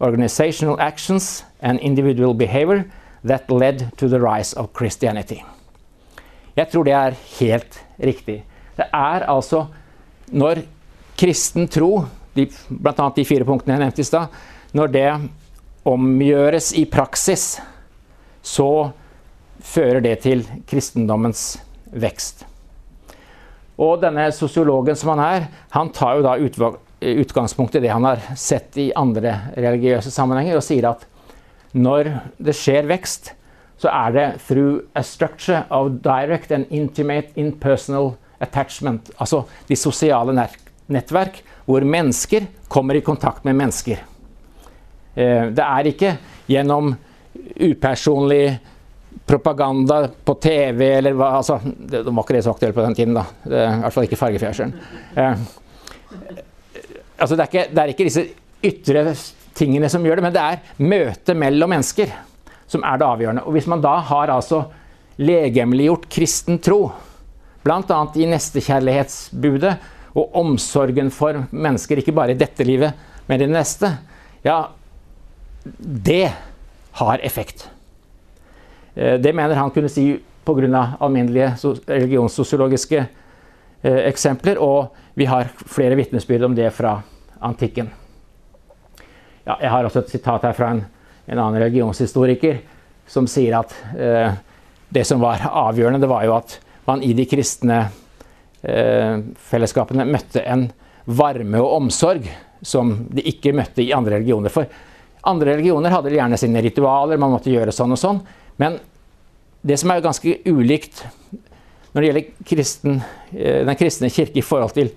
organizational 0.00 0.80
actions 0.80 1.42
and 1.60 1.80
individual 1.80 2.32
behavior 2.32 2.84
that 3.24 3.50
led 3.50 3.90
to 3.96 4.08
the 4.08 4.20
rise 4.20 4.54
of 4.56 4.70
Christianity. 4.72 5.42
Jeg 6.56 6.70
tror 6.72 6.84
det 6.84 6.92
er 6.92 7.18
helt 7.40 7.84
riktig. 7.98 8.44
Det 8.76 8.86
er 8.92 9.26
altså 9.28 9.66
når 10.32 10.62
kristen 11.18 11.68
tro, 11.68 12.04
bl.a. 12.34 13.10
de 13.16 13.24
fire 13.24 13.44
punktene 13.44 13.74
jeg 13.74 13.82
nevnte 13.82 14.00
i 14.00 14.06
stad, 14.06 14.26
når 14.72 14.86
det 14.86 15.10
omgjøres 15.84 16.72
i 16.78 16.84
praksis, 16.84 17.56
så 18.42 18.90
fører 19.58 20.00
det 20.00 20.18
til 20.22 20.46
kristendommens 20.68 21.56
vekst. 21.90 22.46
Og 23.76 24.00
denne 24.00 24.30
sosiologen 24.32 24.96
som 24.96 25.12
han 25.14 25.22
er, 25.24 25.48
han 25.74 25.92
tar 25.94 26.18
jo 26.18 26.24
da 26.24 26.36
utgangspunkt 27.06 27.76
i 27.76 27.82
det 27.84 27.92
han 27.92 28.06
har 28.08 28.22
sett 28.38 28.76
i 28.80 28.88
andre 28.96 29.34
religiøse 29.56 30.10
sammenhenger, 30.12 30.56
og 30.56 30.64
sier 30.64 30.88
at 30.88 31.04
når 31.76 32.08
det 32.40 32.56
skjer 32.56 32.88
vekst, 32.88 33.34
så 33.76 33.90
er 33.92 34.14
det 34.14 34.26
through 34.46 34.80
a 34.96 35.02
structure 35.04 35.66
of 35.68 35.98
direct 36.04 36.52
and 36.52 36.64
intimate 36.72 37.36
impersonal 37.36 38.14
attachment. 38.40 39.10
Altså 39.20 39.42
de 39.68 39.76
sosiale 39.76 40.32
nettverk 40.88 41.42
hvor 41.66 41.84
mennesker 41.84 42.46
kommer 42.72 42.96
i 42.96 43.04
kontakt 43.04 43.44
med 43.44 43.58
mennesker. 43.58 44.00
Eh, 45.14 45.52
det 45.52 45.64
er 45.64 45.90
ikke 45.90 46.14
gjennom 46.48 46.94
upersonlig 47.60 48.56
propaganda 49.26 50.08
på 50.24 50.34
TV 50.42 50.82
eller 50.98 51.16
hva 51.18 51.32
altså, 51.40 51.58
Det 51.64 52.04
var 52.06 52.22
ikke 52.22 52.36
det 52.36 52.44
så 52.46 52.52
aktuelt 52.54 52.76
på 52.76 52.84
den 52.84 52.94
tiden, 52.94 53.16
da. 53.16 53.24
Det, 53.42 53.62
I 53.62 53.80
hvert 53.82 53.96
fall 53.96 54.06
ikke 54.06 54.20
fargefjernsyn. 54.20 54.74
Eh, 55.16 55.42
altså, 57.18 57.34
det, 57.34 57.42
er 57.42 57.50
ikke, 57.50 57.66
det 57.72 57.82
er 57.82 57.92
ikke 57.94 58.06
disse 58.06 58.26
ytre 58.66 59.02
tingene 59.56 59.90
som 59.90 60.04
gjør 60.06 60.20
det, 60.20 60.26
men 60.26 60.36
det 60.36 60.44
er 60.44 60.86
møtet 60.92 61.38
mellom 61.38 61.74
mennesker 61.74 62.12
som 62.70 62.84
er 62.86 63.00
det 63.00 63.08
avgjørende. 63.08 63.44
Og 63.46 63.56
hvis 63.56 63.68
man 63.70 63.82
da 63.82 63.96
har 64.08 64.32
altså 64.34 64.64
legemliggjort 65.22 66.08
kristen 66.12 66.58
tro, 66.62 66.90
bl.a. 67.66 68.00
i 68.14 68.26
nestekjærlighetsbudet 68.30 69.76
og 70.16 70.36
omsorgen 70.38 71.10
for 71.14 71.44
mennesker, 71.50 72.00
ikke 72.00 72.14
bare 72.16 72.34
i 72.34 72.38
dette 72.38 72.66
livet, 72.66 72.94
men 73.26 73.40
i 73.40 73.46
det 73.46 73.54
neste, 73.54 73.90
ja, 74.46 74.60
det 75.66 76.28
har 77.00 77.24
effekt. 77.26 77.66
Eh, 78.96 79.18
det 79.20 79.34
mener 79.36 79.54
han 79.60 79.70
kunne 79.70 79.92
si 79.92 80.08
pga. 80.46 80.96
alminnelige 81.00 81.52
religionssosiologiske 81.86 82.98
eh, 83.82 84.00
eksempler, 84.08 84.58
og 84.58 84.94
vi 85.14 85.24
har 85.24 85.48
flere 85.66 85.94
vitnesbyrd 85.94 86.42
om 86.42 86.54
det 86.54 86.70
fra 86.70 87.00
antikken. 87.40 87.90
Ja, 89.44 89.58
jeg 89.60 89.70
har 89.70 89.84
også 89.84 89.98
et 90.02 90.10
sitat 90.10 90.42
her 90.42 90.52
fra 90.52 90.70
en, 90.74 90.84
en 91.26 91.38
annen 91.38 91.62
religionshistoriker 91.62 92.58
som 93.06 93.28
sier 93.30 93.58
at 93.60 93.74
eh, 93.98 94.32
det 94.88 95.04
som 95.06 95.20
var 95.20 95.44
avgjørende, 95.46 96.00
det 96.02 96.10
var 96.10 96.24
jo 96.26 96.34
at 96.38 96.58
man 96.86 97.02
i 97.02 97.12
de 97.14 97.26
kristne 97.30 97.78
eh, 98.62 99.22
fellesskapene 99.50 100.06
møtte 100.06 100.42
en 100.42 100.68
varme 101.06 101.60
og 101.62 101.76
omsorg 101.80 102.26
som 102.62 102.92
de 103.10 103.22
ikke 103.30 103.54
møtte 103.54 103.84
i 103.84 103.92
andre 103.94 104.18
religioner. 104.18 104.50
For 104.50 104.66
andre 105.26 105.54
religioner 105.54 105.94
hadde 105.94 106.14
gjerne 106.14 106.38
sine 106.40 106.62
ritualer, 106.64 107.18
man 107.18 107.34
måtte 107.34 107.52
gjøre 107.52 107.74
sånn 107.74 107.94
og 107.94 108.00
sånn. 108.00 108.20
Men 108.56 108.78
det 109.66 109.78
som 109.80 109.90
er 109.90 110.04
ganske 110.04 110.38
ulikt 110.46 111.04
når 111.96 112.02
det 112.02 112.08
gjelder 112.10 112.44
kristen, 112.44 112.96
eh, 113.32 113.62
den 113.64 113.76
kristne 113.80 114.10
kirke 114.12 114.42
i 114.42 114.44
forhold 114.44 114.74
til 114.76 114.90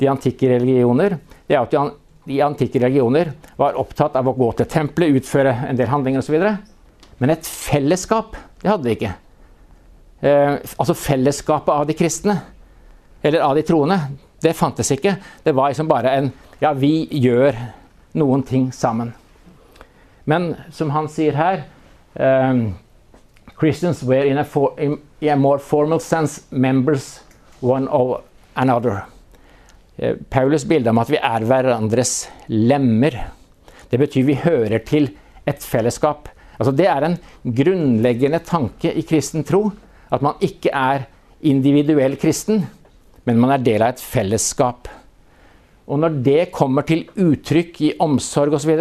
de 0.00 0.08
antikke 0.10 0.48
religioner, 0.50 1.14
det 1.46 1.54
er 1.54 1.62
at 1.62 1.94
de 2.26 2.40
antikke 2.42 2.80
religioner 2.82 3.30
var 3.56 3.78
opptatt 3.78 4.16
av 4.18 4.26
å 4.26 4.34
gå 4.34 4.48
til 4.58 4.66
tempelet, 4.66 5.20
utføre 5.20 5.52
en 5.68 5.78
del 5.78 5.86
handlinger 5.92 6.24
osv. 6.24 6.40
Men 7.22 7.30
et 7.30 7.46
fellesskap, 7.46 8.34
det 8.62 8.72
hadde 8.72 8.88
de 8.88 8.96
ikke. 8.96 9.12
Eh, 10.26 10.56
altså 10.74 10.98
fellesskapet 10.98 11.70
av 11.70 11.86
de 11.86 11.96
kristne, 11.96 12.34
eller 13.22 13.46
av 13.46 13.54
de 13.54 13.62
troende, 13.68 14.00
det 14.42 14.56
fantes 14.56 14.90
ikke. 14.90 15.14
Det 15.44 15.54
var 15.54 15.70
liksom 15.70 15.88
bare 15.90 16.16
en 16.18 16.32
Ja, 16.60 16.74
vi 16.76 17.06
gjør 17.08 17.56
noen 18.20 18.42
ting 18.44 18.66
sammen. 18.72 19.14
Men 20.28 20.56
som 20.76 20.90
han 20.92 21.06
sier 21.08 21.32
her 21.32 21.62
eh, 22.20 22.66
Christians 23.60 24.02
were, 24.02 24.24
in 24.24 24.38
a, 24.38 24.44
for, 24.44 24.72
in 24.80 24.98
a 25.20 25.36
more 25.36 25.58
formal 25.58 26.00
sense, 26.00 26.46
members 26.50 27.20
one 27.60 27.88
of 27.88 28.22
another. 28.56 29.04
Eh, 29.96 30.16
Paulus 30.30 30.64
bilde 30.64 30.88
om 30.88 31.00
at 31.02 31.10
vi 31.12 31.20
er 31.20 31.44
hverandres 31.44 32.14
lemmer. 32.48 33.18
Det 33.92 34.00
betyr 34.00 34.24
vi 34.24 34.38
hører 34.40 34.80
til 34.88 35.10
et 35.44 35.60
fellesskap. 35.60 36.30
Altså 36.56 36.72
det 36.72 36.88
er 36.88 37.04
en 37.04 37.18
grunnleggende 37.44 38.40
tanke 38.48 38.94
i 38.96 39.04
kristen 39.04 39.44
tro. 39.44 39.66
At 40.08 40.24
man 40.24 40.40
ikke 40.40 40.72
er 40.72 41.04
individuell 41.44 42.16
kristen, 42.20 42.64
men 43.28 43.40
man 43.40 43.52
er 43.54 43.64
del 43.64 43.84
av 43.84 43.92
et 43.92 44.00
fellesskap. 44.00 44.88
Og 45.84 46.00
når 46.00 46.20
det 46.24 46.52
kommer 46.54 46.88
til 46.88 47.10
uttrykk 47.12 47.80
i 47.84 47.96
omsorg 48.00 48.56
osv., 48.56 48.72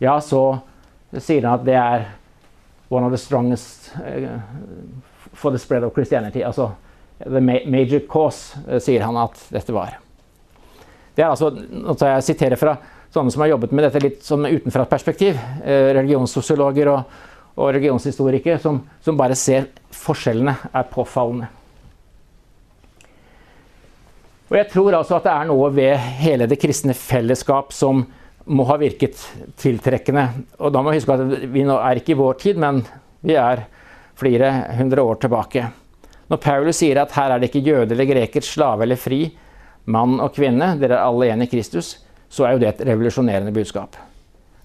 ja, 0.00 0.16
så 0.24 0.42
sier 1.12 1.44
han 1.44 1.60
at 1.60 1.68
det 1.68 1.76
er 1.80 2.14
one 2.88 3.04
of 3.06 3.12
the 3.12 3.18
strongest 3.18 3.90
uh, 3.96 4.38
for 5.32 5.50
the 5.50 5.58
spread 5.58 5.84
of 5.84 5.94
Christianity. 5.94 6.42
Altså 6.42 6.70
the 7.18 7.40
major 7.40 8.00
cause, 8.00 8.56
uh, 8.68 8.78
sier 8.78 9.02
han 9.02 9.16
at 9.16 9.40
dette 9.50 9.72
var. 9.72 9.98
Det 11.16 11.24
er 11.24 11.30
altså, 11.30 11.50
nå 11.50 11.94
tar 11.96 12.16
Jeg 12.16 12.28
siterer 12.30 12.60
fra 12.60 12.76
sånne 13.14 13.32
som 13.32 13.40
har 13.40 13.54
jobbet 13.54 13.72
med 13.72 13.86
dette 13.86 14.02
litt 14.04 14.24
sånn 14.24 14.44
utenfra 14.46 14.84
et 14.84 14.92
perspektiv. 14.92 15.38
Uh, 15.64 15.92
religionssosiologer 15.96 16.92
og, 16.92 17.20
og 17.56 17.70
religionshistorikere 17.72 18.60
som, 18.62 18.82
som 19.00 19.18
bare 19.18 19.38
ser 19.38 19.70
forskjellene 19.96 20.58
er 20.72 20.90
påfallende. 20.92 21.48
Og 24.46 24.54
jeg 24.54 24.68
tror 24.70 24.94
altså 24.94 25.16
at 25.16 25.24
det 25.26 25.32
er 25.32 25.48
noe 25.48 25.70
ved 25.74 25.96
hele 26.20 26.46
det 26.46 26.58
kristne 26.62 26.94
fellesskap 26.94 27.72
som 27.74 28.04
må 28.46 28.66
ha 28.68 28.76
virket 28.78 29.18
tiltrekkende. 29.58 30.26
Og 30.62 30.72
da 30.72 30.82
må 30.82 30.92
vi 30.92 31.00
huske 31.00 31.16
at 31.16 31.48
vi 31.50 31.64
nå 31.66 31.78
er 31.82 32.00
ikke 32.00 32.14
i 32.14 32.18
vår 32.20 32.38
tid, 32.42 32.60
men 32.62 32.82
vi 33.26 33.34
er 33.40 33.64
flere 34.16 34.52
hundre 34.78 35.02
år 35.02 35.20
tilbake. 35.24 35.64
Når 36.30 36.42
Paulus 36.42 36.80
sier 36.80 36.98
at 37.02 37.14
her 37.14 37.34
er 37.34 37.42
det 37.42 37.50
ikke 37.50 37.64
jøde 37.66 37.94
eller 37.94 38.08
greker, 38.08 38.44
slave 38.44 38.86
eller 38.86 38.98
fri, 38.98 39.26
mann 39.92 40.18
og 40.22 40.34
kvinne, 40.34 40.72
dere 40.80 40.98
er 40.98 41.06
alle 41.06 41.30
en 41.30 41.44
i 41.44 41.50
Kristus, 41.50 41.96
så 42.28 42.46
er 42.46 42.56
jo 42.56 42.62
det 42.62 42.72
et 42.72 42.86
revolusjonerende 42.88 43.54
budskap. 43.54 43.98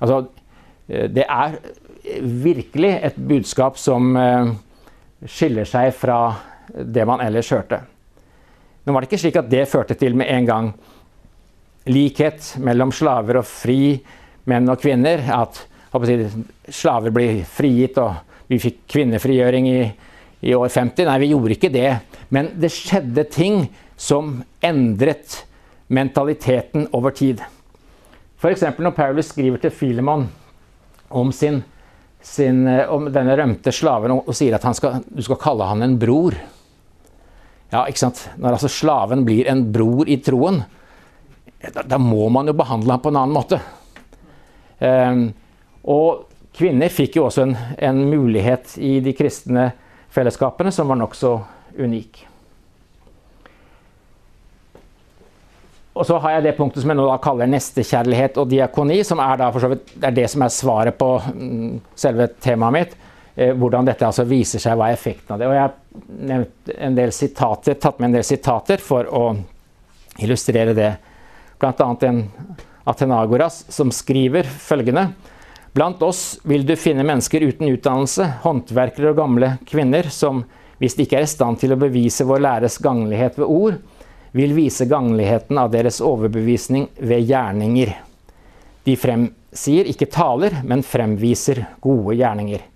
Altså, 0.01 0.23
eh, 0.89 1.07
det 1.13 1.27
er 1.27 1.59
virkelig 2.21 2.93
et 3.09 3.17
budskap 3.17 3.77
som 3.77 4.15
eh, 4.17 4.53
skiller 5.29 5.69
seg 5.69 5.91
fra 5.93 6.21
det 6.71 7.05
man 7.05 7.21
ellers 7.21 7.51
hørte. 7.53 7.83
Nå 8.85 8.93
var 8.93 9.03
det 9.03 9.11
ikke 9.11 9.21
slik 9.21 9.37
at 9.37 9.51
det 9.51 9.69
førte 9.69 9.97
til 9.97 10.15
med 10.17 10.31
en 10.33 10.47
gang 10.47 10.71
likhet 11.89 12.55
mellom 12.61 12.91
slaver 12.93 13.39
og 13.41 13.47
fri 13.47 13.95
menn 14.49 14.69
og 14.69 14.81
kvinner. 14.81 15.23
At 15.33 15.63
jeg, 16.07 16.29
slaver 16.71 17.13
blir 17.13 17.41
frigitt, 17.47 17.99
og 18.01 18.21
vi 18.51 18.59
fikk 18.61 18.83
kvinnefrigjøring 18.91 19.69
i, 19.71 19.79
i 20.41 20.55
år 20.57 20.69
50. 20.69 21.07
Nei, 21.07 21.17
vi 21.23 21.31
gjorde 21.33 21.57
ikke 21.57 21.73
det. 21.73 21.89
Men 22.33 22.53
det 22.59 22.73
skjedde 22.73 23.25
ting 23.31 23.65
som 23.99 24.39
endret 24.63 25.41
mentaliteten 25.91 26.87
over 26.95 27.13
tid. 27.15 27.41
F.eks. 28.41 28.63
når 28.79 28.95
Paulus 28.97 29.29
skriver 29.29 29.61
til 29.61 29.73
Filemon 29.75 30.25
om, 31.13 31.31
sin, 31.35 31.59
sin, 32.23 32.63
om 32.89 33.09
denne 33.13 33.35
rømte 33.37 33.73
slaven 33.75 34.15
og 34.15 34.31
sier 34.33 34.55
at 34.57 34.65
skal, 34.77 35.03
du 35.05 35.21
skal 35.21 35.39
kalle 35.41 35.67
han 35.69 35.85
en 35.85 35.97
bror. 36.01 36.37
Ja, 37.71 37.83
ikke 37.85 38.01
sant? 38.01 38.23
Når 38.41 38.57
altså 38.57 38.71
slaven 38.71 39.25
blir 39.27 39.47
en 39.51 39.67
bror 39.75 40.09
i 40.09 40.17
troen, 40.23 40.63
da, 41.69 41.83
da 41.85 41.97
må 42.01 42.29
man 42.33 42.49
jo 42.49 42.57
behandle 42.57 42.95
ham 42.95 43.03
på 43.03 43.11
en 43.11 43.21
annen 43.21 43.35
måte. 43.35 43.61
Eh, 44.81 45.21
og 45.91 46.25
kvinner 46.57 46.91
fikk 46.93 47.19
jo 47.19 47.27
også 47.27 47.45
en, 47.45 47.55
en, 47.77 48.03
mulighet 48.09 48.75
i 48.81 48.99
de 49.03 49.13
kristne 49.17 49.71
fellesskapene 50.11 50.73
som 50.73 50.89
var 50.91 50.99
nokså 50.99 51.35
unik. 51.79 52.25
Og 55.91 56.07
så 56.07 56.17
har 56.23 56.37
jeg 56.37 56.45
det 56.45 56.55
punktet 56.55 56.83
som 56.83 56.91
jeg 56.93 56.97
nå 57.01 57.05
kaller 57.23 57.49
nestekjærlighet 57.51 58.37
og 58.39 58.49
diakoni, 58.51 59.01
som 59.03 59.19
er, 59.19 59.43
vidt, 59.73 59.95
er 59.99 60.13
det 60.15 60.27
som 60.31 60.45
er 60.45 60.53
svaret 60.55 60.97
på 60.97 61.09
mm, 61.19 61.73
selve 61.99 62.29
temaet 62.41 62.77
mitt. 62.77 62.95
Eh, 63.35 63.51
hvordan 63.55 63.87
dette 63.87 64.07
altså 64.07 64.25
viser 64.27 64.63
seg, 64.63 64.77
hva 64.79 64.89
er 64.89 64.97
effekten 64.97 65.35
av 65.35 65.41
det. 65.41 65.49
Og 65.51 65.55
jeg 65.55 65.63
har 65.67 65.73
tatt 67.75 67.99
med 67.99 68.09
en 68.09 68.15
del 68.17 68.27
sitater 68.27 68.83
for 68.83 69.07
å 69.07 69.23
illustrere 70.23 70.75
det. 70.77 70.91
Bl.a. 71.61 71.95
en 72.07 72.23
Atenagoras 72.89 73.63
som 73.69 73.91
skriver 73.93 74.43
følgende 74.43 75.11
Blant 75.71 76.01
oss 76.03 76.39
vil 76.43 76.65
du 76.67 76.73
finne 76.75 77.05
mennesker 77.07 77.45
uten 77.47 77.69
utdannelse, 77.71 78.25
håndverkere 78.43 79.13
og 79.13 79.19
gamle 79.21 79.53
kvinner, 79.69 80.09
som, 80.11 80.41
hvis 80.83 80.97
de 80.97 81.05
ikke 81.05 81.21
er 81.21 81.27
i 81.27 81.31
stand 81.31 81.61
til 81.61 81.71
å 81.71 81.79
bevise 81.79 82.27
vår 82.27 82.43
læres 82.43 82.75
ganglighet 82.83 83.37
ved 83.39 83.47
ord, 83.47 83.77
vil 84.35 84.55
vise 84.55 84.87
gangligheten 84.91 85.59
av 85.61 85.71
deres 85.71 86.01
overbevisning 86.03 86.89
ved 86.99 87.23
gjerninger. 87.29 87.93
De 88.83 88.97
fremsier, 88.99 89.87
ikke 89.87 90.09
taler, 90.11 90.59
men 90.67 90.83
fremviser 90.83 91.63
gode 91.79 92.17
gjerninger. 92.19 92.67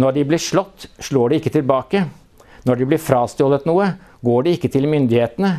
Når 0.00 0.16
de 0.16 0.24
blir 0.30 0.40
slått, 0.40 0.88
slår 1.04 1.28
de 1.28 1.42
ikke 1.42 1.52
tilbake. 1.58 2.06
Når 2.64 2.80
de 2.80 2.88
blir 2.88 3.04
frastjålet 3.04 3.68
noe, 3.68 3.90
går 4.24 4.46
de 4.46 4.56
ikke 4.56 4.72
til 4.72 4.88
myndighetene. 4.88 5.52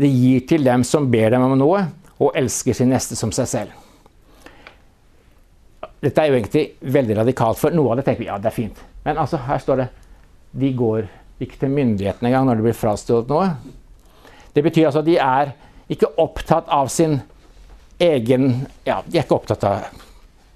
De 0.00 0.10
gir 0.10 0.44
til 0.48 0.64
dem 0.66 0.82
som 0.86 1.06
ber 1.10 1.34
dem 1.34 1.44
om 1.46 1.54
noe, 1.58 1.84
og 2.18 2.36
elsker 2.38 2.76
sin 2.76 2.90
neste 2.90 3.16
som 3.18 3.32
seg 3.34 3.50
selv. 3.50 3.80
Dette 6.04 6.20
er 6.20 6.30
jo 6.30 6.38
egentlig 6.38 6.64
veldig 6.94 7.18
radikalt, 7.22 7.58
for 7.60 7.74
noe 7.74 7.92
av 7.92 8.00
det 8.00 8.06
tenker 8.08 8.24
vi 8.24 8.30
ja, 8.30 8.38
det 8.38 8.50
er 8.50 8.56
fint. 8.56 8.80
Men 9.04 9.20
altså, 9.20 9.40
her 9.46 9.60
står 9.62 9.82
det 9.82 9.90
de 10.54 10.70
går 10.76 11.06
ikke 11.42 11.58
til 11.58 11.72
myndighetene 11.74 12.30
engang 12.30 12.46
når 12.46 12.60
det 12.60 12.66
blir 12.68 12.76
frastjålet 12.78 13.30
noe. 13.32 13.48
Det 14.54 14.62
betyr 14.62 14.88
altså 14.88 15.02
at 15.02 15.08
de 15.08 15.16
er 15.18 15.54
ikke 15.90 16.12
opptatt 16.22 16.68
av 16.72 16.90
sin 16.92 17.18
egen 18.02 18.66
Ja, 18.86 19.00
de 19.06 19.18
er 19.18 19.24
ikke 19.24 19.38
opptatt 19.38 19.64
av 19.66 19.88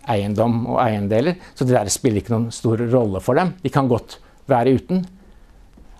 eiendom 0.09 0.61
og 0.69 0.79
eiendeler. 0.83 1.39
Så 1.55 1.67
det 1.67 1.77
der 1.77 1.91
spiller 1.93 2.23
ikke 2.23 2.35
noen 2.35 2.53
stor 2.55 2.81
rolle 2.93 3.23
for 3.25 3.39
dem. 3.39 3.55
De 3.63 3.73
kan 3.73 3.91
godt 3.91 4.19
være 4.49 4.77
uten. 4.79 5.03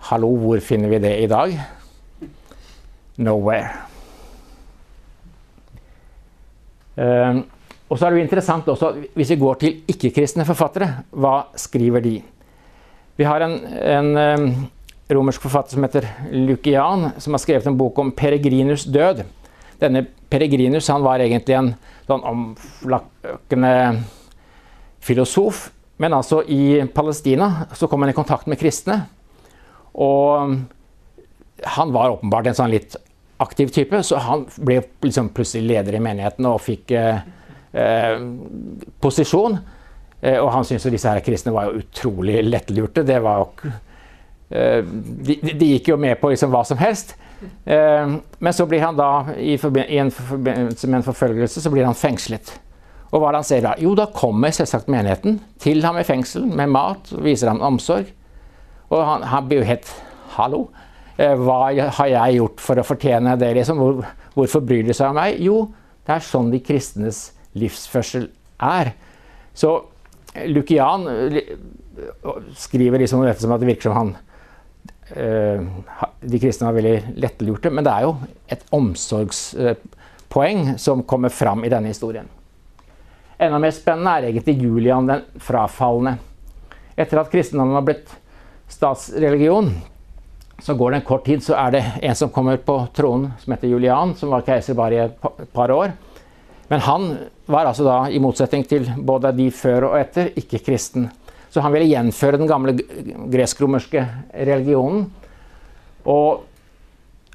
Hallo, 0.09 0.31
hvor 0.39 0.63
finner 0.63 0.91
vi 0.93 1.01
det 1.03 1.13
i 1.25 1.27
dag? 1.29 1.57
Nowhere. 3.19 3.69
Um, 6.99 7.43
og 7.89 7.97
så 7.97 8.05
er 8.05 8.11
det 8.11 8.19
jo 8.19 8.25
interessant 8.25 8.67
også, 8.67 8.89
Hvis 9.15 9.29
vi 9.31 9.39
går 9.39 9.59
til 9.61 9.77
ikke-kristne 9.87 10.45
forfattere, 10.45 10.89
hva 11.15 11.49
skriver 11.55 12.03
de? 12.03 12.17
Vi 13.19 13.27
har 13.27 13.43
en, 13.43 13.55
en 13.79 14.09
um, 14.17 14.49
romersk 15.11 15.41
forfatter 15.41 15.75
som 15.75 15.83
heter 15.83 16.07
Lukian, 16.31 17.09
som 17.17 17.35
har 17.35 17.43
skrevet 17.43 17.67
en 17.67 17.77
bok 17.79 17.99
om 17.99 18.13
Peregrinus' 18.15 18.87
død. 18.87 19.23
Denne 19.81 20.05
Peregrinus 20.29 20.87
han 20.91 21.03
var 21.03 21.23
egentlig 21.23 21.55
en 21.57 21.73
sånn 22.07 22.23
omflakkende 22.27 23.73
filosof. 25.03 25.69
Men 25.99 26.15
altså 26.15 26.43
i 26.47 26.79
Palestina 26.95 27.67
så 27.75 27.89
kom 27.91 28.05
han 28.05 28.13
i 28.13 28.15
kontakt 28.15 28.47
med 28.47 28.59
kristne. 28.61 29.01
Og 29.99 30.55
han 31.75 31.91
var 31.95 32.13
åpenbart 32.13 32.47
en 32.51 32.59
sånn 32.59 32.71
litt 32.71 32.95
aktiv 33.39 33.71
type, 33.73 34.03
så 34.03 34.19
han 34.23 34.45
ble 34.59 34.81
liksom 35.05 35.31
plutselig 35.35 35.67
leder 35.69 35.95
i 35.95 36.01
menigheten 36.03 36.47
og 36.49 36.59
fikk 36.63 36.91
eh, 36.97 37.21
eh, 37.71 38.15
posisjon. 39.01 39.59
Eh, 40.19 40.37
og 40.37 40.51
han 40.51 40.67
syntes 40.67 40.89
disse 40.91 41.11
her 41.11 41.23
kristne 41.23 41.53
var 41.55 41.69
jo 41.69 41.79
utrolig 41.83 42.41
lettlurte. 42.43 43.05
Det 43.07 43.19
var 43.23 43.43
jo 43.43 43.71
eh, 44.51 44.81
de, 44.83 45.39
de, 45.47 45.73
gikk 45.75 45.93
jo 45.93 45.99
med 46.01 46.19
på 46.19 46.33
liksom 46.33 46.51
hva 46.51 46.65
som 46.67 46.79
helst. 46.81 47.15
Eh, 47.39 48.15
men 48.39 48.55
så 48.55 48.67
blir 48.67 48.83
han 48.83 48.99
da, 48.99 49.29
i, 49.39 49.55
forbindelse 49.61 50.89
med 50.89 50.99
en 50.99 51.07
forfølgelse, 51.07 51.63
så 51.63 51.71
blir 51.71 51.87
han 51.87 51.97
fengslet. 51.97 52.57
Og 53.09 53.21
hva 53.21 53.29
er 53.29 53.37
det 53.37 53.41
han 53.41 53.49
ser 53.49 53.63
da? 53.65 53.73
Jo, 53.81 53.95
da 53.97 54.09
kommer 54.13 54.53
selvsagt 54.53 54.91
menigheten 54.91 55.39
til 55.63 55.81
ham 55.87 55.97
i 55.97 56.05
fengsel 56.05 56.43
med 56.45 56.75
mat 56.75 57.09
og 57.15 57.23
viser 57.25 57.49
ham 57.49 57.63
omsorg. 57.65 58.11
Og 58.89 59.01
han, 59.05 59.25
han 59.31 59.47
blir 59.47 59.63
jo 59.63 59.69
helt 59.71 59.89
Hallo, 60.35 60.67
hva 61.19 61.59
har 61.97 62.11
jeg 62.13 62.39
gjort 62.39 62.63
for 62.63 62.79
å 62.79 62.87
fortjene 62.87 63.35
det? 63.39 63.51
Liksom? 63.57 63.83
Hvorfor 64.37 64.63
bryr 64.63 64.87
de 64.87 64.95
seg 64.95 65.11
om 65.11 65.19
meg? 65.19 65.41
Jo, 65.43 65.65
det 66.07 66.15
er 66.15 66.25
sånn 66.25 66.51
de 66.53 66.61
kristnes 66.63 67.25
livsførsel 67.59 68.29
er. 68.63 68.93
Så 69.57 69.73
Lukian 70.47 71.09
eh, 71.09 71.53
skriver 72.55 73.03
liksom 73.03 73.25
dette 73.25 73.43
som 73.43 73.51
at 73.51 73.63
det 73.63 73.71
virker 73.73 73.89
som 73.89 73.97
han 73.97 74.15
Eh, 75.09 75.61
de 76.21 76.39
kristne 76.39 76.67
var 76.67 76.75
veldig 76.77 77.15
lettlurte, 77.17 77.71
men 77.73 77.85
det 77.85 77.93
er 77.93 78.05
jo 78.05 78.11
et 78.53 78.65
omsorgspoeng 78.75 80.75
som 80.77 81.01
kommer 81.09 81.33
fram 81.33 81.63
i 81.65 81.71
denne 81.71 81.89
historien. 81.89 82.27
Enda 83.39 83.57
mer 83.61 83.73
spennende 83.73 84.17
er 84.19 84.29
egentlig 84.29 84.59
Julian 84.61 85.09
den 85.09 85.23
frafalne. 85.41 86.17
Etter 86.99 87.21
at 87.21 87.31
kristendommen 87.31 87.79
har 87.79 87.87
blitt 87.87 88.11
statsreligion, 88.69 89.71
så 90.61 90.75
går 90.75 90.91
det 90.91 90.99
en 90.99 91.07
kort 91.07 91.25
tid, 91.25 91.43
så 91.43 91.55
er 91.59 91.71
det 91.75 91.83
en 92.01 92.15
som 92.15 92.31
kommer 92.33 92.59
på 92.63 92.75
tronen 92.95 93.31
som 93.39 93.53
heter 93.53 93.71
Julian, 93.71 94.15
som 94.15 94.31
var 94.33 94.45
keiser 94.47 94.77
bare 94.77 94.95
i 94.95 95.03
et 95.05 95.53
par 95.53 95.71
år. 95.71 95.93
Men 96.69 96.83
han 96.85 97.07
var 97.49 97.65
altså 97.65 97.85
da, 97.87 97.95
i 98.11 98.19
motsetning 98.21 98.65
til 98.69 98.85
både 98.97 99.31
de 99.37 99.47
før 99.55 99.89
og 99.89 99.97
etter, 99.99 100.29
ikke 100.37 100.61
kristen. 100.67 101.07
Så 101.49 101.63
han 101.65 101.73
ville 101.73 101.89
gjenføre 101.89 102.37
den 102.37 102.49
gamle 102.49 102.75
gresk-romerske 103.33 104.03
religionen. 104.33 105.07
Og 106.05 106.45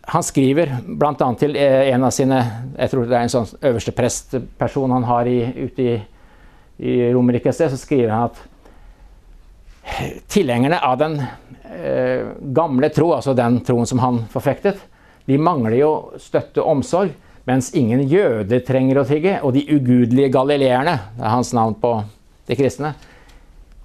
han 0.07 0.23
skriver 0.23 0.77
bl.a. 0.85 1.29
til 1.41 1.57
eh, 1.57 1.91
en 1.95 2.05
av 2.05 2.13
sine 2.13 2.39
Jeg 2.77 2.91
tror 2.93 3.07
det 3.09 3.17
er 3.17 3.25
en 3.25 3.33
sånn 3.33 3.49
øverste 3.65 3.95
prestperson 3.97 4.93
han 4.93 5.07
har 5.09 5.31
i, 5.31 5.39
ute 5.65 5.83
i, 5.83 5.95
i 6.79 6.97
Romerike 7.15 7.49
et 7.51 7.57
sted, 7.57 7.73
så 7.73 7.81
skriver 7.81 8.13
han 8.13 8.29
at 8.29 8.43
tilhengerne 10.33 10.79
av 10.79 10.99
den 11.01 11.19
eh, 11.75 12.33
gamle 12.55 12.91
tro, 12.95 13.13
altså 13.17 13.35
den 13.37 13.61
troen 13.67 13.87
som 13.87 14.03
han 14.03 14.23
forfektet, 14.33 14.81
de 15.25 15.39
mangler 15.41 15.79
jo 15.79 15.93
støtte 16.21 16.63
og 16.63 16.79
omsorg. 16.79 17.15
Mens 17.45 17.75
ingen 17.77 18.01
jøder 18.09 18.63
trenger 18.65 19.03
å 19.03 19.09
tigge, 19.09 19.37
og 19.45 19.53
de 19.53 19.67
ugudelige 19.69 20.31
galileerne, 20.33 20.95
det 21.17 21.27
er 21.27 21.35
hans 21.35 21.53
navn 21.57 21.77
på 21.81 21.99
de 22.49 22.57
kristne, 22.57 22.95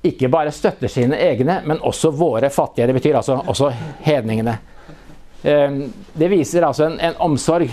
ikke 0.07 0.29
bare 0.31 0.53
støtter 0.55 0.87
sine 0.87 1.17
egne, 1.19 1.57
men 1.67 1.81
også 1.83 2.11
våre 2.15 2.47
fattige. 2.49 2.87
Det 2.87 2.95
betyr 2.95 3.17
altså 3.19 3.41
også 3.51 3.71
hedningene. 4.05 4.53
Ehm, 5.43 5.81
det 6.13 6.29
viser 6.31 6.63
altså 6.67 6.85
en, 6.87 6.95
en 7.03 7.17
omsorg 7.19 7.67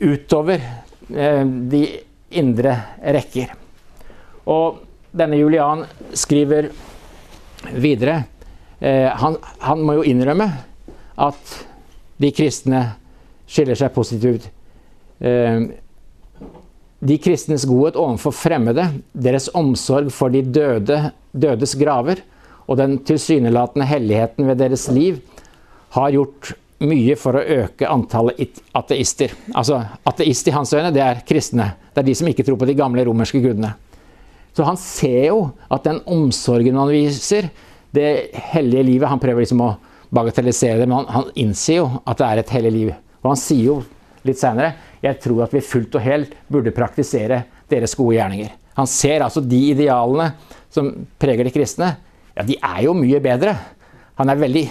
utover 0.00 0.60
eh, 0.60 1.44
de 1.44 1.82
indre 2.36 2.76
rekker. 3.00 3.54
Og 4.48 4.82
denne 5.16 5.40
Julian 5.40 5.86
skriver 6.12 6.68
videre 7.72 8.18
eh, 8.18 8.26
han, 8.78 9.36
han 9.58 9.80
må 9.82 9.96
jo 9.98 10.04
innrømme 10.06 10.46
at 11.18 11.54
de 12.22 12.30
kristne 12.34 12.82
skiller 13.48 13.78
seg 13.78 13.94
positivt. 13.94 14.48
Eh, 15.18 15.60
de 16.98 17.16
kristnes 17.22 17.66
godhet 17.68 17.98
overfor 17.98 18.34
fremmede, 18.34 18.88
deres 19.14 19.48
omsorg 19.56 20.10
for 20.14 20.34
de 20.34 20.42
døde, 20.42 20.98
dødes 21.32 21.76
graver 21.78 22.24
og 22.68 22.78
den 22.80 22.98
tilsynelatende 23.06 23.86
helligheten 23.88 24.48
ved 24.48 24.58
deres 24.60 24.88
liv 24.92 25.20
har 25.94 26.10
gjort 26.12 26.52
mye 26.84 27.14
for 27.18 27.38
å 27.38 27.44
øke 27.62 27.88
antallet 27.90 28.60
ateister. 28.76 29.32
Altså, 29.54 29.80
Ateist 30.06 30.50
i 30.50 30.54
hans 30.54 30.74
øyne, 30.74 30.92
det 30.94 31.02
er 31.02 31.22
kristne. 31.26 31.72
Det 31.94 32.02
er 32.02 32.10
de 32.10 32.16
som 32.18 32.28
ikke 32.30 32.44
tror 32.46 32.58
på 32.60 32.68
de 32.68 32.76
gamle 32.78 33.02
romerske 33.06 33.40
gudene. 33.42 33.72
Så 34.54 34.66
han 34.66 34.78
ser 34.78 35.30
jo 35.30 35.40
at 35.70 35.86
den 35.86 36.02
omsorgen 36.06 36.78
han 36.78 36.90
viser, 36.90 37.48
det 37.94 38.30
hellige 38.52 38.84
livet 38.84 39.08
Han 39.08 39.20
prøver 39.22 39.42
liksom 39.42 39.62
å 39.64 39.74
bagatellisere 40.14 40.80
det, 40.80 40.86
men 40.88 40.98
han, 41.00 41.08
han 41.12 41.30
innser 41.40 41.80
jo 41.80 41.86
at 42.04 42.20
det 42.20 42.26
er 42.26 42.42
et 42.42 42.52
hellig 42.56 42.72
liv. 42.72 42.92
Og 43.22 43.32
han 43.32 43.40
sier 43.40 43.64
jo 43.66 43.78
litt 44.26 44.40
seinere 44.40 44.74
jeg 45.04 45.20
tror 45.22 45.44
at 45.44 45.54
vi 45.54 45.62
fullt 45.62 45.94
og 45.94 46.02
helt 46.02 46.34
burde 46.50 46.74
praktisere 46.74 47.42
deres 47.70 47.94
gode 47.98 48.16
gjerninger. 48.16 48.50
Han 48.78 48.88
ser 48.90 49.22
altså 49.22 49.42
de 49.44 49.60
idealene 49.72 50.32
som 50.72 50.90
preger 51.20 51.46
de 51.46 51.52
kristne. 51.54 51.92
Ja, 52.34 52.44
de 52.46 52.56
er 52.56 52.82
jo 52.86 52.96
mye 52.98 53.20
bedre. 53.22 53.54
Han 54.18 54.30
er 54.30 54.40
veldig 54.40 54.64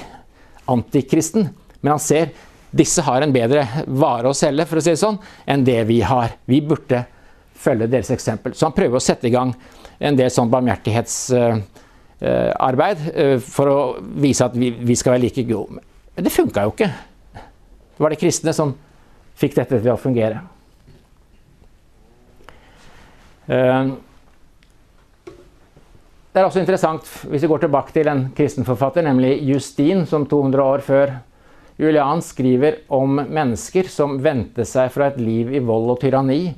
antikristen, 0.67 1.49
men 1.79 1.93
han 1.93 2.03
ser 2.03 2.33
disse 2.77 3.03
har 3.05 3.23
en 3.23 3.31
bedre 3.31 3.63
vare 3.87 4.27
å 4.27 4.35
selge 4.35 4.65
for 4.67 4.79
å 4.79 4.83
si 4.83 4.91
det 4.91 4.99
sånn, 4.99 5.19
enn 5.47 5.63
det 5.67 5.79
vi 5.87 6.01
har. 6.03 6.35
Vi 6.45 6.59
burde 6.65 7.05
følge 7.57 7.87
deres 7.87 8.11
eksempel. 8.13 8.53
Så 8.53 8.67
han 8.67 8.75
prøver 8.75 8.99
å 8.99 9.03
sette 9.03 9.29
i 9.29 9.33
gang 9.33 9.53
en 9.97 10.17
del 10.19 10.31
sånn 10.33 10.51
barmhjertighetsarbeid 10.51 11.76
eh, 12.21 13.37
for 13.43 13.69
å 13.71 13.77
vise 13.99 14.45
at 14.45 14.55
vi 14.57 14.95
skal 14.95 15.15
være 15.15 15.25
like 15.27 15.45
gode. 15.49 15.81
Men 16.15 16.25
det 16.25 16.33
funka 16.33 16.65
jo 16.65 16.73
ikke. 16.73 16.89
Det 17.33 18.03
var 18.03 18.13
de 18.13 18.19
kristne 18.21 18.53
som 18.53 18.73
fikk 19.37 19.55
dette 19.57 19.79
til 19.81 19.93
å 19.93 19.99
fungere. 20.01 20.41
Eh, 23.47 23.93
det 26.33 26.43
er 26.43 26.45
også 26.45 26.61
interessant, 26.61 27.07
hvis 27.31 27.41
vi 27.41 27.49
går 27.49 27.63
tilbake 27.63 27.93
til 27.95 28.09
en 28.11 28.27
kristenforfatter, 28.37 29.05
nemlig 29.07 29.39
Justin, 29.47 30.05
som 30.05 30.27
200 30.29 30.61
år 30.61 30.83
før 30.85 31.15
Julian 31.81 32.21
skriver 32.25 32.83
om 32.93 33.19
mennesker 33.21 33.89
som 33.89 34.17
vendte 34.21 34.65
seg 34.65 34.91
fra 34.93 35.11
et 35.11 35.17
liv 35.21 35.53
i 35.53 35.61
vold 35.61 35.93
og 35.93 36.01
tyranni 36.01 36.55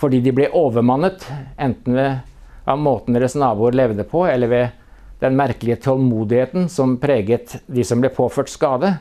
fordi 0.00 0.22
de 0.24 0.32
ble 0.32 0.46
overmannet, 0.56 1.26
enten 1.60 1.96
ved 1.96 2.68
av 2.70 2.78
måten 2.80 3.16
deres 3.16 3.34
naboer 3.36 3.76
levde 3.76 4.06
på, 4.08 4.22
eller 4.24 4.48
ved 4.48 4.79
den 5.20 5.36
merkelige 5.36 5.80
tålmodigheten 5.84 6.68
som 6.72 6.96
preget 7.00 7.58
de 7.68 7.84
som 7.84 8.00
ble 8.00 8.10
påført 8.14 8.52
skade, 8.52 8.94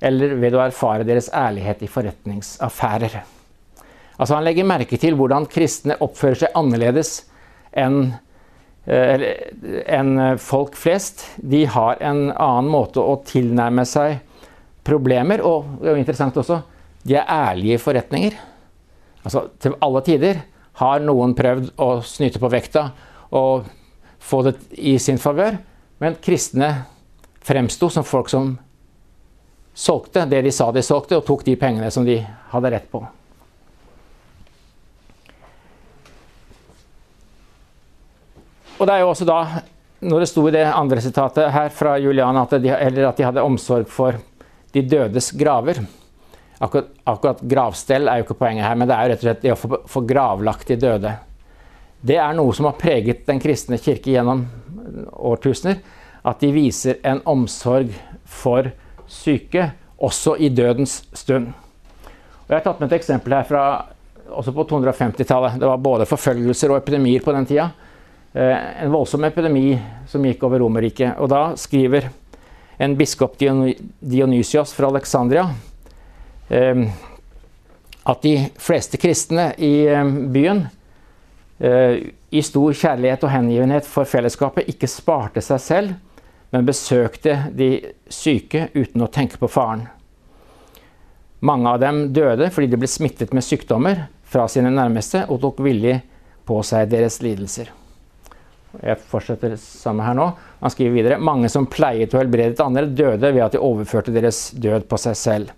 eller 0.00 0.36
ved 0.40 0.56
å 0.56 0.62
erfare 0.64 1.06
deres 1.08 1.28
ærlighet 1.32 1.82
i 1.84 1.90
forretningsaffærer. 1.90 3.16
Altså 4.16 4.36
Han 4.36 4.46
legger 4.46 4.68
merke 4.68 4.98
til 5.00 5.16
hvordan 5.16 5.48
kristne 5.52 5.98
oppfører 6.04 6.40
seg 6.44 6.56
annerledes 6.56 7.18
enn 7.76 8.14
eh, 8.88 9.26
enn 9.92 10.38
folk 10.40 10.76
flest. 10.78 11.26
De 11.36 11.64
har 11.68 12.00
en 12.00 12.30
annen 12.30 12.70
måte 12.72 13.02
å 13.02 13.18
tilnærme 13.28 13.84
seg 13.88 14.20
problemer 14.86 15.42
og 15.44 15.80
det 15.80 15.90
er 15.90 15.96
jo 15.96 16.02
interessant 16.04 16.36
også, 16.40 16.60
de 17.06 17.16
er 17.18 17.28
ærlige 17.30 17.80
forretninger. 17.82 18.36
Altså 19.26 19.48
Til 19.60 19.74
alle 19.82 20.02
tider 20.06 20.44
har 20.80 21.02
noen 21.02 21.34
prøvd 21.36 21.72
å 21.82 21.90
snyte 22.06 22.40
på 22.40 22.50
vekta 22.52 22.88
og 23.34 23.66
få 24.26 24.42
det 24.46 24.56
i 24.70 24.96
sin 24.98 25.18
favør, 25.22 25.58
men 26.02 26.18
kristne 26.22 26.70
fremsto 27.46 27.88
som 27.92 28.06
folk 28.06 28.30
som 28.30 28.56
solgte 29.76 30.24
det 30.26 30.42
de 30.46 30.52
sa 30.52 30.70
de 30.72 30.82
solgte, 30.82 31.18
og 31.18 31.26
tok 31.26 31.44
de 31.46 31.56
pengene 31.60 31.90
som 31.94 32.04
de 32.06 32.18
hadde 32.52 32.72
rett 32.74 32.88
på. 32.90 33.04
Og 38.76 38.84
det 38.84 38.92
er 38.92 39.04
jo 39.04 39.12
også 39.12 39.24
da, 39.28 39.38
når 40.04 40.22
det 40.22 40.28
sto 40.28 40.42
i 40.48 40.52
det 40.52 40.66
andre 40.68 41.00
sitatet 41.00 41.52
her 41.54 41.70
fra 41.72 41.94
Julian 42.02 42.36
at 42.42 42.58
de, 42.60 42.72
at 42.74 43.16
de 43.16 43.24
hadde 43.24 43.44
omsorg 43.44 43.88
for 43.88 44.18
de 44.74 44.82
dødes 44.84 45.30
graver 45.32 45.80
akkurat, 46.58 46.88
akkurat, 47.04 47.40
gravstell 47.40 48.08
er 48.08 48.20
jo 48.20 48.26
ikke 48.26 48.38
poenget 48.40 48.66
her, 48.66 48.76
men 48.78 48.88
det 48.88 48.96
er 48.96 49.06
jo 49.06 49.12
rett 49.12 49.22
og 49.22 49.28
slett 49.28 49.42
det 49.44 49.54
å 49.54 49.58
få, 49.60 49.80
få 49.90 50.02
gravlagt 50.08 50.70
de 50.72 50.78
døde. 50.80 51.12
Det 52.00 52.18
er 52.20 52.34
noe 52.36 52.54
som 52.54 52.68
har 52.68 52.78
preget 52.80 53.24
den 53.26 53.40
kristne 53.42 53.78
kirke 53.80 54.12
gjennom 54.12 54.44
årtusener. 55.12 55.80
At 56.26 56.42
de 56.42 56.50
viser 56.54 56.98
en 57.06 57.22
omsorg 57.28 57.92
for 58.26 58.70
syke, 59.06 59.70
også 59.96 60.34
i 60.42 60.50
dødens 60.52 61.04
stund. 61.16 61.52
Og 62.46 62.50
jeg 62.50 62.58
har 62.58 62.64
tatt 62.66 62.82
med 62.82 62.90
et 62.90 62.98
eksempel 62.98 63.32
her 63.32 63.46
fra 63.48 63.62
også 64.26 64.52
på 64.52 64.66
250-tallet. 64.68 65.58
Det 65.60 65.68
var 65.68 65.82
både 65.82 66.06
forfølgelser 66.08 66.72
og 66.72 66.80
epidemier 66.80 67.22
på 67.24 67.32
den 67.34 67.46
tida. 67.48 67.70
Eh, 68.34 68.82
en 68.82 68.92
voldsom 68.92 69.24
epidemi 69.24 69.70
som 70.10 70.24
gikk 70.26 70.44
over 70.46 70.60
Romerriket. 70.60 71.16
Og 71.22 71.30
da 71.32 71.42
skriver 71.58 72.10
en 72.78 72.96
biskop 72.98 73.38
Dionysios 73.38 74.74
fra 74.76 74.90
Alexandria 74.92 75.46
eh, 76.48 76.82
at 78.06 78.22
de 78.22 78.34
fleste 78.60 79.00
kristne 79.00 79.52
i 79.56 79.86
eh, 79.88 80.14
byen 80.34 80.66
i 81.56 82.42
stor 82.44 82.74
kjærlighet 82.76 83.22
og 83.24 83.32
hengivenhet 83.32 83.86
for 83.88 84.08
fellesskapet 84.08 84.68
ikke 84.68 84.90
sparte 84.90 85.40
seg 85.44 85.62
selv, 85.62 85.94
men 86.52 86.66
besøkte 86.68 87.38
de 87.56 87.70
syke 88.12 88.68
uten 88.74 89.04
å 89.04 89.10
tenke 89.12 89.40
på 89.40 89.48
faren. 89.50 89.86
Mange 91.40 91.72
av 91.72 91.80
dem 91.80 92.06
døde 92.16 92.50
fordi 92.52 92.68
de 92.72 92.80
ble 92.80 92.88
smittet 92.90 93.32
med 93.36 93.44
sykdommer 93.44 94.06
fra 94.26 94.46
sine 94.50 94.72
nærmeste 94.72 95.24
og 95.30 95.40
tok 95.42 95.60
villig 95.64 95.98
på 96.46 96.60
seg 96.66 96.88
deres 96.92 97.20
lidelser. 97.24 97.72
Jeg 98.82 99.00
fortsetter 99.08 99.54
samme 99.60 100.04
her 100.04 100.16
nå. 100.16 100.26
Han 100.60 100.72
skriver 100.72 100.96
videre 100.98 101.22
mange 101.22 101.48
som 101.52 101.68
pleiet 101.70 102.12
å 102.14 102.20
helbrede 102.20 102.64
andre, 102.64 102.86
døde 102.86 103.30
ved 103.32 103.44
at 103.44 103.56
de 103.56 103.62
overførte 103.62 104.12
deres 104.14 104.50
død 104.52 104.88
på 104.90 104.98
seg 105.00 105.16
selv. 105.16 105.54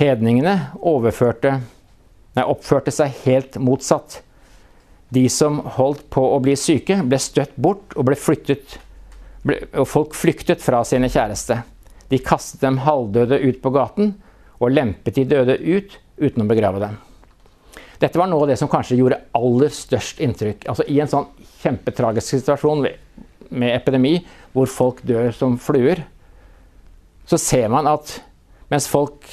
Hedningene 0.00 0.54
nei, 0.80 2.44
oppførte 2.44 2.94
seg 2.94 3.18
helt 3.26 3.58
motsatt. 3.60 4.22
De 5.10 5.24
som 5.32 5.58
holdt 5.76 6.06
på 6.14 6.22
å 6.22 6.38
bli 6.42 6.54
syke, 6.58 7.00
ble 7.02 7.18
støtt 7.18 7.56
bort 7.58 7.96
og 7.96 8.06
ble 8.08 8.18
flyttet 8.18 8.78
og 9.48 9.86
folk 9.88 10.16
flyktet 10.16 10.60
fra 10.62 10.82
sine 10.84 11.08
kjæreste. 11.10 11.62
De 12.10 12.18
kastet 12.20 12.60
dem 12.60 12.80
halvdøde 12.84 13.38
ut 13.40 13.60
på 13.62 13.72
gaten 13.72 14.14
og 14.60 14.74
lempet 14.74 15.16
de 15.16 15.24
døde 15.30 15.56
ut 15.56 15.96
uten 16.20 16.44
å 16.44 16.48
begrave 16.50 16.82
dem. 16.82 16.98
Dette 18.00 18.18
var 18.20 18.28
noe 18.28 18.44
av 18.44 18.50
det 18.50 18.56
som 18.60 18.68
kanskje 18.68 18.96
gjorde 18.96 19.20
aller 19.36 19.72
størst 19.72 20.20
inntrykk. 20.24 20.66
Altså 20.72 20.86
I 20.88 21.00
en 21.02 21.10
sånn 21.10 21.28
kjempetragisk 21.60 22.36
situasjon 22.36 22.86
med 23.50 23.74
epidemi, 23.74 24.18
hvor 24.52 24.68
folk 24.72 25.02
dør 25.06 25.30
som 25.36 25.58
fluer, 25.60 26.04
så 27.28 27.38
ser 27.40 27.68
man 27.72 27.88
at 27.90 28.16
mens 28.72 28.88
folk, 28.90 29.26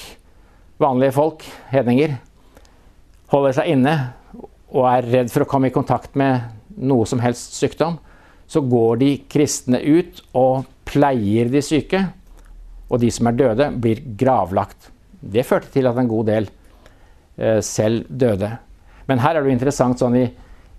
vanlige 0.82 1.16
folk, 1.16 1.46
hedninger, 1.72 2.18
holder 3.32 3.56
seg 3.58 3.72
inne 3.76 3.96
og 4.74 4.88
er 4.90 5.08
redd 5.08 5.32
for 5.32 5.46
å 5.46 5.50
komme 5.50 5.70
i 5.70 5.76
kontakt 5.76 6.18
med 6.20 6.44
noe 6.78 7.08
som 7.10 7.22
helst 7.24 7.56
sykdom, 7.58 7.98
så 8.48 8.62
går 8.64 9.00
de 9.02 9.12
kristne 9.30 9.80
ut 9.84 10.22
og 10.38 10.68
pleier 10.88 11.50
de 11.52 11.62
syke. 11.64 12.04
Og 12.88 13.02
de 13.04 13.10
som 13.12 13.28
er 13.28 13.36
døde, 13.36 13.70
blir 13.76 14.04
gravlagt. 14.20 14.92
Det 15.20 15.44
førte 15.48 15.72
til 15.74 15.90
at 15.90 15.98
en 16.00 16.08
god 16.08 16.30
del 16.30 16.48
eh, 16.48 17.60
selv 17.66 18.08
døde. 18.08 18.54
Men 19.08 19.24
her 19.24 19.36
er 19.36 19.44
det 19.44 19.52
jo 19.52 19.58
interessant 19.58 20.00
sånn 20.00 20.16
i, 20.20 20.28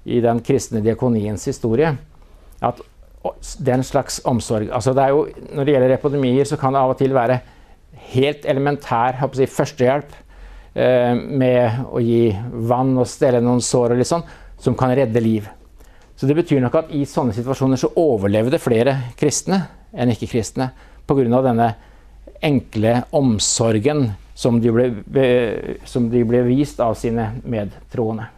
i 0.09 0.23
den 0.25 0.41
kristne 0.45 0.81
diakoniens 0.85 1.45
historie 1.49 1.93
at 2.65 2.81
den 3.63 3.83
slags 3.85 4.21
omsorg 4.27 4.71
altså 4.73 4.95
det 4.97 5.03
er 5.05 5.13
jo, 5.13 5.25
Når 5.53 5.67
det 5.67 5.73
gjelder 5.75 5.95
epidemier, 5.95 6.47
så 6.49 6.57
kan 6.57 6.73
det 6.73 6.81
av 6.81 6.95
og 6.95 6.99
til 6.99 7.13
være 7.15 7.41
helt 8.15 8.47
elementær 8.49 9.19
si, 9.35 9.47
førstehjelp 9.47 10.15
eh, 10.15 10.28
med 10.79 11.81
å 11.91 11.99
gi 11.99 12.29
vann 12.71 12.93
og 13.01 13.09
stelle 13.11 13.41
noen 13.43 13.63
sår 13.65 13.95
og 13.95 13.99
litt 13.99 14.11
sånn, 14.11 14.23
som 14.59 14.77
kan 14.79 14.93
redde 14.95 15.23
liv. 15.23 15.49
Så 16.19 16.27
det 16.27 16.35
betyr 16.39 16.63
nok 16.63 16.77
at 16.81 16.95
i 16.95 17.05
sånne 17.07 17.35
situasjoner 17.35 17.79
så 17.79 17.93
overlevde 17.99 18.59
flere 18.63 18.97
kristne 19.19 19.61
enn 19.95 20.11
ikke-kristne 20.11 20.71
pga. 21.07 21.43
denne 21.43 21.69
enkle 22.43 23.03
omsorgen 23.11 24.13
som 24.35 24.61
de 24.61 24.71
ble, 24.71 24.89
som 25.85 26.09
de 26.11 26.23
ble 26.25 26.43
vist 26.47 26.81
av 26.81 26.95
sine 26.95 27.33
medtroende. 27.45 28.29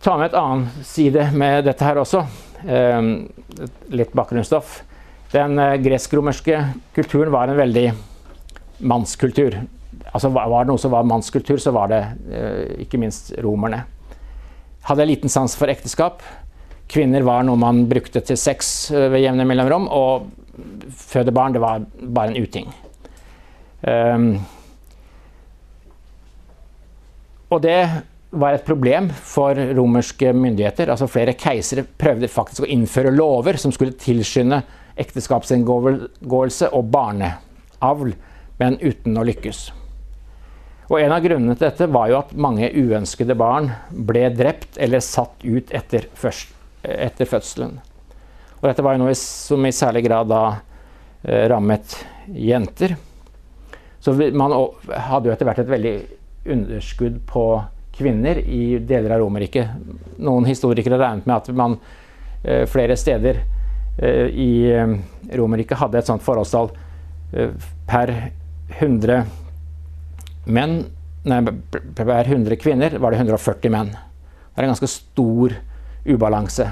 Ta 0.00 0.16
med 0.16 0.30
et 0.30 0.38
annet 0.38 0.86
side 0.86 1.26
med 1.36 1.64
dette 1.68 1.84
her 1.84 2.00
også. 2.00 2.24
Litt 3.90 4.14
bakgrunnsstoff. 4.16 4.80
Den 5.30 5.60
gresk-romerske 5.82 6.62
kulturen 6.96 7.30
var 7.30 7.50
en 7.50 7.60
veldig 7.60 7.90
mannskultur. 8.80 9.56
Altså 10.10 10.30
Var 10.32 10.50
det 10.50 10.68
noe 10.70 10.80
som 10.80 10.92
var 10.92 11.06
mannskultur, 11.06 11.58
så 11.62 11.72
var 11.74 11.90
det 11.92 12.02
ikke 12.82 12.98
minst 12.98 13.32
romerne. 13.42 13.84
Hadde 14.88 15.06
liten 15.06 15.30
sans 15.30 15.54
for 15.58 15.70
ekteskap. 15.70 16.22
Kvinner 16.90 17.22
var 17.22 17.44
noe 17.46 17.60
man 17.60 17.84
brukte 17.90 18.22
til 18.24 18.38
sex 18.40 18.90
ved 18.90 19.20
jevne 19.22 19.46
mellomrom. 19.46 19.86
Og 19.92 20.30
føde 20.90 21.34
barn, 21.34 21.54
det 21.54 21.62
var 21.62 21.84
bare 22.00 22.32
en 22.32 22.42
uting. 22.42 22.72
Um, 23.80 24.32
og 27.50 27.62
det 27.64 27.80
var 28.30 28.54
et 28.54 28.66
problem 28.66 29.08
for 29.10 29.58
romerske 29.74 30.32
myndigheter. 30.32 30.90
altså 30.90 31.08
Flere 31.10 31.34
keisere 31.34 31.84
prøvde 31.84 32.30
faktisk 32.30 32.64
å 32.64 32.70
innføre 32.70 33.14
lover 33.14 33.58
som 33.58 33.72
skulle 33.74 33.96
tilskynde 33.98 34.62
ekteskapsinngåelse 35.00 36.70
og 36.76 36.90
barneavl, 36.92 38.12
men 38.60 38.78
uten 38.80 39.16
å 39.16 39.26
lykkes. 39.26 39.70
Og 40.90 40.98
En 40.98 41.12
av 41.14 41.22
grunnene 41.22 41.54
til 41.54 41.68
dette 41.68 41.86
var 41.86 42.08
jo 42.10 42.18
at 42.18 42.32
mange 42.34 42.66
uønskede 42.74 43.36
barn 43.38 43.68
ble 43.94 44.24
drept 44.34 44.78
eller 44.82 45.02
satt 45.04 45.44
ut 45.44 45.70
etter, 45.70 46.08
først, 46.18 46.50
etter 46.82 47.30
fødselen. 47.30 47.76
Og 48.58 48.66
dette 48.66 48.82
var 48.82 48.96
jo 48.96 49.04
noe 49.04 49.14
som 49.16 49.62
i 49.64 49.72
særlig 49.72 50.02
grad 50.08 50.28
da 50.32 50.42
eh, 51.22 51.46
rammet 51.52 51.94
jenter. 52.34 52.96
Så 54.02 54.16
man 54.34 54.56
hadde 54.90 55.30
jo 55.30 55.34
etter 55.36 55.46
hvert 55.46 55.62
et 55.62 55.70
veldig 55.70 55.94
underskudd 56.50 57.22
på 57.28 57.44
kvinner 57.94 58.40
i 58.42 58.80
deler 58.82 59.14
av 59.14 59.22
Romerriket. 59.22 59.70
Noen 60.18 60.48
historikere 60.48 60.98
regnet 60.98 61.30
med 61.30 61.36
at 61.36 61.54
man 61.54 61.78
eh, 62.42 62.66
flere 62.66 62.98
steder 62.98 63.44
eh, 64.02 64.26
i 64.26 64.52
Romerriket 65.38 65.78
hadde 65.84 66.02
et 66.02 66.10
sånt 66.10 66.26
forholdstall 66.26 66.74
per 67.86 68.10
100 68.78 69.24
menn 70.50 70.80
Nei, 71.20 71.36
per 71.44 72.08
100 72.08 72.56
kvinner 72.56 72.94
var 72.96 73.12
det 73.12 73.18
140 73.20 73.68
menn. 73.74 73.90
Det 73.92 74.56
er 74.56 74.64
en 74.64 74.70
ganske 74.70 74.88
stor 74.88 75.52
ubalanse. 76.08 76.64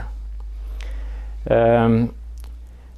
Um, 1.45 1.99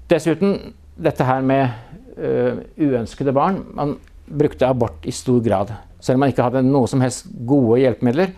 dessuten 0.07 0.77
dette 0.95 1.27
her 1.27 1.43
med 1.43 1.75
uh, 2.15 2.63
uønskede 2.79 3.35
barn. 3.35 3.65
Man 3.75 3.97
brukte 4.31 4.69
abort 4.71 5.03
i 5.03 5.11
stor 5.11 5.43
grad. 5.43 5.75
Selv 5.99 6.21
om 6.21 6.23
man 6.23 6.31
ikke 6.31 6.47
hadde 6.47 6.63
noe 6.69 6.87
som 6.87 7.03
helst 7.03 7.27
gode 7.47 7.81
hjelpemidler, 7.83 8.31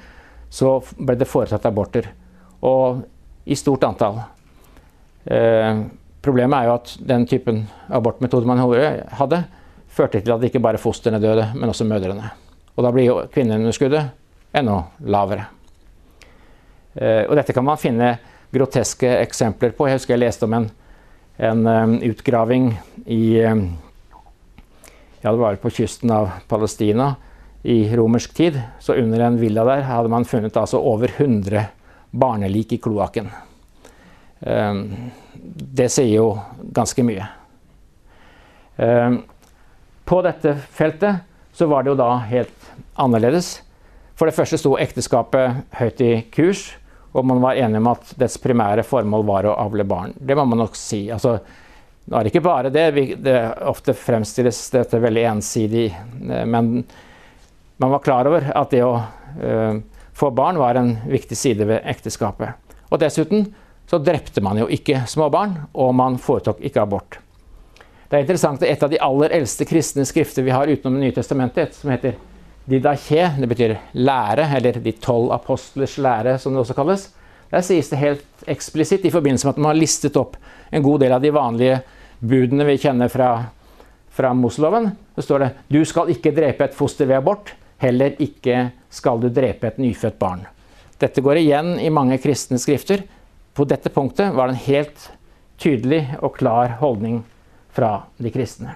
så 0.48 0.78
ble 0.96 1.20
det 1.20 1.28
foretatt 1.28 1.68
aborter. 1.68 2.08
Og 2.64 3.04
i 3.44 3.56
stort 3.58 3.84
antall. 3.86 4.20
Eh, 5.24 5.82
problemet 6.22 6.58
er 6.58 6.68
jo 6.68 6.74
at 6.76 6.92
den 7.12 7.26
typen 7.30 7.64
abortmetode 7.90 8.46
man 8.46 8.60
hadde, 8.62 9.40
førte 9.93 10.22
til 10.22 10.34
at 10.34 10.45
ikke 10.47 10.62
bare 10.62 10.80
fostrene 10.80 11.20
døde, 11.20 11.51
men 11.55 11.70
også 11.70 11.86
mødrene. 11.88 12.30
Og 12.76 12.84
da 12.84 12.93
blir 12.95 13.26
kvinneunderskuddet 13.32 14.09
enda 14.57 14.78
lavere. 15.05 15.49
Eh, 16.95 17.24
og 17.28 17.36
dette 17.36 17.55
kan 17.57 17.64
man 17.66 17.80
finne 17.80 18.14
groteske 18.53 19.09
eksempler 19.22 19.74
på. 19.76 19.88
Jeg 19.88 20.01
husker 20.01 20.16
jeg 20.16 20.24
leste 20.24 20.49
om 20.49 20.57
en, 20.57 20.68
en 21.40 21.66
um, 21.66 21.95
utgraving 22.05 22.72
i 23.07 23.22
um, 23.49 23.66
Ja, 25.22 25.30
det 25.30 25.38
var 25.38 25.57
på 25.62 25.70
kysten 25.70 26.11
av 26.11 26.32
Palestina 26.51 27.12
i 27.62 27.84
romersk 27.97 28.32
tid. 28.34 28.57
Så 28.82 28.97
under 28.99 29.22
en 29.22 29.38
villa 29.38 29.62
der 29.68 29.84
hadde 29.86 30.11
man 30.11 30.26
funnet 30.26 30.57
altså 30.59 30.80
over 30.82 31.12
100 31.14 31.62
barnelik 32.11 32.74
i 32.74 32.78
kloakken. 32.82 33.28
Det 35.78 35.86
sier 35.95 36.16
jo 36.16 36.26
ganske 36.74 37.05
mye. 37.07 37.28
På 40.12 40.18
dette 40.22 40.56
feltet 40.70 41.16
så 41.52 41.66
var 41.66 41.82
det 41.82 41.88
jo 41.88 41.96
da 41.96 42.18
helt 42.28 42.66
annerledes. 43.00 43.62
For 44.12 44.28
det 44.28 44.34
første 44.36 44.58
sto 44.60 44.74
ekteskapet 44.76 45.62
høyt 45.78 46.02
i 46.04 46.10
kurs, 46.34 46.66
og 47.16 47.24
man 47.30 47.40
var 47.40 47.56
enig 47.56 47.80
om 47.80 47.88
at 47.94 48.10
dets 48.20 48.36
primære 48.42 48.84
formål 48.84 49.24
var 49.30 49.48
å 49.48 49.54
avle 49.62 49.86
barn. 49.88 50.12
Det 50.20 50.36
må 50.36 50.44
man 50.50 50.60
nok 50.60 50.76
si. 50.76 51.06
Altså, 51.16 51.38
nå 52.04 52.18
er 52.18 52.28
det 52.28 52.34
ikke 52.34 52.44
bare 52.44 52.74
det. 52.76 52.84
det 53.24 53.38
ofte 53.72 53.96
fremstilles 53.96 54.60
dette 54.76 55.00
veldig 55.00 55.24
ensidig. 55.30 55.86
Eh, 55.88 56.44
men 56.44 56.84
man 57.80 57.96
var 57.96 58.04
klar 58.04 58.28
over 58.28 58.52
at 58.52 58.76
det 58.76 58.84
å 58.84 58.92
uh, 59.00 59.80
få 60.12 60.32
barn 60.36 60.60
var 60.60 60.76
en 60.76 60.92
viktig 61.08 61.40
side 61.40 61.72
ved 61.72 61.88
ekteskapet. 61.88 62.76
Og 62.92 63.00
dessuten 63.00 63.48
så 63.88 63.96
drepte 63.96 64.44
man 64.44 64.60
jo 64.60 64.68
ikke 64.68 65.06
småbarn, 65.08 65.56
og 65.72 65.96
man 65.96 66.20
foretok 66.20 66.60
ikke 66.60 66.84
abort. 66.84 67.21
Det 68.12 68.18
er 68.18 68.26
interessant 68.26 68.60
at 68.60 68.68
et 68.68 68.82
av 68.84 68.90
de 68.92 68.98
aller 69.00 69.32
eldste 69.38 69.64
kristne 69.64 70.04
skrifter 70.04 70.44
vi 70.44 70.52
har 70.52 70.68
utenom 70.68 70.98
Det 70.98 71.06
nye 71.06 71.14
testamentet, 71.16 71.72
som 71.72 71.88
heter 71.88 72.18
Didache, 72.68 73.30
det 73.40 73.48
betyr 73.48 73.72
lære, 73.96 74.44
eller 74.58 74.76
De 74.84 74.92
tolv 75.00 75.32
apostlers 75.32 75.94
lære, 75.96 76.34
som 76.38 76.52
det 76.52 76.60
også 76.60 76.76
kalles. 76.76 77.06
Der 77.48 77.64
sies 77.64 77.88
det 77.88 78.02
helt 78.02 78.44
eksplisitt, 78.44 79.06
i 79.08 79.14
forbindelse 79.14 79.48
med 79.48 79.54
at 79.54 79.62
man 79.64 79.70
har 79.72 79.80
listet 79.80 80.20
opp 80.20 80.36
en 80.70 80.84
god 80.84 81.00
del 81.00 81.16
av 81.16 81.24
de 81.24 81.32
vanlige 81.32 81.80
budene 82.20 82.68
vi 82.68 82.76
kjenner 82.84 83.08
fra, 83.08 83.30
fra 84.12 84.34
Moseloven, 84.36 84.92
så 85.16 85.24
står 85.24 85.46
det 85.46 85.50
du 85.72 85.80
skal 85.88 86.12
ikke 86.12 86.36
drepe 86.36 86.68
et 86.68 86.76
foster 86.76 87.08
ved 87.08 87.22
abort. 87.22 87.56
Heller 87.80 88.12
ikke 88.20 88.68
skal 88.92 89.24
du 89.24 89.30
drepe 89.32 89.72
et 89.72 89.80
nyfødt 89.80 90.20
barn. 90.20 90.44
Dette 91.00 91.24
går 91.24 91.40
igjen 91.40 91.78
i 91.80 91.88
mange 91.88 92.20
kristne 92.20 92.60
skrifter. 92.60 93.08
På 93.56 93.64
dette 93.64 93.88
punktet 93.88 94.36
var 94.36 94.52
det 94.52 94.58
en 94.58 94.66
helt 94.68 95.12
tydelig 95.56 96.04
og 96.20 96.36
klar 96.36 96.76
holdning 96.84 97.22
fra 97.72 97.92
de 98.20 98.32
kristne. 98.32 98.74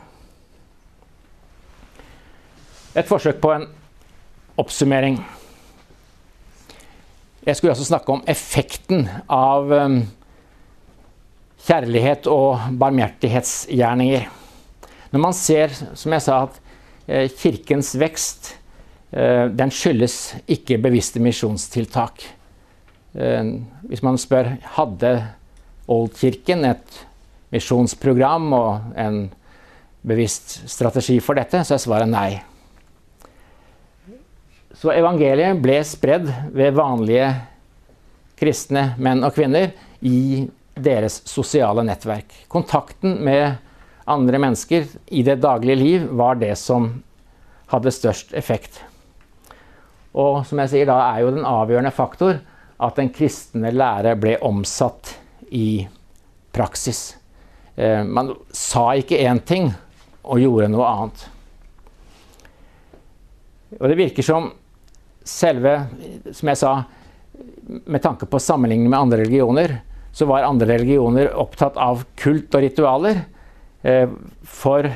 Et 2.97 3.07
forsøk 3.07 3.41
på 3.43 3.53
en 3.53 3.67
oppsummering. 4.57 5.19
Jeg 7.47 7.57
skulle 7.57 7.75
også 7.75 7.87
snakke 7.91 8.13
om 8.15 8.25
effekten 8.27 9.05
av 9.31 9.71
um, 9.71 9.99
kjærlighet 11.67 12.27
og 12.33 12.71
barmhjertighetsgjerninger. 12.81 14.31
Når 15.13 15.23
man 15.23 15.37
ser, 15.37 15.75
som 15.95 16.17
jeg 16.17 16.25
sa, 16.25 16.41
at 16.49 16.57
eh, 17.07 17.29
kirkens 17.31 17.93
vekst 18.01 18.57
Eh, 19.17 19.47
den 19.49 19.71
skyldes 19.71 20.35
ikke 20.51 20.81
bevisste 20.83 21.23
misjonstiltak. 21.23 22.25
Eh, 23.15 23.45
hvis 23.89 24.03
man 24.05 24.19
spør 24.21 24.57
hadde 24.77 25.13
Oldkirken 25.87 26.67
et 26.67 26.97
misjonsprogram 27.57 28.53
og 28.57 28.99
en 29.01 29.25
bevisst 30.07 30.61
strategi 30.71 31.19
for 31.25 31.39
dette, 31.39 31.65
så 31.67 31.75
er 31.77 31.83
svaret 31.83 32.11
nei. 32.13 32.31
Så 34.77 34.93
evangeliet 34.93 35.59
ble 35.65 35.81
spredd 35.89 36.29
ved 36.55 36.77
vanlige 36.77 37.31
kristne 38.37 38.91
menn 39.01 39.25
og 39.25 39.35
kvinner 39.35 39.73
i 40.05 40.47
deres 40.77 41.23
sosiale 41.25 41.85
nettverk. 41.87 42.29
Kontakten 42.53 43.17
med 43.25 43.57
andre 44.07 44.39
mennesker 44.39 44.85
i 45.09 45.25
det 45.27 45.41
daglige 45.43 45.81
liv 45.81 46.05
var 46.21 46.37
det 46.39 46.53
som 46.61 46.91
hadde 47.73 47.95
størst 47.95 48.37
effekt. 48.37 48.83
Og 50.17 50.45
som 50.49 50.61
jeg 50.63 50.73
sier, 50.73 50.89
da 50.89 51.01
er 51.09 51.25
jo 51.25 51.33
den 51.35 51.49
avgjørende 51.49 51.93
faktor 51.97 52.39
at 52.77 53.01
den 53.01 53.11
kristne 53.13 53.73
lære 53.73 54.15
ble 54.21 54.37
omsatt 54.45 55.17
i 55.51 55.87
praksis. 56.57 57.16
Eh, 57.77 58.03
man 58.05 58.33
sa 58.51 58.89
ikke 58.97 59.21
én 59.21 59.41
ting 59.45 59.69
og 60.25 60.41
gjorde 60.41 60.71
noe 60.73 60.87
annet. 60.89 61.25
Og 63.77 63.89
det 63.91 63.99
virker 63.99 64.25
som 64.25 64.53
selve 65.27 65.73
Som 66.31 66.49
jeg 66.53 66.59
sa, 66.61 66.71
med 67.67 68.03
tanke 68.03 68.29
på 68.31 68.39
sammenligning 68.39 68.87
med 68.87 68.99
andre 68.99 69.25
religioner, 69.25 69.81
så 70.15 70.25
var 70.25 70.47
andre 70.47 70.69
religioner 70.77 71.33
opptatt 71.35 71.77
av 71.77 72.05
kult 72.17 72.55
og 72.55 72.63
ritualer. 72.63 73.25
Eh, 73.83 74.07
for 74.47 74.87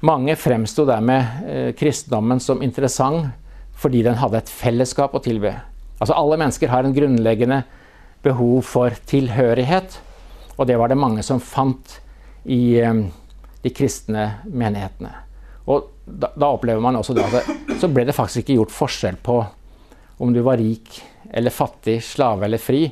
mange 0.00 0.36
fremsto 0.40 0.86
dermed 0.88 1.44
eh, 1.44 1.70
kristendommen 1.76 2.40
som 2.40 2.64
interessant 2.64 3.28
fordi 3.80 4.02
den 4.04 4.16
hadde 4.20 4.40
et 4.40 4.52
fellesskap 4.52 5.14
å 5.14 5.22
tilby. 5.24 5.52
Altså 6.00 6.16
Alle 6.16 6.40
mennesker 6.40 6.72
har 6.72 6.84
en 6.84 6.96
grunnleggende 6.96 7.62
behov 8.24 8.64
for 8.68 8.96
tilhørighet, 9.08 10.00
og 10.56 10.68
det 10.68 10.76
var 10.80 10.92
det 10.92 11.00
mange 11.00 11.24
som 11.24 11.40
fant 11.40 11.99
i 12.44 12.80
de 13.62 13.72
kristne 13.74 14.26
menighetene. 14.46 15.12
Og 15.70 15.90
da, 16.04 16.30
da 16.34 16.50
opplever 16.50 16.82
man 16.82 16.98
også 16.98 17.14
at 17.18 17.34
det, 17.34 17.76
så 17.80 17.90
ble 17.92 18.06
det 18.08 18.16
faktisk 18.16 18.44
ikke 18.44 18.58
gjort 18.60 18.74
forskjell 18.74 19.18
på 19.22 19.36
om 20.20 20.32
du 20.34 20.40
var 20.44 20.60
rik 20.60 20.98
eller 21.30 21.54
fattig, 21.54 22.00
slave 22.04 22.44
eller 22.44 22.60
fri. 22.60 22.82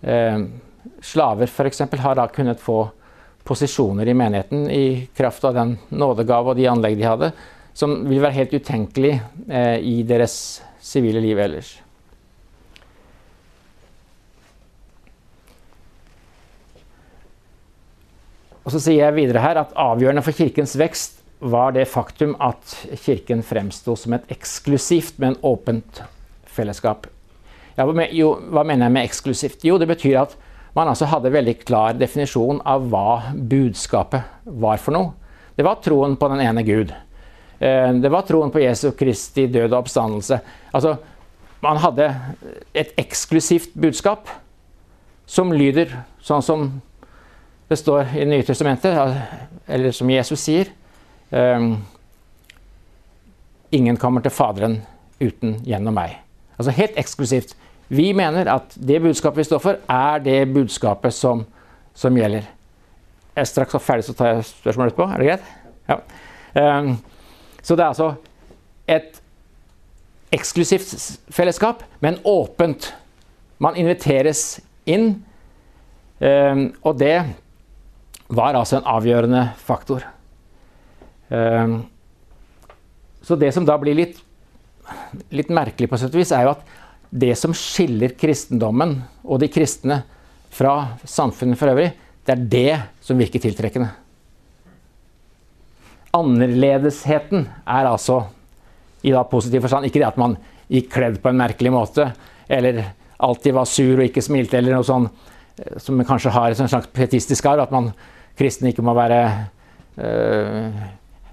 Eh, 0.00 0.44
slaver 1.02 1.50
f.eks. 1.50 1.82
har 2.00 2.16
da 2.16 2.28
kunnet 2.32 2.60
få 2.60 2.86
posisjoner 3.44 4.08
i 4.08 4.16
menigheten 4.16 4.70
i 4.70 5.08
kraft 5.16 5.44
av 5.44 5.56
den 5.58 5.76
nådegave 5.88 6.52
og 6.52 6.56
de 6.56 6.68
anlegg 6.70 6.96
de 7.00 7.08
hadde, 7.08 7.32
som 7.76 7.98
vil 8.08 8.22
være 8.22 8.38
helt 8.38 8.54
utenkelig 8.54 9.16
eh, 9.48 9.78
i 9.84 9.96
deres 10.08 10.62
sivile 10.80 11.20
liv 11.20 11.40
ellers. 11.40 11.74
Og 18.64 18.72
så 18.72 18.80
sier 18.80 19.04
jeg 19.04 19.16
videre 19.18 19.42
her 19.44 19.60
at 19.60 19.74
avgjørende 19.76 20.24
for 20.24 20.36
kirkens 20.36 20.74
vekst 20.80 21.20
var 21.44 21.74
det 21.76 21.84
faktum 21.90 22.32
at 22.40 22.76
kirken 23.04 23.42
fremsto 23.44 23.96
som 24.00 24.14
et 24.16 24.30
eksklusivt, 24.32 25.18
men 25.20 25.36
åpent 25.44 26.00
fellesskap. 26.48 27.06
Ja, 27.76 27.84
jo, 28.14 28.30
hva 28.54 28.62
mener 28.64 28.86
jeg 28.86 28.94
med 28.94 29.08
eksklusivt? 29.08 29.66
Jo, 29.66 29.76
det 29.82 29.90
betyr 29.90 30.22
at 30.22 30.36
man 30.74 30.88
altså 30.90 31.08
hadde 31.10 31.32
veldig 31.34 31.58
klar 31.66 31.98
definisjon 31.98 32.62
av 32.66 32.86
hva 32.90 33.34
budskapet 33.34 34.46
var 34.62 34.80
for 34.82 34.96
noe. 34.96 35.12
Det 35.54 35.66
var 35.66 35.82
troen 35.84 36.16
på 36.18 36.30
den 36.32 36.42
ene 36.46 36.64
Gud. 36.66 36.94
Eh, 37.58 37.90
det 38.00 38.10
var 38.10 38.24
troen 38.26 38.50
på 38.54 38.62
Jesu 38.62 38.88
Kristi 38.98 39.46
død 39.46 39.68
og 39.72 39.84
oppstandelse. 39.84 40.40
Altså, 40.74 40.96
man 41.62 41.78
hadde 41.82 42.08
et 42.74 42.96
eksklusivt 43.00 43.76
budskap 43.78 44.30
som 45.26 45.52
lyder 45.54 45.92
sånn 46.24 46.42
som 46.44 46.66
det 47.74 47.80
står 47.80 48.06
i 48.14 48.22
Det 48.22 48.30
nye 48.30 48.46
testamentet, 48.46 48.94
eller 49.66 49.92
som 49.92 50.10
Jesus 50.10 50.42
sier 50.46 50.68
um, 51.30 51.72
Ingen 53.74 53.96
kommer 53.98 54.22
til 54.22 54.30
Faderen 54.30 54.76
uten 55.18 55.56
gjennom 55.66 55.96
meg. 55.96 56.20
Altså 56.54 56.70
helt 56.76 56.98
eksklusivt. 57.00 57.56
Vi 57.88 58.12
mener 58.14 58.46
at 58.52 58.76
det 58.78 59.00
budskapet 59.02 59.42
vi 59.42 59.48
står 59.48 59.62
for, 59.64 59.80
er 59.90 60.22
det 60.22 60.52
budskapet 60.54 61.14
som, 61.14 61.42
som 61.94 62.14
gjelder. 62.14 62.46
Jeg 63.34 63.42
er 63.42 63.50
straks 63.50 63.74
ferdig, 63.82 64.06
så 64.06 64.14
tar 64.14 64.30
jeg 64.30 64.46
spørsmålet 64.52 64.92
etterpå. 64.92 65.08
Er 65.10 65.18
det 65.18 65.28
greit? 65.32 65.50
Ja. 65.90 66.78
Um, 66.78 66.96
så 67.62 67.74
det 67.74 67.82
er 67.82 67.88
altså 67.88 68.12
et 68.86 69.22
eksklusivt 70.32 71.18
fellesskap, 71.34 71.82
men 72.00 72.22
åpent. 72.24 72.92
Man 73.58 73.80
inviteres 73.80 74.60
inn, 74.86 75.24
um, 76.20 76.68
og 76.84 77.00
det 77.02 77.16
var 78.28 78.56
altså 78.56 78.78
en 78.78 78.88
avgjørende 78.88 79.42
faktor. 79.60 80.04
Ehm, 81.28 81.82
så 83.24 83.36
det 83.36 83.52
som 83.56 83.66
da 83.66 83.76
blir 83.80 83.96
litt, 83.96 84.20
litt 85.32 85.52
merkelig, 85.52 85.88
på 85.90 85.98
sett 86.00 86.14
og 86.14 86.20
vis, 86.20 86.32
er 86.32 86.46
jo 86.46 86.54
at 86.54 86.64
det 87.14 87.34
som 87.38 87.54
skiller 87.56 88.16
kristendommen 88.18 88.96
og 89.22 89.40
de 89.42 89.48
kristne 89.52 90.02
fra 90.54 90.96
samfunnet 91.08 91.58
for 91.58 91.72
øvrig, 91.72 91.92
det 92.24 92.34
er 92.34 92.48
det 92.54 92.78
som 93.04 93.20
virker 93.20 93.42
tiltrekkende. 93.42 93.90
Annerledesheten 96.14 97.46
er 97.66 97.90
altså 97.90 98.22
i 99.04 99.12
da 99.12 99.24
positiv 99.28 99.64
forstand 99.64 99.88
ikke 99.88 100.00
det 100.00 100.08
at 100.08 100.20
man 100.20 100.36
gikk 100.72 100.92
kledd 100.94 101.18
på 101.20 101.30
en 101.30 101.40
merkelig 101.40 101.72
måte, 101.74 102.08
eller 102.48 102.80
alltid 103.24 103.56
var 103.56 103.68
sur 103.68 103.98
og 103.98 104.06
ikke 104.06 104.24
smilte, 104.24 104.58
eller 104.58 104.76
noe 104.76 104.86
sånt 104.86 105.10
eh, 105.10 105.33
som 105.76 106.00
kanskje 106.04 106.32
har 106.34 106.50
et 106.50 106.58
slags 106.58 106.90
pietistisk 106.92 107.46
arv. 107.46 107.64
At 107.64 107.74
man 107.74 107.92
kristne 108.38 108.72
ikke 108.72 108.84
må 108.84 108.94
være 108.96 109.20
uh, 109.98 110.84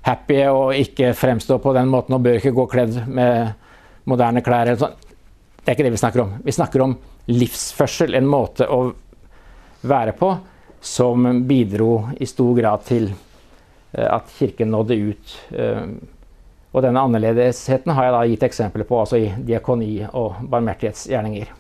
happy 0.06 0.42
og 0.50 0.76
ikke 0.78 1.14
fremstå 1.18 1.60
på 1.62 1.74
den 1.78 1.90
måten 1.92 2.18
og 2.18 2.24
bør 2.26 2.40
ikke 2.40 2.56
gå 2.58 2.68
kledd 2.72 3.02
med 3.08 3.54
moderne 4.10 4.44
klær. 4.46 4.68
eller 4.68 4.82
sånn. 4.82 4.98
Det 5.62 5.70
er 5.70 5.78
ikke 5.78 5.90
det 5.90 5.96
vi 5.96 6.02
snakker 6.02 6.24
om. 6.24 6.38
Vi 6.46 6.58
snakker 6.58 6.82
om 6.82 6.96
livsførsel, 7.30 8.16
en 8.18 8.30
måte 8.30 8.66
å 8.66 8.88
være 9.86 10.16
på 10.18 10.32
som 10.82 11.28
bidro 11.46 12.08
i 12.18 12.26
stor 12.26 12.56
grad 12.58 12.88
til 12.88 13.12
uh, 13.12 14.08
at 14.18 14.34
kirken 14.38 14.74
nådde 14.74 14.98
ut. 15.06 15.38
Og 16.72 16.80
denne 16.86 17.02
annerledesheten 17.04 17.92
har 17.92 18.06
jeg 18.08 18.14
da 18.16 18.22
gitt 18.32 18.46
eksempler 18.48 18.88
på 18.88 19.02
altså 19.02 19.20
i 19.20 19.34
diakoni 19.44 20.06
og 20.08 20.40
barmhjertighetsgjerninger. 20.48 21.52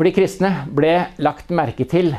For 0.00 0.08
de 0.08 0.14
kristne 0.16 0.48
ble 0.72 0.94
lagt 1.20 1.50
merke 1.52 1.84
til 1.84 2.14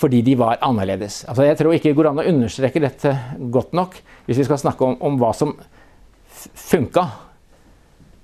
fordi 0.00 0.22
de 0.24 0.32
var 0.40 0.62
annerledes. 0.64 1.18
Altså, 1.28 1.44
jeg 1.44 1.58
tror 1.58 1.74
ikke 1.76 1.90
det 1.90 1.98
går 1.98 2.08
an 2.08 2.22
å 2.22 2.24
understreke 2.30 2.80
dette 2.80 3.12
godt 3.52 3.76
nok 3.76 3.98
hvis 4.24 4.40
vi 4.40 4.46
skal 4.48 4.62
snakke 4.62 4.86
om, 4.86 4.96
om 5.04 5.18
hva 5.20 5.34
som 5.36 5.52
funka. 6.56 7.04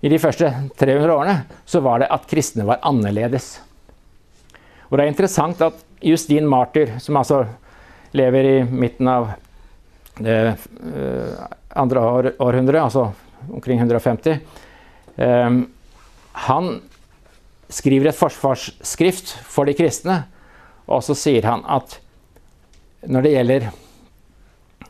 I 0.01 0.09
de 0.09 0.22
første 0.22 0.49
300 0.80 1.12
årene 1.12 1.61
så 1.68 1.84
var 1.84 2.01
det 2.01 2.09
at 2.16 2.24
kristne 2.32 2.64
var 2.64 2.80
annerledes. 2.89 3.59
Og 4.89 4.97
det 4.97 5.05
er 5.05 5.12
interessant 5.12 5.61
at 5.68 5.84
Justin 6.01 6.49
Martyr, 6.49 6.97
som 6.97 7.20
altså 7.20 7.45
lever 8.16 8.53
i 8.55 8.59
midten 8.64 9.12
av 9.12 9.34
det 10.16 10.41
uh, 10.57 11.47
andre 11.76 12.09
århundre, 12.41 12.80
altså 12.89 13.11
omkring 13.53 13.84
150 13.84 14.32
um, 14.32 15.20
eh, 15.20 15.59
Han 16.49 16.78
skriver 17.69 18.11
et 18.11 18.16
forsvarsskrift 18.16 19.35
for 19.47 19.69
de 19.69 19.77
kristne 19.77 20.23
og 20.89 21.05
så 21.05 21.16
sier 21.16 21.45
han 21.45 21.64
at 21.69 21.99
når 23.09 23.25
det 23.25 23.35
gjelder 23.35 23.69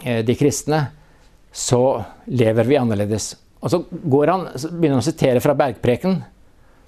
eh, 0.04 0.20
de 0.24 0.36
kristne, 0.38 0.80
så 1.52 1.82
lever 2.30 2.68
vi 2.68 2.78
annerledes. 2.78 3.32
Og 3.58 3.72
så, 3.72 3.80
han, 4.30 4.46
så 4.54 4.70
begynner 4.70 4.98
han 4.98 5.02
å 5.02 5.08
sitere 5.08 5.42
fra 5.42 5.56
Bergpreken. 5.58 6.20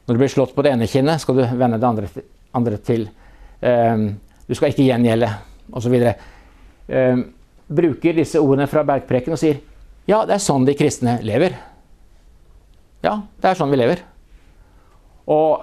Når 0.07 0.17
du 0.17 0.21
blir 0.21 0.31
slått 0.31 0.55
på 0.55 0.63
det 0.65 0.75
ene 0.77 0.89
kinnet, 0.91 1.23
skal 1.23 1.41
du 1.41 1.43
vende 1.45 1.81
det 1.81 1.89
andre, 1.89 2.11
andre 2.57 2.79
til. 2.87 3.09
Um, 3.61 4.07
du 4.47 4.55
skal 4.55 4.71
ikke 4.71 4.87
gjengjelde, 4.87 5.29
osv. 5.77 5.97
Um, 6.87 7.25
bruker 7.81 8.17
disse 8.17 8.41
ordene 8.41 8.71
fra 8.71 8.87
Bergpreken 8.87 9.35
og 9.35 9.43
sier 9.43 9.61
ja, 10.09 10.23
det 10.27 10.39
er 10.39 10.43
sånn 10.43 10.65
de 10.67 10.75
kristne 10.79 11.19
lever. 11.23 11.53
Ja, 13.05 13.21
det 13.43 13.51
er 13.51 13.59
sånn 13.59 13.71
vi 13.71 13.79
lever. 13.79 14.01
Og 15.31 15.63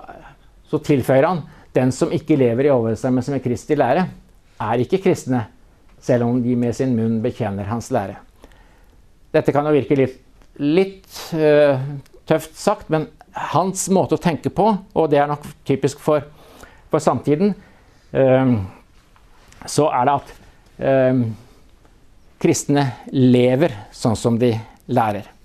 så 0.68 0.80
tilføyer 0.84 1.28
han 1.28 1.44
den 1.76 1.92
som 1.94 2.14
ikke 2.14 2.38
lever 2.40 2.68
i 2.68 2.74
overensstemmelse 2.74 3.36
med 3.36 3.44
Kristi 3.44 3.78
lære, 3.78 4.08
er 4.58 4.82
ikke 4.82 5.02
kristne, 5.04 5.44
selv 6.02 6.26
om 6.26 6.40
de 6.42 6.56
med 6.58 6.74
sin 6.78 6.96
munn 6.98 7.20
bekjenner 7.22 7.68
hans 7.70 7.92
lære. 7.94 8.18
Dette 9.34 9.54
kan 9.54 9.68
jo 9.68 9.76
virke 9.76 9.98
litt, 10.00 10.18
litt 10.58 11.20
uh, 11.38 11.78
tøft 12.30 12.58
sagt, 12.58 12.90
men 12.94 13.10
hans 13.54 13.86
måte 13.94 14.18
å 14.18 14.22
tenke 14.22 14.50
på, 14.54 14.72
og 14.98 15.10
det 15.12 15.22
er 15.22 15.30
nok 15.30 15.46
typisk 15.68 16.02
for, 16.02 16.26
for 16.90 17.04
samtiden, 17.04 17.54
uh, 18.16 18.56
så 19.68 19.90
er 19.94 20.10
det 20.10 20.18
at 20.18 20.34
uh, 20.82 21.24
kristne 22.42 22.88
lever 23.14 23.76
sånn 23.94 24.18
som 24.18 24.38
de 24.42 24.56
lærer. 24.90 25.37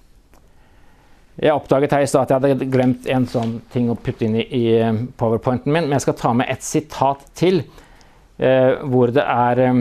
Jeg 1.41 1.55
oppdaget 1.57 1.95
her 1.95 2.03
i 2.05 2.09
at 2.09 2.33
jeg 2.33 2.53
hadde 2.53 2.69
glemt 2.69 3.07
en 3.09 3.25
sånn 3.31 3.55
ting 3.73 3.87
å 3.89 3.97
putte 3.97 4.27
inn 4.27 4.35
i, 4.37 4.45
i 4.53 4.65
eh, 4.77 4.99
powerpointen 5.17 5.73
min, 5.73 5.87
men 5.87 5.97
jeg 5.97 6.05
skal 6.05 6.19
ta 6.19 6.33
med 6.37 6.51
et 6.53 6.65
sitat 6.67 7.25
til, 7.39 7.63
eh, 8.37 8.83
hvor 8.85 9.15
det 9.17 9.25
er 9.25 9.63
eh, 9.65 9.81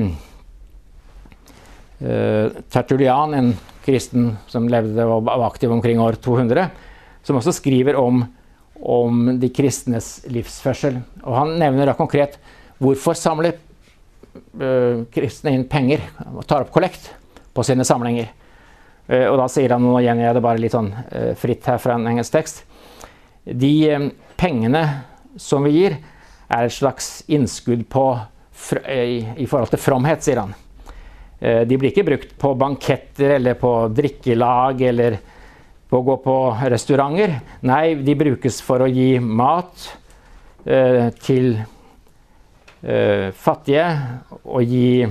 eh 2.08 2.62
Tertulian, 2.72 3.36
en 3.36 3.52
kristen 3.84 4.38
som 4.48 4.70
levde 4.72 5.04
og 5.04 5.26
var 5.28 5.44
aktiv 5.50 5.72
omkring 5.74 6.00
år 6.00 6.16
200, 6.24 6.70
som 7.28 7.36
også 7.36 7.58
skriver 7.60 8.00
om, 8.00 8.24
om 8.80 9.40
de 9.40 9.52
kristnes 9.52 10.22
livsførsel. 10.32 11.02
Og 11.26 11.36
han 11.36 11.58
nevner 11.60 11.92
da 11.92 11.98
konkret 12.00 12.40
hvorfor 12.80 13.18
samler 13.18 13.58
eh, 14.56 15.04
kristne 15.12 15.52
inn 15.52 15.68
penger 15.68 16.08
og 16.32 16.46
tar 16.48 16.64
opp 16.64 16.72
kollekt 16.72 17.12
på 17.52 17.66
sine 17.68 17.84
samlinger. 17.84 18.32
Eh, 19.08 19.28
og 19.28 19.38
da 19.42 19.48
sier 19.50 19.74
han, 19.74 19.84
nå 19.84 20.02
gjengir 20.04 20.28
jeg 20.28 20.38
det 20.38 20.44
bare 20.46 20.62
litt 20.62 20.76
sånn 20.76 20.92
eh, 21.10 21.32
fritt 21.40 21.66
her 21.70 21.80
fra 21.82 21.98
en 21.98 22.10
engelsk 22.12 22.36
tekst 22.36 22.62
De 23.44 23.72
eh, 23.90 24.10
pengene 24.38 24.84
som 25.42 25.66
vi 25.66 25.74
gir, 25.78 25.96
er 26.52 26.68
et 26.68 26.76
slags 26.76 27.22
innskudd 27.32 27.86
på, 27.90 28.04
i 28.76 29.46
forhold 29.48 29.72
til 29.72 29.80
fromhet, 29.80 30.20
sier 30.26 30.42
han. 30.42 30.50
De 31.40 31.78
blir 31.80 31.94
ikke 31.94 32.04
brukt 32.04 32.34
på 32.42 32.52
banketter 32.60 33.38
eller 33.38 33.56
på 33.58 33.72
drikkelag 33.96 34.84
eller 34.90 35.16
på 35.88 36.02
å 36.02 36.06
gå 36.10 36.18
på 36.26 36.36
restauranter. 36.74 37.38
Nei, 37.64 37.94
de 38.04 38.18
brukes 38.20 38.60
for 38.66 38.84
å 38.84 38.90
gi 38.92 39.22
mat 39.24 39.88
til 41.24 41.54
fattige 43.40 43.88
og 44.44 44.76
gi 44.76 45.08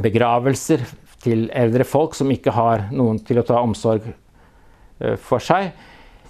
begravelser 0.00 0.88
til 1.22 1.48
eldre 1.56 1.86
folk 1.86 2.14
som 2.16 2.30
ikke 2.30 2.54
har 2.54 2.88
noen 2.94 3.18
til 3.26 3.40
å 3.40 3.46
ta 3.46 3.60
omsorg 3.62 4.06
eh, 4.08 5.16
for 5.20 5.42
seg. 5.42 5.72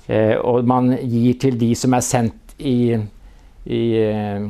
Eh, 0.09 0.36
og 0.41 0.64
man 0.68 0.95
gir 0.97 1.36
til 1.41 1.59
de 1.61 1.74
som 1.76 1.97
er 1.97 2.05
sendt 2.05 2.55
i, 2.59 2.97
i, 3.68 3.82
eh, 4.01 4.41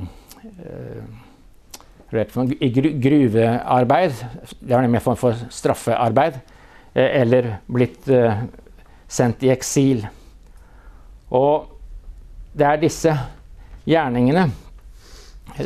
i 2.58 2.70
gruvearbeid. 3.02 4.22
Det 4.60 4.72
er 4.72 4.86
nemlig 4.86 5.00
en 5.02 5.08
form 5.08 5.18
for 5.20 5.48
straffearbeid. 5.52 6.38
Eller 6.98 7.58
blitt 7.70 8.08
sendt 9.06 9.44
i 9.46 9.52
eksil. 9.52 10.00
Og 11.30 11.68
det 12.58 12.66
er 12.66 12.80
disse 12.80 13.12
gjerningene 13.86 14.48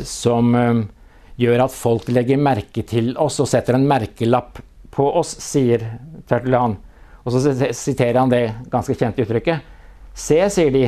som 0.05 0.51
gjør 1.39 1.65
at 1.65 1.75
folk 1.75 2.09
legger 2.13 2.41
merke 2.41 2.83
til 2.87 3.13
oss 3.21 3.39
og 3.41 3.49
setter 3.49 3.77
en 3.77 3.87
merkelapp 3.89 4.59
på 4.93 5.05
oss, 5.19 5.35
sier 5.41 5.85
Tertullian. 6.29 6.77
Og 7.23 7.33
så 7.33 7.53
siterer 7.73 8.19
han 8.19 8.31
det 8.31 8.43
ganske 8.71 8.95
kjente 8.97 9.23
uttrykket. 9.23 9.63
Se, 10.13 10.37
sier 10.53 10.73
de, 10.73 10.87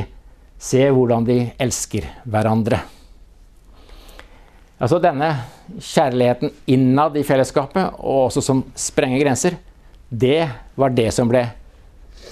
se 0.61 0.83
hvordan 0.93 1.25
de 1.25 1.39
elsker 1.61 2.05
hverandre. 2.29 2.81
Altså 4.75 4.99
denne 4.99 5.29
kjærligheten 5.79 6.51
innad 6.69 7.15
i 7.17 7.23
fellesskapet, 7.25 7.95
og 8.03 8.27
også 8.27 8.43
som 8.43 8.65
sprenger 8.75 9.23
grenser, 9.23 9.55
det 10.09 10.43
var 10.75 10.93
det 10.93 11.07
som 11.15 11.31
ble 11.31 11.47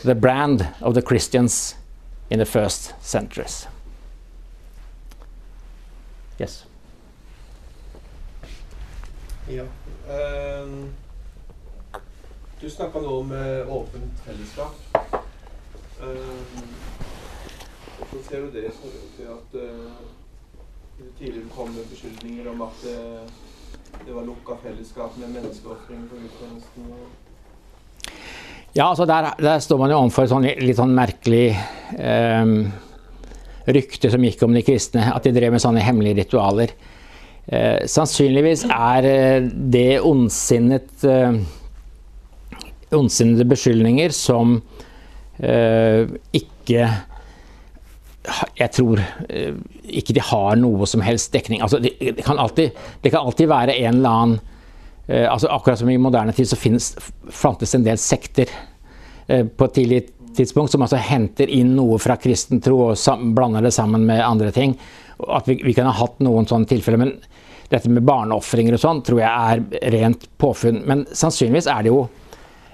the 0.03 0.13
brand 0.13 0.65
of 0.81 0.93
the 0.93 1.01
Christians 1.01 1.75
in 2.29 2.39
the 2.39 2.45
first 2.45 2.93
centuries. 3.01 3.67
Yes. 6.39 6.65
Ja. 9.51 9.63
Um, 10.63 10.93
du 12.61 12.69
snakka 12.69 13.01
nå 13.03 13.15
om 13.19 13.31
uh, 13.31 13.75
åpent 13.75 14.21
fellesskap. 14.25 14.75
Um, 16.03 16.69
så 18.11 18.21
ser 18.29 18.45
du 18.45 18.53
det 18.55 18.69
som 18.75 18.93
til 19.17 19.27
at 19.33 19.57
uh, 19.59 19.97
det 20.99 21.09
tidligere 21.19 21.51
kom 21.55 21.73
med 21.75 21.89
beskyldninger 21.91 22.47
om 22.53 22.63
at 22.69 22.85
uh, 22.87 23.27
det 24.05 24.15
var 24.15 24.25
lukka 24.27 24.55
fellesskap 24.63 25.17
med 25.19 25.35
menneskeofring 25.35 26.07
på 26.09 26.21
gudstjenesten. 26.23 26.87
Ja, 28.73 28.89
altså 28.89 29.05
der, 29.05 29.33
der, 29.39 29.59
står 29.59 29.77
man 29.77 29.91
jo 29.91 29.99
overfor 29.99 30.25
et 30.25 30.31
sånn, 30.31 30.47
litt 30.65 30.79
sånn 30.79 30.95
merkelig 30.97 31.51
eh, 31.93 32.53
rykte 33.69 34.09
som 34.09 34.23
gikk 34.25 34.41
om 34.47 34.55
de 34.57 34.63
kristne, 34.65 35.05
at 35.13 35.27
de 35.27 35.33
drev 35.35 35.53
med 35.53 35.61
sånne 35.61 35.83
hemmelige 35.85 36.23
ritualer. 36.23 36.73
Eh, 37.43 37.83
sannsynligvis 37.91 38.63
er 38.71 39.07
eh, 39.09 39.47
det 39.51 39.99
ondsinnet 39.99 41.03
eh, 41.03 41.41
ondsinnede 42.95 43.43
beskyldninger 43.51 44.13
som 44.15 44.61
eh, 45.43 46.07
ikke 46.31 46.87
Jeg 48.55 48.69
tror 48.71 49.01
eh, 49.27 49.57
ikke 49.83 50.15
de 50.15 50.23
har 50.23 50.55
noe 50.55 50.87
som 50.87 51.03
helst 51.03 51.33
dekning. 51.33 51.59
Altså, 51.61 51.81
det, 51.83 52.23
kan 52.23 52.39
alltid, 52.39 52.71
det, 53.03 53.11
kan 53.11 53.25
alltid, 53.25 53.49
være 53.51 53.75
en 53.75 53.99
eller 53.99 54.09
annen 54.09 54.39
eh, 55.09 55.27
altså 55.27 55.51
Akkurat 55.51 55.79
som 55.83 55.91
i 55.91 55.99
moderne 55.99 56.31
tid 56.31 56.47
så 56.47 56.55
finnes, 56.55 56.93
fantes 57.27 57.75
en 57.75 57.83
del 57.83 57.99
sekter 57.99 58.47
på 59.23 59.65
et 59.65 59.71
tidlig 59.71 60.01
tidspunkt 60.35 60.73
som 60.73 60.81
altså 60.83 60.97
henter 60.99 61.47
inn 61.47 61.69
noe 61.77 61.95
fra 62.01 62.17
kristen 62.19 62.59
tro 62.61 62.89
og 62.89 63.21
blander 63.35 63.63
det 63.63 63.71
sammen 63.71 64.03
med 64.03 64.19
andre 64.19 64.49
ting. 64.51 64.73
At 65.27 65.47
vi, 65.47 65.59
vi 65.63 65.75
kan 65.77 65.89
ha 65.89 65.95
hatt 65.97 66.19
noen 66.23 66.47
sånne 66.49 66.69
tilfeller. 66.69 67.01
men 67.01 67.15
dette 67.73 67.89
med 67.89 68.05
barneofringer 68.05 68.75
og 68.77 68.81
sånn 68.81 68.99
tror 69.05 69.21
jeg 69.23 69.29
er 69.31 69.93
rent 69.95 70.27
påfunn. 70.41 70.83
Men 70.89 71.05
sannsynligvis 71.09 71.69
er 71.71 71.85
det 71.85 71.93
jo, 71.93 72.03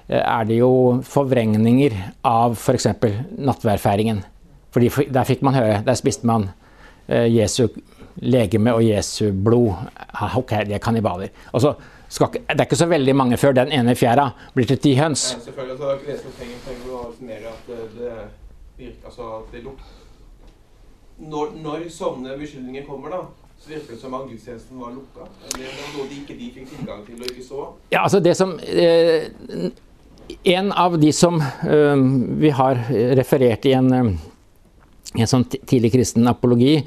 er 0.08 0.48
det 0.48 0.58
jo 0.60 0.72
forvrengninger 1.06 1.96
av 2.28 2.58
f.eks. 2.58 2.90
For 3.00 3.22
nattværfeiringen. 3.48 4.24
Fordi 4.74 4.90
Der 5.10 5.26
fikk 5.26 5.46
man 5.46 5.56
høre, 5.56 5.80
der 5.86 5.98
spiste 5.98 6.28
man 6.28 6.50
eh, 7.08 7.26
Jesu 7.32 7.68
legeme 8.20 8.74
og 8.76 8.84
Jesu 8.84 9.30
blod. 9.32 9.72
Ah, 9.96 10.36
ok, 10.38 10.52
de 10.68 10.76
er 10.76 10.82
kannibaler. 10.82 11.32
Altså, 11.54 11.74
skal, 12.10 12.34
det 12.42 12.58
er 12.58 12.66
ikke 12.66 12.78
så 12.78 12.90
veldig 12.90 13.14
mange 13.16 13.38
før 13.40 13.56
den 13.56 13.72
ene 13.74 13.94
fjæra 13.98 14.28
blir 14.54 14.68
til 14.68 14.80
ti 14.82 14.96
høns. 14.98 15.30
Ja, 15.32 15.44
selvfølgelig. 15.46 15.78
Altså, 15.78 15.96
det 16.06 16.18
som 16.20 16.36
trenger, 16.38 16.60
trenger 16.66 17.24
mer 17.30 17.48
at 17.54 17.70
det 17.70 18.14
virker, 18.76 19.06
altså, 19.06 19.32
at 19.38 19.54
det 19.54 19.64
lukter 19.64 19.99
når, 21.20 21.52
når 21.60 21.86
sånne 21.92 22.34
beskyldninger 22.40 22.86
kommer, 22.88 23.12
da, 23.12 23.50
så 23.60 23.74
virker 23.74 23.92
det 23.92 24.00
som 24.00 24.16
at 24.16 24.26
gudstjenesten 24.30 24.80
var 24.80 24.94
lukka? 24.94 25.28
Eller 25.50 25.68
var 25.68 25.92
noe 25.92 26.08
de 26.08 26.18
ikke 26.22 26.36
de 26.38 26.48
fikk 26.54 26.72
tilgang 26.72 27.04
til 27.04 27.20
og 27.20 27.28
ikke 27.28 27.44
så? 27.44 27.68
Ja, 27.92 28.04
altså 28.06 28.22
det 28.24 28.36
som 28.38 28.56
eh, 28.64 29.28
En 30.48 30.72
av 30.72 30.96
de 31.02 31.12
som 31.12 31.40
eh, 31.42 32.02
vi 32.40 32.52
har 32.56 32.80
referert 33.18 33.66
i 33.68 33.74
en, 33.76 33.92
eh, 33.92 34.10
en 35.20 35.30
sånn 35.30 35.44
tidlig 35.50 35.92
kristen 35.96 36.30
apologi, 36.30 36.78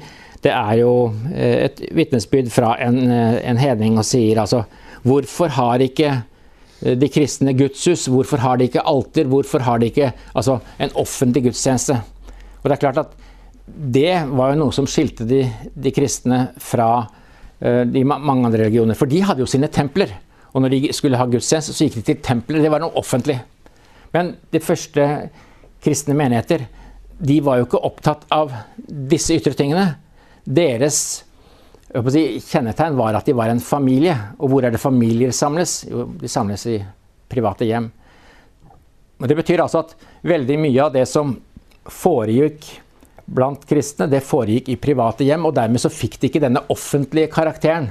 det 0.44 0.50
er 0.50 0.80
jo 0.80 0.94
eh, 1.30 1.68
et 1.68 1.82
vitnesbyrd 1.94 2.50
fra 2.52 2.74
en, 2.82 2.98
eh, 3.06 3.38
en 3.44 3.60
hedning 3.60 4.00
og 4.00 4.08
sier 4.08 4.42
altså 4.42 4.64
Hvorfor 5.04 5.52
har 5.52 5.82
ikke 5.84 6.14
de 6.80 7.08
kristne 7.12 7.52
gudshus? 7.52 8.06
Hvorfor 8.08 8.40
har 8.40 8.56
de 8.56 8.70
ikke 8.70 8.80
alter? 8.88 9.28
Hvorfor 9.28 9.60
har 9.60 9.78
de 9.78 9.90
ikke 9.90 10.14
altså, 10.32 10.56
en 10.80 10.94
offentlig 10.96 11.42
gudstjeneste? 11.44 11.98
Og 12.62 12.64
det 12.64 12.78
er 12.78 12.80
klart 12.80 13.02
at 13.02 13.12
det 13.64 14.26
var 14.28 14.52
jo 14.52 14.60
noe 14.60 14.74
som 14.76 14.86
skilte 14.88 15.26
de, 15.28 15.42
de 15.72 15.92
kristne 15.94 16.40
fra 16.60 16.88
uh, 17.04 17.82
de 17.88 18.04
mange 18.04 18.44
andre 18.44 18.66
religioner. 18.66 18.98
For 18.98 19.10
de 19.10 19.22
hadde 19.24 19.44
jo 19.44 19.48
sine 19.50 19.70
templer. 19.72 20.12
Og 20.54 20.62
når 20.62 20.74
de 20.74 20.80
skulle 20.94 21.18
ha 21.18 21.26
gudstjeneste, 21.26 21.74
så 21.74 21.86
gikk 21.86 21.98
de 21.98 22.06
til 22.10 22.22
templer. 22.22 22.62
Det 22.62 22.70
var 22.70 22.84
noe 22.84 22.94
offentlig. 23.00 23.38
Men 24.14 24.34
de 24.52 24.62
første 24.62 25.08
kristne 25.84 26.16
menigheter 26.16 26.68
de 27.24 27.38
var 27.44 27.58
jo 27.58 27.68
ikke 27.68 27.82
opptatt 27.86 28.26
av 28.34 28.52
disse 28.76 29.34
ytre 29.34 29.54
tingene. 29.56 29.86
Deres 30.44 30.98
si, 32.10 32.22
kjennetegn 32.42 32.98
var 32.98 33.16
at 33.18 33.26
de 33.26 33.34
var 33.36 33.50
en 33.50 33.62
familie. 33.62 34.14
Og 34.38 34.52
hvor 34.52 34.66
er 34.66 34.74
det 34.74 34.82
familier 34.82 35.34
samles? 35.34 35.82
Jo, 35.88 36.06
de 36.20 36.30
samles 36.30 36.66
i 36.70 36.78
private 37.30 37.66
hjem. 37.68 37.88
Og 39.22 39.28
det 39.30 39.38
betyr 39.38 39.62
altså 39.62 39.84
at 39.84 39.94
veldig 40.26 40.58
mye 40.60 40.86
av 40.86 40.94
det 40.94 41.06
som 41.08 41.36
foregikk 41.90 42.66
blant 43.24 43.64
kristne, 43.68 44.08
det 44.10 44.24
foregikk 44.24 44.70
i 44.72 44.80
private 44.80 45.26
hjem. 45.26 45.46
Og 45.48 45.54
dermed 45.56 45.82
så 45.82 45.92
fikk 45.92 46.18
de 46.20 46.30
ikke 46.30 46.42
denne 46.44 46.64
offentlige 46.72 47.32
karakteren 47.32 47.90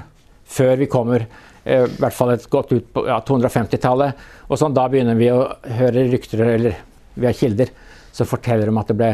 før 0.53 0.77
vi 0.81 0.89
kommer 0.91 1.25
eh, 1.25 1.85
i 1.87 1.99
hvert 1.99 2.15
fall 2.15 2.33
et 2.33 2.47
godt 2.51 2.73
ut 2.75 2.89
på 2.93 3.05
ja, 3.07 3.19
250-tallet. 3.25 4.23
Og 4.49 4.59
sånn, 4.59 4.75
da 4.75 4.87
begynner 4.91 5.17
vi 5.19 5.31
å 5.33 5.45
høre 5.79 6.07
rykter, 6.11 6.45
eller 6.55 6.81
vi 7.15 7.29
har 7.29 7.37
kilder, 7.37 7.71
som 8.13 8.29
forteller 8.29 8.69
om 8.69 8.81
at 8.81 8.91
det 8.91 8.97
ble, 8.99 9.11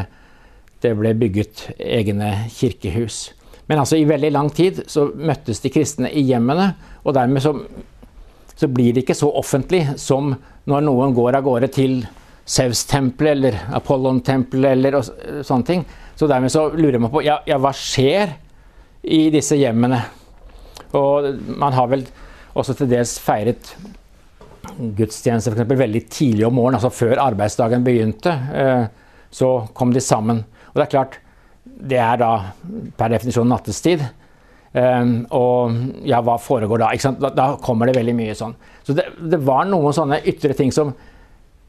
det 0.84 0.95
ble 0.99 1.13
bygget 1.20 1.67
egne 1.78 2.34
kirkehus. 2.55 3.30
Men 3.70 3.84
altså 3.84 3.99
i 3.99 4.07
veldig 4.09 4.32
lang 4.34 4.49
tid 4.49 4.82
så 4.89 5.05
møttes 5.13 5.61
de 5.61 5.72
kristne 5.72 6.09
i 6.09 6.24
hjemmene, 6.26 6.72
og 7.05 7.13
dermed 7.15 7.43
så, 7.43 7.53
så 8.57 8.67
blir 8.72 8.95
det 8.95 9.05
ikke 9.05 9.17
så 9.17 9.30
offentlig 9.30 9.84
som 10.01 10.34
når 10.70 10.88
noen 10.88 11.13
går 11.17 11.38
av 11.38 11.45
gårde 11.45 11.70
til 11.76 11.99
Zeus-tempelet 12.49 13.36
eller 13.36 13.57
Apollon-tempelet 13.78 14.72
eller 14.74 14.97
sånne 15.45 15.67
ting. 15.67 15.84
Så 16.20 16.28
dermed 16.28 16.51
så 16.51 16.65
lurer 16.76 16.99
man 16.99 17.11
på 17.13 17.24
ja, 17.24 17.38
ja, 17.47 17.55
hva 17.61 17.72
skjer 17.76 18.34
i 19.07 19.30
disse 19.32 19.55
hjemmene. 19.55 20.01
Og 20.99 21.30
man 21.55 21.76
har 21.78 21.88
vel 21.88 22.03
også 22.59 22.76
til 22.76 22.89
dels 22.91 23.15
feiret 23.24 23.72
gudstjeneste 24.97 25.53
eksempel, 25.53 25.80
veldig 25.80 26.01
tidlig 26.11 26.43
om 26.47 26.57
morgenen, 26.57 26.80
altså 26.82 26.91
før 26.91 27.22
arbeidsdagen 27.24 27.86
begynte. 27.86 28.36
Eh, 28.51 28.86
så 29.32 29.53
kom 29.78 29.93
de 29.95 30.03
sammen. 30.03 30.43
Og 30.72 30.76
det 30.76 30.86
er 30.89 30.93
klart, 30.97 31.20
det 31.63 32.01
er 32.03 32.20
da 32.20 32.32
per 32.99 33.15
definisjon 33.15 33.47
nattestid. 33.47 34.03
Um, 34.70 35.24
og 35.34 36.03
ja, 36.05 36.20
hva 36.22 36.36
foregår 36.38 36.84
da? 36.84 36.91
da? 37.17 37.32
Da, 37.34 37.45
kommer 37.63 37.89
det 37.89 37.95
veldig 37.97 38.13
mye 38.13 38.36
sånn. 38.38 38.53
Så 38.86 38.93
det, 38.97 39.07
det 39.32 39.39
var 39.41 39.63
noen 39.65 39.95
sånne 39.95 40.20
ytre 40.30 40.53
ting 40.57 40.70
som, 40.76 40.91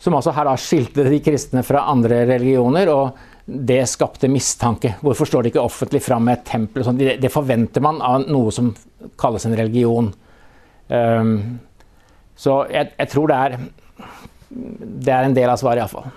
som 0.02 0.16
også 0.18 0.34
her 0.36 0.50
da 0.50 0.56
skilte 0.60 1.06
de 1.06 1.20
kristne 1.24 1.62
fra 1.64 1.86
andre 1.88 2.26
religioner. 2.28 2.90
og 2.92 3.29
det 3.50 3.86
skapte 3.86 4.28
mistanke. 4.28 4.94
Hvorfor 5.00 5.26
står 5.26 5.42
det 5.42 5.50
ikke 5.52 5.64
offentlig 5.64 6.02
fram 6.02 6.24
med 6.28 6.38
et 6.38 6.46
tempel? 6.52 6.84
Sånn? 6.86 6.98
Det, 7.00 7.32
forventer 7.32 7.82
man 7.82 7.98
av 8.04 8.28
noe 8.30 8.52
som 8.54 8.70
kalles 9.18 9.46
en 9.48 9.56
religion. 9.58 10.12
Um, 10.86 11.58
så 12.38 12.62
jeg, 12.70 12.92
jeg, 12.96 13.08
tror 13.12 13.30
det 13.30 13.36
er 13.36 13.52
Det 14.50 15.12
er 15.14 15.26
en 15.26 15.36
del 15.36 15.50
av 15.50 15.58
svaret, 15.60 15.82
iallfall. 15.82 16.10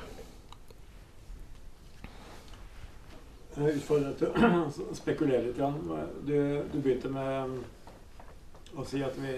Jeg 3.53 3.79
utfordrer 3.79 4.11
deg 4.11 4.21
til 4.21 4.29
å 4.29 4.93
spekulere 5.01 5.47
litt. 5.47 5.61
Jan. 5.61 5.79
Du, 6.27 6.37
du, 6.73 6.77
begynte 6.77 7.11
med 7.13 8.77
å 8.77 8.85
si 8.89 9.01
at 9.05 9.17
vi 9.21 9.33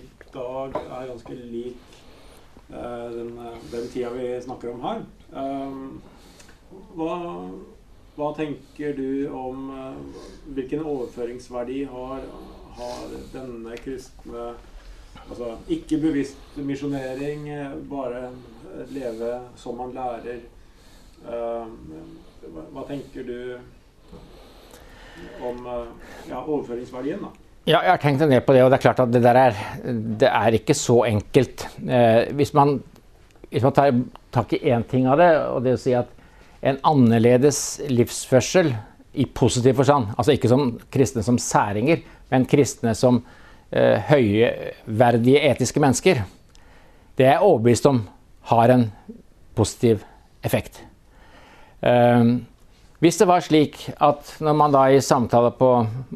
i 0.00 0.02
dag 0.32 0.76
er 0.84 1.12
ganske 1.12 1.38
lik 1.38 2.00
uh, 2.72 3.08
den, 3.12 3.36
den 3.72 3.88
tida 3.92 4.12
vi 4.16 4.32
snakker 4.44 4.72
om 4.74 4.84
her. 4.84 5.06
Um, 5.32 6.02
hva, 6.94 7.16
hva, 8.16 8.30
tenker 8.36 8.96
du 8.96 9.28
om 9.30 9.70
uh, 9.70 10.22
Hvilken 10.56 10.84
overføringsverdi 10.84 11.84
har, 11.90 12.24
har 12.78 13.16
denne 13.34 13.76
kristne 13.82 14.54
Altså 15.24 15.54
ikke 15.72 16.00
bevisst 16.02 16.56
misjonering, 16.58 17.46
bare 17.88 18.26
leve 18.92 19.30
som 19.56 19.78
man 19.78 19.94
lærer. 19.94 20.42
Uh, 21.24 21.70
hva, 22.74 22.82
tenker 22.90 23.24
du 23.24 23.38
om 25.40 25.62
ja, 26.28 26.42
overføringsverdien, 26.42 27.22
da? 27.24 27.30
Ja, 27.64 27.78
jeg 27.80 27.94
har 27.94 28.00
tenkt 28.02 28.20
en 28.20 28.32
del 28.32 28.42
på 28.44 28.52
det, 28.52 28.60
og 28.60 28.68
det 28.68 28.76
er 28.76 28.84
klart 28.84 28.98
at 29.00 29.12
det 29.12 29.22
der 29.24 29.38
er, 29.40 29.60
det 30.20 30.28
er 30.28 30.56
ikke 30.58 30.74
så 30.76 30.98
enkelt. 31.08 31.64
Eh, 31.80 32.26
hvis, 32.36 32.52
man, 32.52 32.76
hvis 33.48 33.64
man 33.64 33.72
tar 33.72 33.94
tak 34.34 34.52
i 34.52 34.60
én 34.68 34.84
ting 34.84 35.08
av 35.08 35.16
det, 35.16 35.30
og 35.48 35.62
det 35.64 35.72
å 35.78 35.80
si 35.80 35.94
at 35.96 36.10
en 36.64 36.78
annerledes 36.86 37.58
livsførsel 37.92 38.72
i 39.12 39.26
positiv 39.26 39.76
forstand. 39.78 40.14
Altså 40.16 40.34
ikke 40.34 40.50
som 40.50 40.72
kristne 40.92 41.24
som 41.26 41.38
særinger, 41.38 42.00
men 42.32 42.46
kristne 42.50 42.94
som 42.98 43.20
eh, 43.70 44.00
høyverdige 44.08 45.42
etiske 45.50 45.82
mennesker. 45.82 46.24
Det 47.14 47.26
er 47.26 47.36
jeg 47.36 47.46
overbevist 47.46 47.86
om 47.90 48.00
har 48.50 48.72
en 48.74 48.88
positiv 49.54 50.02
effekt. 50.44 50.80
Eh, 51.84 52.32
hvis 53.04 53.20
det 53.20 53.28
var 53.28 53.44
slik 53.44 53.76
at 53.92 54.36
når 54.40 54.56
man 54.56 54.72
da 54.72 54.86
i 54.88 55.02
samtaler 55.04 55.52
på 55.58 55.70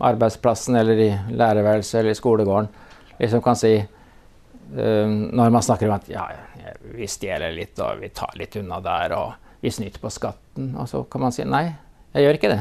arbeidsplassen 0.09 0.79
eller 0.81 1.03
i 1.05 1.11
lærerværelset 1.37 2.01
eller 2.01 2.17
i 2.17 2.19
skolegården 2.19 2.71
liksom 3.19 3.43
kan 3.45 3.59
si 3.59 3.75
eh, 3.77 5.09
Når 5.09 5.51
man 5.51 5.63
snakker 5.63 5.91
om 5.91 5.99
at 5.99 6.09
ja, 6.09 6.25
vi 6.95 7.07
stjeler 7.07 7.53
litt 7.53 7.79
og 7.85 8.01
vi 8.01 8.09
tar 8.17 8.33
litt 8.41 8.57
unna 8.57 8.81
der 8.81 9.15
og 9.19 9.48
vi 9.65 9.73
snyter 9.75 10.01
på 10.03 10.11
skatten, 10.13 10.73
og 10.79 10.89
så 10.91 11.03
kan 11.11 11.25
man 11.25 11.35
si 11.35 11.47
nei, 11.47 11.67
jeg 12.15 12.25
gjør 12.25 12.39
ikke 12.39 12.53
det. 12.53 12.61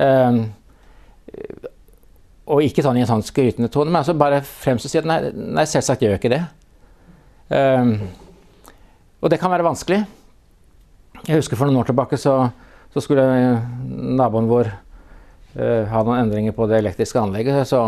Um, 0.00 0.40
og 2.50 2.64
ikke 2.66 2.82
sånn 2.82 2.98
i 2.98 3.04
en 3.04 3.10
sånn 3.10 3.26
skrytende 3.26 3.70
tone, 3.70 3.92
men 3.92 4.00
altså 4.00 4.16
bare 4.18 4.40
fremst 4.46 4.88
og 4.88 4.92
si 4.92 4.98
at 4.98 5.06
nei, 5.06 5.20
nei, 5.34 5.66
selvsagt 5.70 6.02
gjør 6.02 6.16
jeg 6.16 6.22
ikke 6.22 6.32
det. 6.32 6.42
Um, 7.50 7.94
og 9.20 9.30
det 9.30 9.38
kan 9.42 9.52
være 9.52 9.66
vanskelig. 9.66 10.00
Jeg 11.26 11.42
husker 11.42 11.58
for 11.58 11.68
noen 11.68 11.82
år 11.82 11.90
tilbake 11.90 12.18
så, 12.18 12.34
så 12.94 13.02
skulle 13.04 13.26
naboen 14.18 14.48
vår 14.50 14.70
uh, 14.70 15.84
ha 15.90 16.02
noen 16.06 16.24
endringer 16.24 16.56
på 16.56 16.66
det 16.70 16.80
elektriske 16.80 17.20
anlegget. 17.20 17.62
Så, 17.68 17.82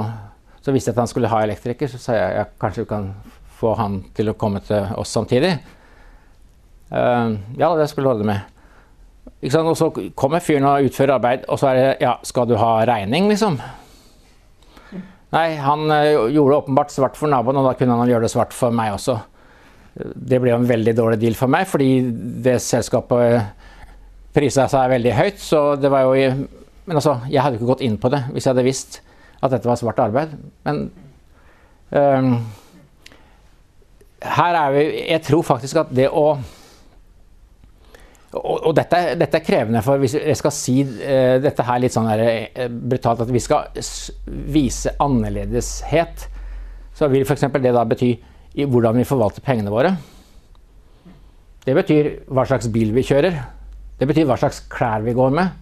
så 0.62 0.74
visste 0.74 0.92
jeg 0.92 0.98
at 0.98 1.04
han 1.06 1.10
skulle 1.10 1.30
ha 1.32 1.42
elektriker, 1.46 1.90
så 1.90 2.02
sa 2.02 2.18
jeg 2.18 2.36
ja, 2.38 2.48
kanskje 2.60 2.84
vi 2.84 2.92
kan 2.92 3.08
få 3.62 3.74
han 3.78 4.02
til 4.14 4.30
å 4.30 4.38
komme 4.38 4.62
til 4.66 4.92
oss 4.98 5.14
samtidig. 5.14 5.56
Uh, 6.93 7.38
ja, 7.57 7.70
det 7.78 7.88
skulle 7.90 8.12
holde 8.12 8.26
med. 8.28 8.49
Og 9.43 9.76
så 9.78 9.88
kommer 10.18 10.45
fyren 10.45 10.66
og 10.68 10.86
utfører 10.86 11.16
arbeid, 11.16 11.47
og 11.49 11.59
så 11.59 11.72
er 11.72 11.78
det 11.78 11.86
Ja, 12.05 12.16
skal 12.22 12.47
du 12.51 12.57
ha 12.61 12.74
regning, 12.86 13.30
liksom? 13.32 13.59
Nei, 15.32 15.49
han 15.57 15.86
uh, 15.88 16.28
gjorde 16.28 16.53
det 16.53 16.61
åpenbart 16.61 16.93
svart 16.93 17.16
for 17.16 17.32
naboen, 17.32 17.59
og 17.59 17.70
da 17.70 17.76
kunne 17.78 17.97
han 17.97 18.11
gjøre 18.11 18.28
det 18.28 18.34
svart 18.34 18.53
for 18.57 18.74
meg 18.74 18.93
også. 18.99 19.16
Det 19.97 20.40
ble 20.40 20.53
jo 20.53 20.61
en 20.61 20.68
veldig 20.68 20.95
dårlig 20.97 21.20
deal 21.20 21.36
for 21.36 21.53
meg, 21.53 21.66
fordi 21.68 21.90
det 22.45 22.61
selskapet 22.64 23.62
prisa 24.32 24.66
seg 24.70 24.93
veldig 24.93 25.14
høyt. 25.16 25.40
Så 25.40 25.62
det 25.80 25.93
var 25.93 26.09
jo 26.09 26.34
Men 26.82 26.99
altså, 26.99 27.20
jeg 27.30 27.38
hadde 27.38 27.61
ikke 27.61 27.68
gått 27.68 27.84
inn 27.86 27.95
på 28.01 28.11
det 28.11 28.24
hvis 28.32 28.43
jeg 28.43 28.51
hadde 28.57 28.64
visst 28.66 28.97
at 29.43 29.53
dette 29.53 29.68
var 29.68 29.78
svart 29.78 30.01
arbeid. 30.03 30.32
Men 30.66 30.80
um, 31.90 32.32
her 34.22 34.59
er 34.59 34.74
vi 34.74 34.82
Jeg 35.11 35.22
tror 35.28 35.45
faktisk 35.47 35.78
at 35.84 35.95
det 35.95 36.09
å 36.11 36.36
og, 38.33 38.62
og 38.68 38.72
dette, 38.76 38.99
dette, 39.20 39.39
er 39.39 39.45
krevende, 39.45 39.83
for 39.85 40.01
hvis 40.01 40.14
jeg 40.16 40.39
skal 40.41 40.55
si 40.57 40.78
uh, 40.87 41.37
dette 41.43 41.64
her 41.68 41.80
litt 41.83 41.93
sånn 41.93 42.09
der, 42.09 42.22
uh, 42.57 42.68
brutalt 42.72 43.24
At 43.26 43.33
vi 43.33 43.43
skal 43.43 43.74
vise 44.53 44.95
annerledeshet, 45.03 46.28
så 46.97 47.09
vil 47.12 47.26
f.eks. 47.26 47.45
det 47.61 47.74
da 47.76 47.85
bety 47.89 48.12
i 48.53 48.68
hvordan 48.68 48.97
vi 49.01 49.09
forvalter 49.09 49.45
pengene 49.45 49.72
våre. 49.72 49.93
Det 51.62 51.74
betyr 51.76 52.09
hva 52.33 52.45
slags 52.49 52.68
bil 52.72 52.93
vi 52.97 53.05
kjører. 53.07 53.37
Det 54.01 54.09
betyr 54.09 54.26
hva 54.28 54.39
slags 54.41 54.62
klær 54.72 55.05
vi 55.05 55.14
går 55.16 55.37
med. 55.37 55.61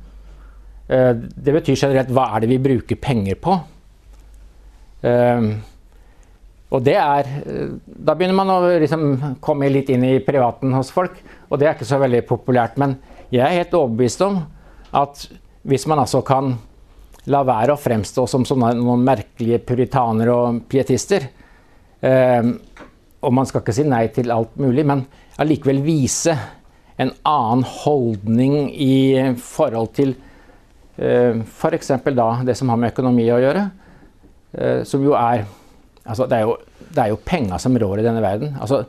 Uh, 0.90 1.12
det 1.18 1.56
betyr 1.58 1.74
generelt 1.74 2.14
hva 2.14 2.30
er 2.36 2.44
det 2.44 2.52
vi 2.54 2.62
bruker 2.62 3.02
penger 3.02 3.38
på. 3.42 3.58
Uh, 5.02 5.58
og 6.70 6.82
det 6.86 6.96
er 6.96 7.28
eh, 7.42 7.76
Da 7.82 8.14
begynner 8.14 8.38
man 8.38 8.54
å 8.54 8.58
liksom 8.80 9.36
komme 9.42 9.70
litt 9.72 9.90
inn 9.92 10.06
i 10.06 10.18
privaten 10.24 10.72
hos 10.76 10.92
folk, 10.94 11.18
og 11.50 11.58
det 11.58 11.68
er 11.68 11.76
ikke 11.76 11.88
så 11.88 12.00
veldig 12.00 12.24
populært. 12.28 12.78
Men 12.80 12.96
jeg 13.30 13.44
er 13.46 13.62
helt 13.62 13.76
overbevist 13.76 14.22
om 14.26 14.40
at 14.96 15.26
hvis 15.66 15.86
man 15.90 16.02
altså 16.02 16.22
kan 16.26 16.54
la 17.30 17.42
være 17.44 17.74
å 17.74 17.80
fremstå 17.80 18.24
som 18.30 18.46
sånne, 18.48 18.72
noen 18.78 19.02
merkelige 19.04 19.60
puritanere 19.66 20.32
og 20.32 20.62
pietister 20.70 21.26
eh, 22.00 22.48
Og 23.20 23.34
man 23.36 23.48
skal 23.48 23.60
ikke 23.60 23.74
si 23.76 23.84
nei 23.84 24.06
til 24.14 24.32
alt 24.32 24.54
mulig, 24.56 24.86
men 24.88 25.04
allikevel 25.40 25.82
vise 25.84 26.32
en 27.00 27.12
annen 27.28 27.64
holdning 27.64 28.70
i 28.72 29.20
forhold 29.40 29.92
til 29.96 30.14
eh, 30.96 31.36
f.eks. 31.44 31.92
da 32.16 32.30
det 32.46 32.56
som 32.56 32.72
har 32.72 32.80
med 32.80 32.94
økonomi 32.94 33.28
å 33.32 33.40
gjøre, 33.40 33.66
eh, 34.56 34.80
som 34.88 35.04
jo 35.04 35.12
er 35.16 35.44
Altså, 36.06 36.26
det 36.26 36.38
er 36.38 36.48
jo, 36.48 36.56
det 36.88 37.02
er 37.02 37.12
jo 37.12 37.22
penger 37.26 37.60
som 37.62 37.76
rår 37.78 38.00
i 38.00 38.04
denne 38.06 38.22
verden. 38.24 38.54
Altså, 38.60 38.82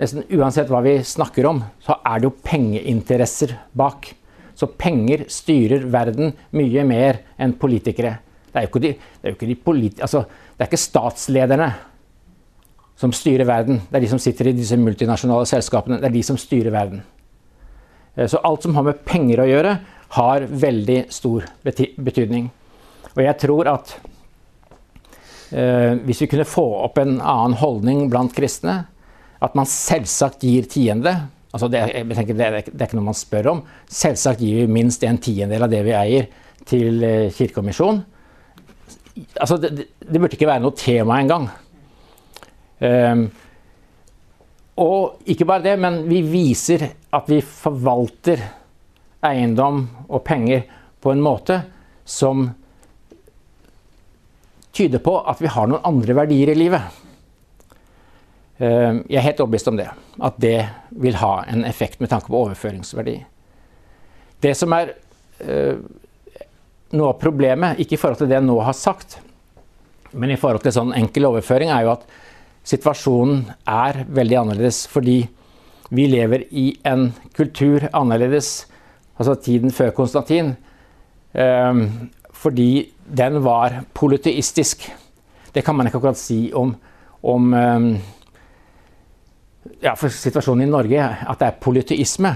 nesten 0.00 0.26
Uansett 0.34 0.70
hva 0.72 0.82
vi 0.84 0.98
snakker 1.06 1.48
om, 1.48 1.62
så 1.84 1.98
er 2.00 2.20
det 2.20 2.28
jo 2.28 2.36
pengeinteresser 2.44 3.56
bak. 3.76 4.10
Så 4.54 4.70
penger 4.78 5.26
styrer 5.32 5.86
verden 5.90 6.32
mye 6.56 6.84
mer 6.86 7.20
enn 7.42 7.56
politikere. 7.58 8.16
Det 8.54 8.60
er 8.60 8.66
jo 8.66 8.70
ikke, 8.70 8.84
de, 8.84 8.92
det 8.94 9.28
er 9.28 9.34
ikke, 9.34 9.50
de 9.50 9.58
politi 9.58 10.04
altså, 10.04 10.22
det 10.54 10.62
er 10.62 10.68
ikke 10.70 10.78
statslederne 10.78 11.72
som 13.00 13.12
styrer 13.14 13.48
verden. 13.48 13.80
Det 13.88 13.98
er 13.98 14.04
de 14.04 14.10
som 14.12 14.22
sitter 14.22 14.52
i 14.52 14.54
disse 14.54 14.78
multinasjonale 14.78 15.48
selskapene. 15.50 15.98
Det 15.98 16.06
er 16.06 16.14
de 16.14 16.22
som 16.26 16.38
styrer 16.38 16.70
verden. 16.74 17.02
Eh, 18.14 18.28
så 18.30 18.38
alt 18.46 18.62
som 18.62 18.76
har 18.78 18.86
med 18.86 19.02
penger 19.06 19.42
å 19.42 19.48
gjøre, 19.50 19.74
har 20.14 20.46
veldig 20.46 21.00
stor 21.10 21.48
betydning. 21.66 22.46
Og 23.14 23.22
jeg 23.24 23.38
tror 23.42 23.70
at 23.72 23.96
hvis 25.54 26.24
vi 26.24 26.26
kunne 26.32 26.46
få 26.48 26.64
opp 26.82 26.96
en 26.98 27.20
annen 27.20 27.54
holdning 27.60 28.08
blant 28.10 28.32
kristne, 28.34 28.80
at 29.44 29.54
man 29.54 29.68
selvsagt 29.70 30.42
gir 30.42 30.66
tiende 30.70 31.12
altså 31.54 31.68
det, 31.70 31.84
tenker, 32.16 32.40
er, 32.42 32.56
det, 32.66 32.74
er 32.74 32.88
ikke 32.88 32.98
noe 32.98 33.10
man 33.12 33.18
spør 33.18 33.50
om. 33.52 33.62
Selvsagt 33.86 34.42
gir 34.42 34.64
vi 34.64 34.74
minst 34.80 35.04
en 35.06 35.20
tiendedel 35.22 35.66
av 35.66 35.70
det 35.72 35.84
vi 35.86 35.94
eier, 35.96 36.26
til 36.66 37.02
eh, 37.04 37.30
kirke 37.34 37.60
og 37.60 37.68
misjon. 37.68 38.00
Altså, 39.38 39.58
det, 39.62 39.86
det, 40.00 40.18
burde 40.18 40.34
ikke 40.34 40.48
være 40.50 40.64
noe 40.64 40.74
tema 40.78 41.20
engang. 41.22 41.46
Um, 42.80 43.28
og 44.82 45.28
ikke 45.30 45.46
bare 45.46 45.62
det, 45.68 45.76
men 45.78 46.00
vi 46.08 46.18
viser 46.26 46.88
at 47.14 47.28
vi 47.30 47.38
forvalter 47.46 48.42
eiendom 49.24 49.84
og 50.08 50.24
penger 50.26 50.64
på 51.04 51.12
en 51.12 51.22
måte 51.22 51.60
som 52.04 52.48
tyder 54.74 55.02
på 55.02 55.16
at 55.22 55.40
vi 55.42 55.50
har 55.50 55.68
noen 55.70 55.84
andre 55.86 56.16
verdier 56.16 56.52
i 56.52 56.58
livet. 56.58 57.02
Eh, 58.58 59.00
jeg 59.10 59.18
er 59.18 59.26
helt 59.28 59.42
overbevist 59.42 59.70
om 59.70 59.78
det. 59.78 59.88
At 60.22 60.38
det 60.42 60.58
vil 61.02 61.18
ha 61.20 61.36
en 61.50 61.64
effekt 61.66 62.00
med 62.02 62.12
tanke 62.12 62.30
på 62.30 62.40
overføringsverdi. 62.44 63.18
Det 64.44 64.52
som 64.58 64.74
er 64.76 64.94
eh, 65.42 65.78
noe 66.94 67.12
av 67.12 67.20
problemet, 67.20 67.80
ikke 67.82 67.96
i 67.96 68.00
forhold 68.00 68.22
til 68.22 68.30
det 68.30 68.38
jeg 68.38 68.46
nå 68.46 68.58
har 68.62 68.76
sagt, 68.78 69.18
men 70.14 70.30
i 70.30 70.38
forhold 70.38 70.62
til 70.62 70.74
sånn 70.76 70.94
enkel 70.94 71.26
overføring, 71.30 71.72
er 71.74 71.86
jo 71.86 71.94
at 71.96 72.04
situasjonen 72.64 73.48
er 73.66 74.04
veldig 74.14 74.38
annerledes. 74.44 74.84
Fordi 74.90 75.22
vi 75.94 76.06
lever 76.10 76.46
i 76.54 76.68
en 76.86 77.10
kultur 77.34 77.88
annerledes, 77.92 78.68
altså 79.18 79.34
tiden 79.34 79.74
før 79.74 79.90
Konstantin. 79.96 80.54
Eh, 81.34 81.82
fordi 82.34 82.70
den 83.06 83.42
var 83.44 83.80
polyteistisk. 83.92 84.88
Det 85.52 85.62
kan 85.62 85.76
man 85.76 85.86
ikke 85.88 86.00
akkurat 86.00 86.18
si 86.18 86.48
om, 86.56 86.74
om 87.22 87.54
ehm, 87.54 87.88
ja, 89.84 89.94
for 89.96 90.08
situasjonen 90.12 90.66
i 90.66 90.70
Norge, 90.70 91.04
at 91.04 91.40
det 91.40 91.50
er 91.50 91.60
polyteisme. 91.62 92.34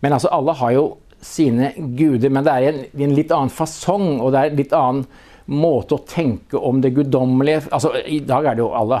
Men 0.00 0.14
altså, 0.14 0.30
alle 0.34 0.54
har 0.58 0.74
jo 0.74 0.84
sine 1.22 1.72
guder, 1.76 2.30
men 2.30 2.46
det 2.46 2.52
er 2.54 2.68
en, 2.68 2.84
en 3.06 3.16
litt 3.16 3.32
annen 3.34 3.50
fasong, 3.52 4.20
og 4.20 4.32
det 4.34 4.40
er 4.40 4.52
en 4.52 4.60
litt 4.60 4.76
annen 4.76 5.08
måte 5.48 5.96
å 5.96 6.04
tenke 6.04 6.60
om 6.60 6.82
det 6.84 6.90
guddommelige 6.92 7.70
altså, 7.72 7.94
I 8.04 8.18
dag 8.28 8.50
er 8.50 8.58
det 8.58 8.60
jo 8.60 8.74
alle 8.76 8.98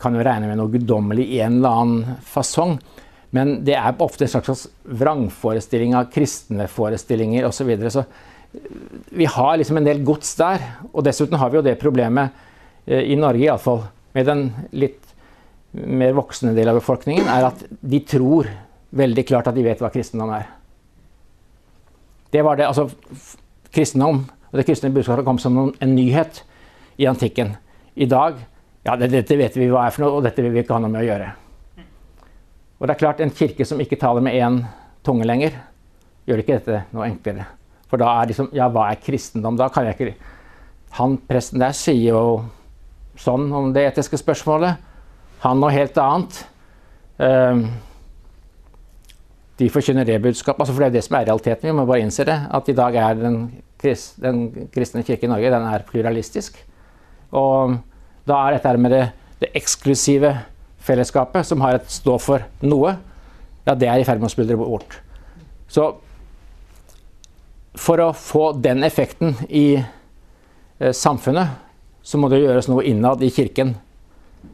kan 0.00 0.16
jo 0.16 0.24
regne 0.24 0.48
med 0.48 0.58
noe 0.58 0.72
guddommelig 0.72 1.26
i 1.36 1.42
en 1.44 1.60
eller 1.60 1.82
annen 1.82 2.14
fasong. 2.26 2.78
Men 3.36 3.60
det 3.64 3.76
er 3.78 4.00
ofte 4.02 4.26
en 4.26 4.32
slags 4.32 4.66
vrangforestilling 4.82 5.94
av 5.96 6.08
kristne 6.12 6.66
forestillinger 6.68 7.46
osv. 7.46 7.60
Så, 7.60 7.68
videre. 7.68 7.92
så 7.92 8.02
vi 9.10 9.24
har 9.24 9.56
liksom 9.56 9.76
en 9.76 9.86
del 9.86 10.02
gods 10.04 10.34
der. 10.38 10.64
Og 10.92 11.04
dessuten 11.04 11.38
har 11.40 11.50
vi 11.50 11.60
jo 11.60 11.64
det 11.66 11.78
problemet, 11.80 12.30
eh, 12.86 13.12
i 13.12 13.16
Norge 13.16 13.46
iallfall, 13.46 13.84
med 14.12 14.26
den 14.28 14.50
litt 14.72 15.00
mer 15.72 16.12
voksne 16.12 16.52
del 16.54 16.68
av 16.68 16.76
befolkningen, 16.76 17.28
er 17.28 17.48
at 17.48 17.64
de 17.80 18.00
tror 18.04 18.48
veldig 18.92 19.24
klart 19.26 19.48
at 19.48 19.56
de 19.56 19.64
vet 19.64 19.80
hva 19.80 19.90
kristendom 19.92 20.34
er. 20.36 20.50
Det 22.32 22.42
var 22.44 22.56
det, 22.56 22.66
altså 22.68 22.88
Kristendom 23.72 24.18
og 24.52 24.58
det 24.58 24.66
kristne 24.68 24.92
budskapet 24.92 25.24
kom 25.24 25.38
som 25.40 25.56
en 25.72 25.94
nyhet 25.96 26.42
i 27.00 27.06
antikken. 27.08 27.54
I 27.96 28.04
dag 28.08 28.36
ja, 28.84 28.96
dette 29.00 29.36
vet 29.38 29.56
vi 29.56 29.70
hva 29.70 29.86
er 29.86 29.94
for 29.94 30.04
noe, 30.04 30.18
og 30.18 30.26
dette 30.26 30.44
vil 30.44 30.52
vi 30.52 30.60
ikke 30.60 30.76
ha 30.76 30.82
noe 30.82 30.92
med 30.92 31.04
å 31.04 31.08
gjøre. 31.08 31.30
Og 32.80 32.88
det 32.88 32.94
er 32.94 33.00
klart, 33.00 33.20
En 33.20 33.30
kirke 33.30 33.64
som 33.64 33.80
ikke 33.80 33.96
taler 33.96 34.20
med 34.20 34.34
én 34.34 34.60
tunge 35.06 35.24
lenger, 35.24 35.56
gjør 36.26 36.42
ikke 36.42 36.58
dette 36.58 36.84
noe 36.92 37.06
enklere. 37.06 37.46
For 37.92 38.00
da 38.00 38.08
er 38.22 38.32
liksom 38.32 38.48
Ja, 38.56 38.70
hva 38.72 38.88
er 38.88 39.00
kristendom? 39.04 39.58
Da 39.60 39.68
kan 39.68 39.84
jeg 39.84 39.98
ikke 39.98 40.14
Han 40.96 41.18
presten 41.28 41.60
der 41.60 41.76
sier 41.76 42.16
jo 42.16 42.24
sånn 43.20 43.50
om 43.52 43.70
det 43.76 43.84
etiske 43.90 44.16
spørsmålet. 44.16 44.80
Han 45.44 45.60
noe 45.60 45.72
helt 45.72 45.96
annet. 46.00 46.38
Um, 47.20 47.66
de 49.60 49.68
forkynner 49.72 50.08
det 50.08 50.18
budskapet. 50.24 50.64
Altså 50.64 50.74
for 50.74 50.84
det 50.84 50.90
er 50.90 50.96
det 50.96 51.04
som 51.06 51.16
er 51.18 51.26
realiteten. 51.28 51.68
Vi 51.68 51.76
må 51.76 51.84
bare 51.88 52.04
innse 52.04 52.24
det. 52.28 52.36
At 52.48 52.68
i 52.72 52.76
dag 52.76 52.96
er 52.96 53.18
den, 53.20 53.38
krist, 53.80 54.16
den 54.20 54.68
kristne 54.72 55.04
kirke 55.06 55.28
i 55.28 55.32
Norge 55.32 55.52
den 55.52 55.68
er 55.68 55.84
pluralistisk. 55.88 56.56
Og 57.36 57.76
da 58.28 58.40
er 58.46 58.56
dette 58.56 58.76
med 58.80 58.96
det, 58.96 59.02
det 59.40 59.52
eksklusive 59.58 60.32
fellesskapet, 60.82 61.46
som 61.46 61.60
har 61.64 61.78
et 61.78 61.92
stå 61.92 62.16
for 62.20 62.44
noe, 62.64 62.96
ja, 63.66 63.76
det 63.78 63.88
er 63.88 64.02
i 64.02 64.06
ferd 64.06 64.20
med 64.22 64.30
å 64.30 64.34
smuldre 64.34 64.58
bort. 64.58 64.98
Så 65.70 65.92
for 67.74 68.00
å 68.00 68.12
få 68.16 68.52
den 68.52 68.84
effekten 68.84 69.34
i 69.48 69.66
eh, 69.76 70.92
samfunnet, 70.92 71.58
så 72.02 72.18
må 72.18 72.28
det 72.28 72.42
gjøres 72.42 72.68
noe 72.68 72.84
innad 72.84 73.22
i 73.22 73.30
kirken 73.32 73.76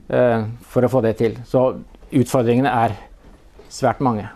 eh, 0.09 0.43
for 0.69 0.85
å 0.85 0.91
få 0.93 1.03
det 1.05 1.17
til. 1.21 1.39
Så 1.49 1.71
utfordringene 2.11 2.73
er 2.85 2.97
svært 3.73 4.03
mange. 4.05 4.29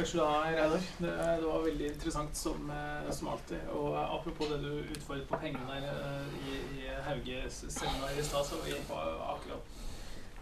Takk 0.00 0.08
skal 0.08 0.22
du 0.22 0.24
ha, 0.24 0.38
Reidar. 0.48 0.86
Det, 0.98 1.10
det, 1.12 1.44
var 1.44 1.64
veldig 1.66 1.90
interessant 1.90 2.36
som, 2.36 2.70
eh, 2.72 3.10
som, 3.12 3.28
alltid. 3.34 3.60
Og 3.76 3.98
apropos 4.00 4.48
det 4.50 4.62
du 4.64 4.72
utfordret 4.96 5.28
på 5.28 5.42
pengene 5.42 5.68
der 5.68 6.24
i, 6.48 6.56
i 6.80 6.96
Hauge 7.06 7.44
seminar 7.52 8.16
i 8.16 8.24
stad, 8.24 8.48
så 8.48 8.62
vi 8.64 8.74
var 8.88 9.12
akkurat 9.36 9.79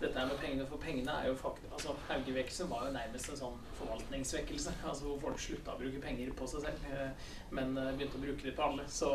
dette 0.01 0.27
med 0.31 0.39
pengene, 0.39 0.67
for 0.71 0.81
pengene 0.83 1.11
er 1.11 1.29
jo 1.29 1.35
faktisk 1.39 1.73
altså 1.75 1.95
Haugevekkelsen 2.09 2.71
var 2.71 2.87
jo 2.87 2.93
nærmest 2.95 3.33
en 3.33 3.41
sånn 3.41 3.59
forvaltningsvekkelse. 3.81 4.75
altså 4.91 5.09
Hvor 5.09 5.19
folk 5.27 5.43
slutta 5.43 5.75
å 5.75 5.81
bruke 5.81 6.03
penger 6.03 6.31
på 6.39 6.49
seg 6.51 6.67
selv, 6.69 6.87
eh, 6.93 7.35
men 7.51 7.75
begynte 7.75 8.21
å 8.21 8.23
bruke 8.23 8.47
det 8.47 8.55
på 8.57 8.67
alle. 8.69 8.87
Så 8.89 9.11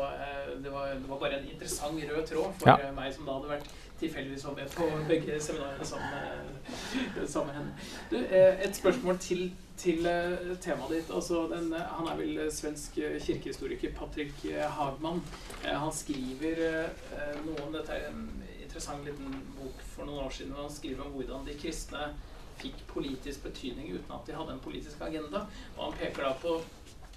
det 0.62 0.72
var, 0.72 0.94
det 1.00 1.10
var 1.10 1.20
bare 1.22 1.40
en 1.40 1.50
interessant 1.50 2.00
rød 2.10 2.24
tråd 2.28 2.56
for 2.60 2.84
ja. 2.84 2.92
meg 2.96 3.12
som 3.14 3.28
da 3.28 3.38
hadde 3.38 3.52
vært 3.56 3.74
tilfeldigvis 4.00 4.44
var 4.44 4.56
med 4.58 4.72
på 4.74 4.86
begge 5.08 5.36
seminarene 5.40 5.86
sammen, 5.86 6.56
sammen 7.30 7.52
med 7.52 7.60
henne. 7.60 7.76
Du, 8.10 8.16
et 8.68 8.76
spørsmål 8.76 9.20
til 9.22 9.52
til 9.76 10.06
temaet 10.62 10.92
ditt. 10.92 11.08
Altså 11.10 11.48
den, 11.50 11.72
han 11.74 12.06
er 12.06 12.18
vel 12.18 12.36
svensk 12.54 12.94
kirkehistoriker, 12.94 13.90
Patrick 13.98 14.44
Hagman. 14.76 15.18
han 15.64 15.92
skriver 15.92 16.60
noe 17.42 17.64
om 17.66 17.74
dette 17.74 17.98
interessant 18.74 19.04
liten 19.06 19.34
bok 19.54 19.82
for 19.86 20.08
noen 20.08 20.24
år 20.26 20.32
siden. 20.34 20.54
Han 20.58 20.72
skriver 20.72 21.04
om 21.04 21.12
hvordan 21.14 21.44
de 21.46 21.54
kristne 21.54 22.08
fikk 22.58 22.80
politisk 22.90 23.44
betydning 23.46 23.92
uten 23.94 24.14
at 24.16 24.26
de 24.26 24.34
hadde 24.34 24.56
en 24.56 24.64
politisk 24.64 25.02
agenda. 25.06 25.44
Og 25.76 25.84
han 25.84 25.94
peker 26.00 26.26
da 26.26 26.32
på 26.42 26.56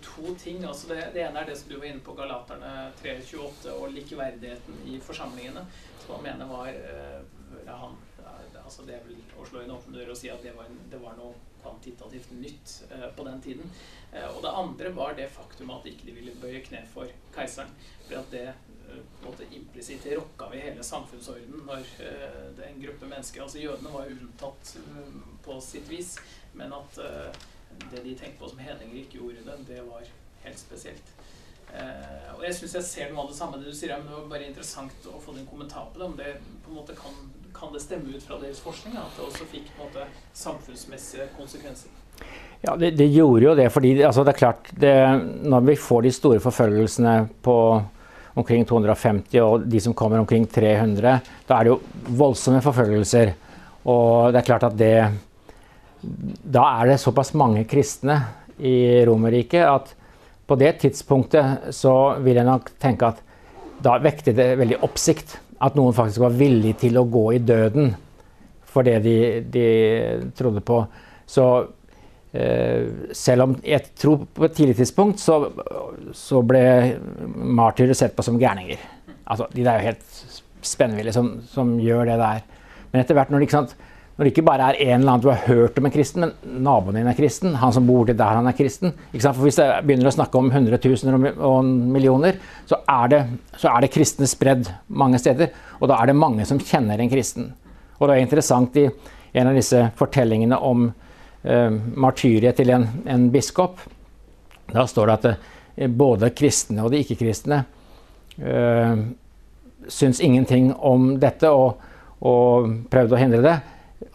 to 0.06 0.36
ting. 0.38 0.62
altså 0.66 0.92
Det, 0.92 1.00
det 1.16 1.24
ene 1.26 1.42
er 1.42 1.50
det 1.50 1.58
som 1.58 1.72
du 1.72 1.80
var 1.80 1.90
inne 1.90 2.06
på, 2.06 2.14
Galaterne 2.14 2.92
328, 3.02 3.74
og 3.74 3.90
likeverdigheten 3.96 4.86
i 4.86 5.00
forsamlingene, 5.02 5.66
som 6.04 6.20
han 6.20 6.28
mener 6.28 6.52
var 6.52 6.70
ja, 6.70 7.74
han, 7.74 7.98
altså 8.64 8.86
Det 8.86 9.00
er 9.00 9.06
vel 9.08 9.18
å 9.40 9.50
slå 9.50 9.64
inn 9.64 9.74
åpen 9.74 9.98
dør 9.98 10.14
og 10.14 10.20
si 10.20 10.30
at 10.30 10.46
det 10.46 10.54
var, 10.54 10.70
en, 10.70 10.78
det 10.92 11.02
var 11.02 11.18
noe 11.18 11.34
kvantitativt 11.64 12.32
nytt 12.38 12.84
eh, 12.92 13.10
på 13.16 13.26
den 13.28 13.42
tiden. 13.42 13.72
Eh, 14.12 14.28
og 14.30 14.42
det 14.46 14.54
andre 14.62 14.94
var 14.96 15.18
det 15.18 15.30
faktum 15.34 15.74
at 15.74 15.88
ikke 15.90 16.08
de 16.10 16.16
ville 16.20 16.36
bøye 16.42 16.62
kne 16.66 16.84
for 16.94 17.12
keiseren. 17.36 17.74
For 18.06 18.20
at 18.22 18.32
det 18.32 18.46
eh, 18.52 18.67
implisitt 19.58 20.06
rokka 20.18 20.50
ved 20.52 20.64
hele 20.66 20.84
samfunnsordenen 20.84 21.66
når 21.68 21.86
eh, 22.04 22.40
det 22.58 22.66
er 22.66 22.72
en 22.72 22.82
gruppe 22.82 23.10
mennesker 23.10 23.44
Altså 23.44 23.62
jødene 23.62 23.94
var 23.94 24.08
jo 24.08 24.18
unntatt 24.22 24.74
eh, 24.80 25.18
på 25.46 25.60
sitt 25.62 25.90
vis, 25.90 26.16
men 26.58 26.74
at 26.74 27.00
eh, 27.04 27.42
det 27.92 28.04
de 28.04 28.16
tenkte 28.16 28.40
på 28.42 28.50
som 28.52 28.62
hedninger 28.64 29.04
ikke 29.04 29.20
gjorde 29.22 29.46
det, 29.46 29.58
det 29.68 29.84
var 29.86 30.06
helt 30.46 30.60
spesielt. 30.60 31.14
Uh, 31.68 32.38
og 32.38 32.46
jeg 32.46 32.56
syns 32.56 32.74
jeg 32.78 32.86
ser 32.88 33.10
noe 33.12 33.26
av 33.26 33.32
det 33.34 33.36
samme 33.36 33.58
det 33.60 33.68
du 33.68 33.76
sier, 33.76 33.92
men 34.00 34.08
det 34.08 34.16
var 34.16 34.30
bare 34.32 34.46
interessant 34.48 35.08
å 35.12 35.18
få 35.20 35.34
din 35.36 35.50
kommentar 35.50 35.90
på 35.92 36.00
det. 36.00 36.06
Om 36.06 36.16
det 36.16 36.30
på 36.64 36.72
en 36.72 36.78
måte 36.78 36.96
kan 36.96 37.18
kan 37.60 37.74
det 37.74 37.80
stemme 37.80 38.16
ut 38.16 38.24
fra 38.24 38.38
deres 38.42 38.60
forskning 38.62 38.98
at 39.00 39.16
det 39.18 39.26
også 39.26 39.48
fikk 39.52 39.70
på 39.74 39.82
en 39.82 39.90
måte, 39.90 40.06
samfunnsmessige 40.38 41.30
konsekvenser? 41.38 41.94
Ja, 42.62 42.76
det, 42.76 42.92
det, 42.98 43.08
gjorde 43.14 43.46
jo 43.46 43.56
det. 43.58 43.70
fordi 43.74 43.94
altså, 44.02 44.24
det 44.24 44.34
er 44.34 44.38
klart, 44.38 44.70
det, 44.72 44.94
Når 45.44 45.60
vi 45.70 45.76
får 45.76 46.02
de 46.02 46.12
store 46.12 46.40
forfølgelsene 46.40 47.16
på 47.46 47.58
omkring 48.38 48.66
250 48.70 49.42
og 49.44 49.68
de 49.70 49.82
som 49.82 49.96
kommer 49.98 50.22
omkring 50.22 50.46
300, 50.50 51.20
da 51.48 51.58
er 51.58 51.68
det 51.68 51.74
jo 51.74 51.80
voldsomme 52.20 52.62
forfølgelser. 52.66 53.34
Og 53.90 54.34
det 54.34 54.42
er 54.42 54.48
klart 54.48 54.68
at 54.68 54.78
det 54.78 54.98
Da 56.44 56.64
er 56.80 56.92
det 56.92 57.00
såpass 57.02 57.34
mange 57.34 57.64
kristne 57.66 58.20
i 58.60 59.04
Romerriket 59.06 59.66
at 59.66 59.96
på 60.48 60.56
det 60.56 60.78
tidspunktet 60.80 61.74
så 61.76 62.20
vil 62.24 62.38
jeg 62.38 62.48
nok 62.48 62.70
tenke 62.80 63.10
at 63.10 63.24
da 63.84 63.98
vekte 64.00 64.34
det 64.34 64.56
veldig 64.60 64.78
oppsikt 64.86 65.40
at 65.60 65.76
noen 65.76 65.96
faktisk 65.98 66.22
var 66.24 66.38
villig 66.38 66.76
til 66.84 67.00
å 67.02 67.08
gå 67.10 67.26
i 67.36 67.42
døden 67.44 67.92
for 68.70 68.86
det 68.86 69.00
de, 69.04 69.18
de 69.42 69.68
trodde 70.38 70.62
på. 70.62 70.84
Så 71.26 71.44
selv 73.16 73.48
om 73.48 73.56
jeg 73.66 73.94
tror 73.98 74.26
på 74.36 74.46
et 74.46 74.56
tidlig 74.58 74.76
tidspunkt 74.78 75.22
så, 75.22 75.40
så 76.14 76.42
ble 76.46 76.62
martyrer 77.36 77.98
sett 77.98 78.16
på 78.18 78.26
som 78.26 78.38
gærninger. 78.42 78.82
Altså, 79.28 79.48
de 79.54 79.64
er 79.64 79.80
jo 79.80 79.90
helt 79.90 80.22
spennville 80.66 81.14
som, 81.16 81.38
som, 81.50 81.76
gjør 81.82 82.08
det 82.12 82.18
der. 82.22 82.44
Men 82.92 83.02
etter 83.02 83.18
hvert 83.18 83.32
når 83.34 83.44
det, 83.44 83.64
når 84.18 84.26
det 84.26 84.32
ikke 84.32 84.46
bare 84.48 84.70
er 84.70 84.80
en 84.86 85.02
eller 85.02 85.14
annen 85.14 85.24
du 85.24 85.30
har 85.32 85.44
hørt 85.48 85.80
om 85.80 85.88
en 85.88 85.94
kristen, 85.94 86.24
men 86.26 86.62
naboen 86.66 87.00
din 87.00 87.10
er 87.10 87.18
kristen, 87.18 87.58
han 87.62 87.74
som 87.76 87.88
bor 87.88 88.08
til 88.08 88.18
der 88.18 88.40
han 88.40 88.48
er 88.50 88.56
kristen 88.58 88.96
For 89.14 89.44
Hvis 89.44 89.60
jeg 89.62 89.84
begynner 89.86 90.10
å 90.10 90.16
snakke 90.16 90.40
om 90.40 90.52
hundretusener 90.54 91.18
og 91.36 91.68
millioner, 91.68 92.40
så 92.70 92.82
er 92.84 93.14
det, 93.14 93.22
så 93.60 93.72
er 93.74 93.84
det 93.84 93.94
kristne 93.94 94.30
spredd 94.30 94.72
mange 94.88 95.20
steder. 95.22 95.52
Og 95.82 95.92
da 95.92 96.00
er 96.00 96.12
det 96.12 96.20
mange 96.20 96.48
som 96.50 96.62
kjenner 96.62 97.00
en 97.00 97.12
kristen. 97.12 97.52
Og 97.98 98.08
det 98.08 98.16
er 98.16 98.26
interessant 98.26 98.80
i 98.80 98.88
en 99.38 99.52
av 99.52 99.58
disse 99.58 99.84
fortellingene 100.00 100.58
om 100.64 100.88
martyriet 101.96 102.58
til 102.60 102.74
en, 102.76 102.88
en, 103.08 103.30
biskop. 103.32 103.80
Da 104.74 104.84
står 104.88 105.08
det 105.08 105.16
at 105.18 105.28
uh, 105.32 105.88
både 105.88 106.34
kristne 106.36 106.84
og 106.84 106.92
de 106.92 107.02
ikke-kristne 107.04 107.62
uh, 108.42 109.04
syns 109.88 110.20
ingenting 110.24 110.74
om 110.76 111.14
dette 111.22 111.50
og, 111.54 111.80
og 112.20 112.72
prøvde 112.92 113.16
å 113.16 113.22
hindre 113.22 113.44
det. 113.46 113.58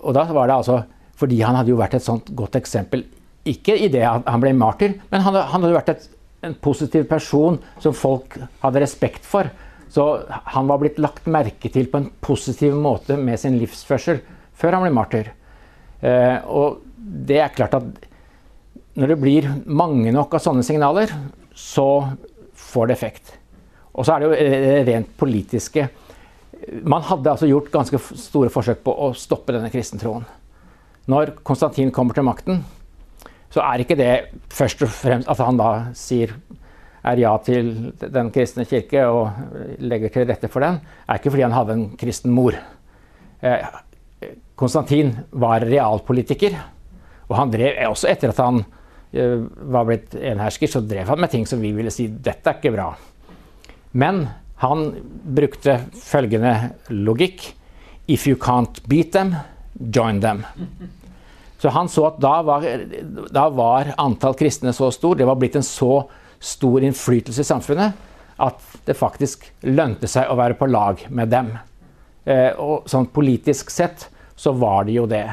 Og 0.02 0.14
da 0.16 0.26
var 0.30 0.50
det 0.50 0.58
altså 0.60 0.82
fordi 1.22 1.38
han 1.44 1.54
hadde 1.54 1.70
jo 1.70 1.78
vært 1.78 1.96
et 1.98 2.04
sånt 2.04 2.32
godt 2.34 2.56
eksempel. 2.58 3.04
Ikke 3.48 3.76
i 3.78 3.88
det 3.92 4.02
at 4.06 4.26
han 4.26 4.42
ble 4.42 4.52
martyr, 4.58 4.96
men 5.10 5.22
han, 5.22 5.36
han 5.36 5.62
hadde 5.62 5.76
vært 5.76 5.92
et, 5.92 6.08
en 6.42 6.56
positiv 6.58 7.06
person 7.10 7.60
som 7.82 7.94
folk 7.94 8.34
hadde 8.62 8.82
respekt 8.82 9.26
for. 9.26 9.50
Så 9.92 10.06
han 10.54 10.70
var 10.70 10.80
blitt 10.80 10.98
lagt 11.02 11.28
merke 11.30 11.70
til 11.70 11.86
på 11.92 12.00
en 12.00 12.08
positiv 12.24 12.74
måte 12.80 13.18
med 13.20 13.38
sin 13.38 13.58
livsførsel 13.60 14.22
før 14.58 14.78
han 14.78 14.86
ble 14.86 14.94
martyr. 14.96 15.30
Eh, 16.02 16.38
og 16.50 16.80
det 17.02 17.38
er 17.42 17.54
klart 17.54 17.74
at 17.78 18.08
når 18.98 19.14
det 19.14 19.20
blir 19.20 19.48
mange 19.66 20.12
nok 20.12 20.34
av 20.36 20.42
sånne 20.44 20.64
signaler, 20.66 21.12
så 21.56 22.04
får 22.58 22.88
det 22.88 22.96
effekt. 22.96 23.32
Og 23.92 24.06
så 24.06 24.14
er 24.14 24.22
det 24.22 24.28
jo 24.28 24.84
rent 24.88 25.10
politiske. 25.20 25.88
Man 26.84 27.04
hadde 27.08 27.32
altså 27.32 27.48
gjort 27.48 27.72
ganske 27.72 27.98
store 28.20 28.52
forsøk 28.52 28.84
på 28.84 28.94
å 28.94 29.10
stoppe 29.16 29.54
denne 29.56 29.72
kristentroen. 29.72 30.24
Når 31.10 31.34
Konstantin 31.42 31.90
kommer 31.92 32.16
til 32.16 32.26
makten, 32.28 32.62
så 33.52 33.64
er 33.64 33.82
ikke 33.82 33.98
det 33.98 34.12
først 34.52 34.84
og 34.86 34.92
fremst 34.94 35.28
at 35.28 35.40
han 35.42 35.58
da 35.60 35.70
sier 35.98 36.32
er 37.02 37.18
ja 37.18 37.32
til 37.42 37.72
den 37.98 38.30
kristne 38.34 38.64
kirke 38.68 39.02
og 39.10 39.80
legger 39.82 40.12
til 40.14 40.28
rette 40.28 40.50
for 40.52 40.62
den, 40.62 40.78
er 41.08 41.18
ikke 41.18 41.32
fordi 41.34 41.44
han 41.48 41.56
hadde 41.56 41.74
en 41.74 41.88
kristen 41.98 42.30
mor. 42.34 42.54
Eh, 43.42 43.64
Konstantin 44.54 45.10
var 45.34 45.64
realpolitiker, 45.66 46.54
og 47.32 47.38
han 47.38 47.52
drev 47.52 47.80
også 47.88 48.10
etter 48.12 48.32
at 48.32 48.40
han 48.42 48.60
eh, 49.16 49.40
var 49.72 49.88
blitt 49.88 50.14
enhersker, 50.18 50.68
så 50.68 50.84
drev 50.84 51.08
han 51.08 51.22
med 51.24 51.32
ting 51.32 51.48
som 51.48 51.62
vi 51.64 51.72
ville 51.72 51.92
si 51.92 52.10
dette 52.12 52.50
er 52.50 52.60
ikke 52.60 52.74
bra. 52.74 52.90
Men 53.96 54.26
han 54.62 54.90
brukte 55.24 55.80
følgende 55.98 56.54
logikk 56.92 57.54
If 58.10 58.26
you 58.26 58.36
can't 58.36 58.80
beat 58.90 59.12
them, 59.14 59.36
join 59.78 60.20
them. 60.20 60.42
Så 61.62 61.70
han 61.70 61.88
så 61.88 62.08
at 62.08 62.16
da 62.20 62.32
var, 62.42 62.64
da 63.30 63.44
var 63.54 63.92
antall 64.02 64.34
kristne 64.34 64.72
så 64.74 64.90
stor, 64.90 65.14
det 65.14 65.28
var 65.28 65.38
blitt 65.38 65.54
en 65.56 65.64
så 65.64 66.02
stor 66.42 66.82
innflytelse 66.82 67.44
i 67.44 67.46
samfunnet, 67.46 67.94
at 68.42 68.64
det 68.88 68.98
faktisk 68.98 69.46
lønte 69.70 70.10
seg 70.10 70.26
å 70.26 70.36
være 70.40 70.58
på 70.58 70.66
lag 70.66 71.04
med 71.14 71.30
dem. 71.30 71.52
Eh, 72.26 72.50
og 72.58 72.90
sånn 72.90 73.06
politisk 73.14 73.70
sett 73.70 74.08
så 74.34 74.50
var 74.58 74.88
det 74.90 74.98
jo 74.98 75.06
det. 75.06 75.28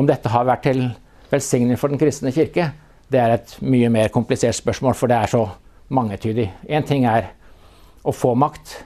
Om 0.00 0.08
dette 0.08 0.32
har 0.32 0.48
vært 0.48 0.64
til 0.64 0.82
velsigning 1.30 1.78
for 1.78 1.88
Den 1.92 2.00
kristne 2.00 2.32
kirke, 2.32 2.70
det 3.08 3.20
er 3.20 3.34
et 3.38 3.56
mye 3.64 3.88
mer 3.92 4.12
komplisert 4.12 4.56
spørsmål, 4.58 4.94
for 4.94 5.08
det 5.08 5.16
er 5.16 5.32
så 5.32 5.44
mangetydig. 5.88 6.50
Én 6.68 6.86
ting 6.86 7.06
er 7.08 7.32
å 8.04 8.12
få 8.12 8.34
makt, 8.36 8.76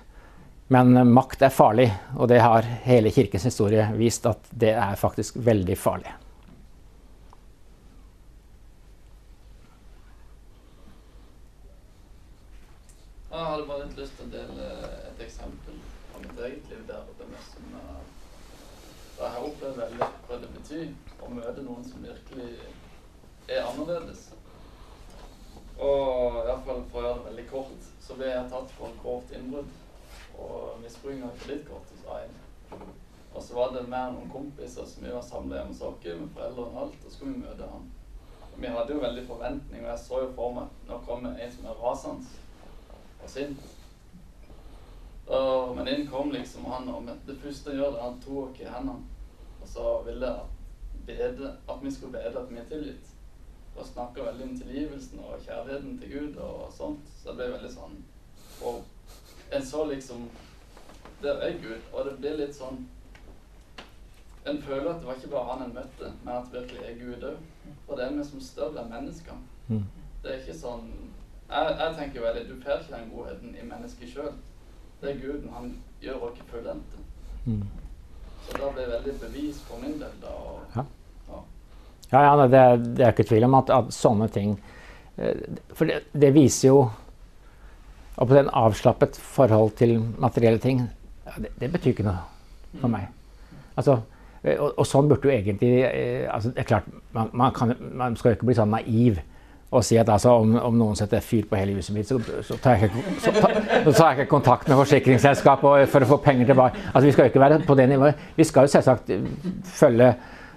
men 0.73 0.95
makt 1.13 1.43
er 1.43 1.53
farlig, 1.55 1.89
og 2.17 2.29
det 2.31 2.41
har 2.41 2.67
hele 2.87 3.11
kirkens 3.13 3.45
historie 3.51 3.89
vist 3.99 4.27
at 4.27 4.51
det 4.51 4.73
er 4.73 5.01
faktisk 5.01 5.37
veldig 5.37 5.79
farlig. 5.79 6.13
Jeg 13.33 13.49
hadde 13.49 13.65
bare 13.67 13.85
litt 13.87 13.99
lyst 13.99 14.19
til 14.19 14.27
å 14.29 14.33
dele 14.33 14.65
et 15.09 15.21
eksempel 15.25 15.77
fra 16.13 16.19
mitt 16.21 16.41
eget 16.47 16.67
liv 16.69 16.83
der 16.89 17.05
det 17.19 17.29
nesten 17.33 17.63
Da 17.73 19.23
jeg 19.23 19.33
har 19.35 19.47
opplevd 19.47 19.79
veldig 19.81 20.09
hva 20.29 20.37
det 20.43 20.51
betyr 20.57 20.87
å 21.25 21.31
møte 21.33 21.65
noen 21.65 21.85
som 21.85 21.92
er 23.59 23.69
annerledes. 23.69 24.29
Og 25.83 26.43
iallfall 26.45 26.83
for 26.93 27.01
å 27.01 27.07
gjøre 27.07 27.21
det 27.21 27.29
veldig 27.31 27.47
kort, 27.51 27.89
så 28.03 28.17
ble 28.19 28.29
jeg 28.31 28.51
tatt 28.53 28.75
for 28.77 28.93
et 28.93 29.01
grovt 29.03 29.33
innbrudd 29.37 29.79
og 30.43 30.83
misbruking 30.83 31.25
av 31.27 31.41
kredittkortet, 31.43 31.97
hos 31.97 32.13
AIM. 32.17 32.93
Og 33.33 33.43
så 33.43 33.57
var 33.57 33.73
det 33.75 33.89
mer 33.89 34.13
noen 34.13 34.31
kompiser 34.31 34.87
som 34.89 35.05
vi 35.05 35.13
var 35.13 35.25
samla 35.25 35.59
hjemme 35.59 35.73
hos 35.75 35.83
oss 35.89 36.05
med 36.05 36.33
foreldrene 36.37 36.71
og 36.71 36.81
alt, 36.85 36.97
og 36.99 37.11
så 37.11 37.17
skulle 37.17 37.35
vi 37.35 37.45
møte 37.45 37.69
han. 37.69 37.87
Og 38.53 38.59
vi 38.61 38.73
hadde 38.75 38.95
jo 38.95 39.05
veldig 39.05 39.27
forventning, 39.27 39.85
og 39.85 39.91
jeg 39.91 40.03
så 40.03 40.21
jo 40.23 40.33
for 40.37 40.57
meg 40.57 40.89
nå 40.89 40.99
kommer 41.07 41.39
en 41.39 41.55
som 41.55 41.69
er 41.71 41.81
rasende 41.81 42.27
og 43.23 43.31
sint. 43.33 43.71
Og, 45.33 45.73
men 45.79 45.89
inn 45.89 46.09
kom 46.11 46.33
liksom 46.35 46.67
han, 46.69 46.91
og 46.93 47.09
det 47.27 47.39
første 47.41 47.73
han 47.73 47.81
gjør, 47.81 47.97
det 47.97 48.05
han 48.05 48.21
tok 48.27 48.43
oss 48.51 48.61
i 48.61 48.69
hendene, 48.69 49.09
og 49.63 49.71
så 49.71 49.97
ville 50.07 50.33
at, 50.43 50.61
bede, 51.07 51.57
at 51.69 51.83
vi 51.83 51.95
skulle 51.95 52.19
bede 52.19 52.39
at 52.39 52.51
vi 52.51 52.61
er 52.61 52.69
tilgitt. 52.69 53.12
Og 53.77 53.87
snakka 53.87 54.23
veldig 54.23 54.45
om 54.45 54.57
tilgivelsen 54.59 55.21
og 55.25 55.41
kjærligheten 55.47 55.99
til 55.99 56.13
Gud 56.13 56.37
og 56.37 56.73
sånt. 56.77 57.13
Så 57.23 57.31
det 57.31 57.37
ble 57.37 57.53
veldig 57.55 57.71
sånn 57.73 57.95
Og 58.63 58.83
en 59.53 59.67
så 59.67 59.85
liksom 59.89 60.29
Der 61.23 61.41
er 61.47 61.57
Gud, 61.63 61.81
og 61.93 62.05
det 62.05 62.19
blir 62.19 62.37
litt 62.37 62.55
sånn 62.57 62.85
En 64.47 64.63
føler 64.63 64.91
at 64.91 65.01
det 65.01 65.07
var 65.07 65.19
ikke 65.19 65.31
bare 65.31 65.49
han 65.53 65.63
en 65.63 65.75
møtte, 65.75 66.13
men 66.25 66.35
at 66.35 66.49
det 66.53 66.61
virkelig 66.61 66.87
er 66.89 66.97
Gud 66.99 67.27
òg. 67.29 67.37
Og 67.89 67.97
det 67.97 68.05
er 68.05 68.17
vi 68.17 68.25
som 68.27 68.41
større 68.43 68.83
enn 68.83 68.91
mennesker. 68.91 69.37
Mm. 69.69 69.85
Det 70.23 70.33
er 70.33 70.41
ikke 70.41 70.57
sånn 70.59 70.89
Jeg, 71.49 71.77
jeg 71.79 71.95
tenker 71.99 72.25
veldig 72.27 72.49
Du 72.49 72.57
får 72.65 72.81
ikke 72.83 72.97
den 72.97 73.13
godheten 73.13 73.55
i 73.55 73.69
mennesket 73.69 74.11
sjøl. 74.11 74.33
Det 75.03 75.11
er 75.11 75.21
Guden. 75.21 75.53
Han 75.53 75.71
gjør 76.03 76.27
oss 76.29 76.43
fullendte. 76.51 76.99
Mm. 77.45 77.63
Så 78.47 78.59
det 78.59 78.73
ble 78.75 78.89
veldig 78.91 79.15
bevis 79.21 79.63
for 79.67 79.79
min 79.83 79.99
del. 80.01 80.19
da. 80.23 80.29
Og, 80.29 80.61
Ja. 80.77 80.85
Ja, 82.13 82.23
ja 82.27 82.47
det, 82.47 82.65
det 82.99 83.07
er 83.07 83.15
ikke 83.15 83.29
tvil 83.29 83.49
om 83.49 83.57
at, 83.61 83.73
at 83.73 83.95
sånne 83.95 84.29
ting 84.33 84.57
eh, 85.17 85.47
For 85.73 85.89
det, 85.89 86.03
det 86.13 86.35
viser 86.37 86.69
jo 86.69 86.83
og 88.17 88.29
på 88.29 88.37
den 88.37 88.51
avslappet 88.53 89.17
forhold 89.17 89.71
til 89.81 89.97
materielle 90.21 90.61
ting, 90.61 90.83
det, 91.39 91.49
det 91.61 91.71
betyr 91.73 91.95
ikke 91.95 92.05
noe 92.07 92.21
for 92.81 92.93
meg. 92.93 93.09
Altså, 93.77 93.99
eh, 94.45 94.59
og, 94.59 94.75
og 94.77 94.87
sånn 94.87 95.09
burde 95.11 95.29
jo 95.29 95.33
egentlig 95.33 95.71
eh, 95.89 96.27
altså, 96.29 96.53
Det 96.53 96.61
er 96.63 96.69
klart, 96.69 96.91
man, 97.17 97.31
man, 97.33 97.55
kan, 97.57 97.73
man 97.97 98.17
skal 98.17 98.33
jo 98.33 98.39
ikke 98.39 98.51
bli 98.51 98.59
sånn 98.59 98.75
naiv 98.75 99.23
og 99.73 99.81
si 99.89 99.97
at 99.97 100.11
altså, 100.13 100.35
om, 100.37 100.51
om 100.61 100.75
noen 100.77 100.99
setter 100.99 101.23
fyr 101.25 101.47
på 101.49 101.57
hele 101.57 101.79
huset 101.79 101.95
mitt, 101.97 102.05
så, 102.05 102.19
så, 102.45 102.59
tar 102.61 102.77
jeg 102.77 102.91
ikke, 102.91 103.15
så, 103.25 103.33
ta, 103.33 103.49
så 103.87 103.95
tar 103.97 104.11
jeg 104.11 104.19
ikke 104.19 104.33
kontakt 104.35 104.69
med 104.69 104.77
forsikringsselskapet 104.77 105.89
for 105.89 106.05
å 106.05 106.09
få 106.11 106.19
penger 106.27 106.51
tilbake. 106.51 106.83
Altså, 106.91 107.07
vi 107.07 107.15
skal 107.15 107.25
jo 107.25 107.33
ikke 107.33 107.41
være 107.41 107.59
på 107.65 107.77
det 107.81 107.87
nivået. 107.89 108.27
Vi 108.37 108.45
skal 108.45 108.69
jo 108.69 108.73
selvsagt 108.75 109.09
følge 109.79 110.11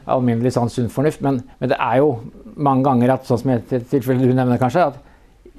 alminnelig 0.06 0.54
sånn 0.56 0.72
sunn 0.72 0.92
fornuft, 0.94 1.22
men, 1.26 1.42
men 1.60 1.72
det 1.72 1.78
er 1.82 2.00
jo 2.02 2.16
mange 2.56 2.86
ganger 2.88 3.16
at 3.16 3.28
sånn 3.28 3.42
som 3.42 3.54
et 3.56 3.74
tilfelle 3.92 4.26
du 4.26 4.34
nevner 4.36 4.62
kanskje, 4.62 4.88
at 4.92 5.02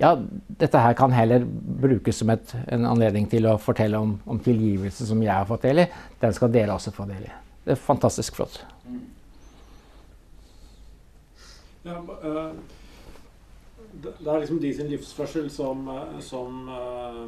ja, 0.01 0.13
dette 0.61 0.81
her 0.81 0.93
kan 0.97 1.13
heller 1.13 1.45
brukes 1.81 2.21
som 2.21 2.31
et, 2.31 2.53
en 2.73 2.85
anledning 2.89 3.29
til 3.33 3.49
å 3.49 3.57
fortelle 3.61 3.99
om, 3.99 4.17
om 4.29 4.41
tilgivelse 4.45 5.09
som 5.09 5.23
jeg 5.25 5.33
har 5.33 5.49
fått 5.49 5.65
del 5.65 5.87
i. 5.87 5.91
Den 6.21 6.35
skal 6.37 6.53
dere 6.53 6.77
også 6.77 6.93
få 6.93 7.07
del 7.09 7.25
i. 7.25 7.33
Det 7.65 7.75
er 7.75 7.81
fantastisk 7.81 8.37
flott. 8.37 8.61
Ja, 11.87 11.97
eh, 11.97 12.53
det 14.05 14.27
er 14.27 14.41
liksom 14.43 14.61
de 14.61 14.75
sin 14.77 14.91
livsførsel 14.93 15.49
som, 15.51 15.89
eh, 15.89 16.21
som 16.21 16.69
eh, 16.69 17.25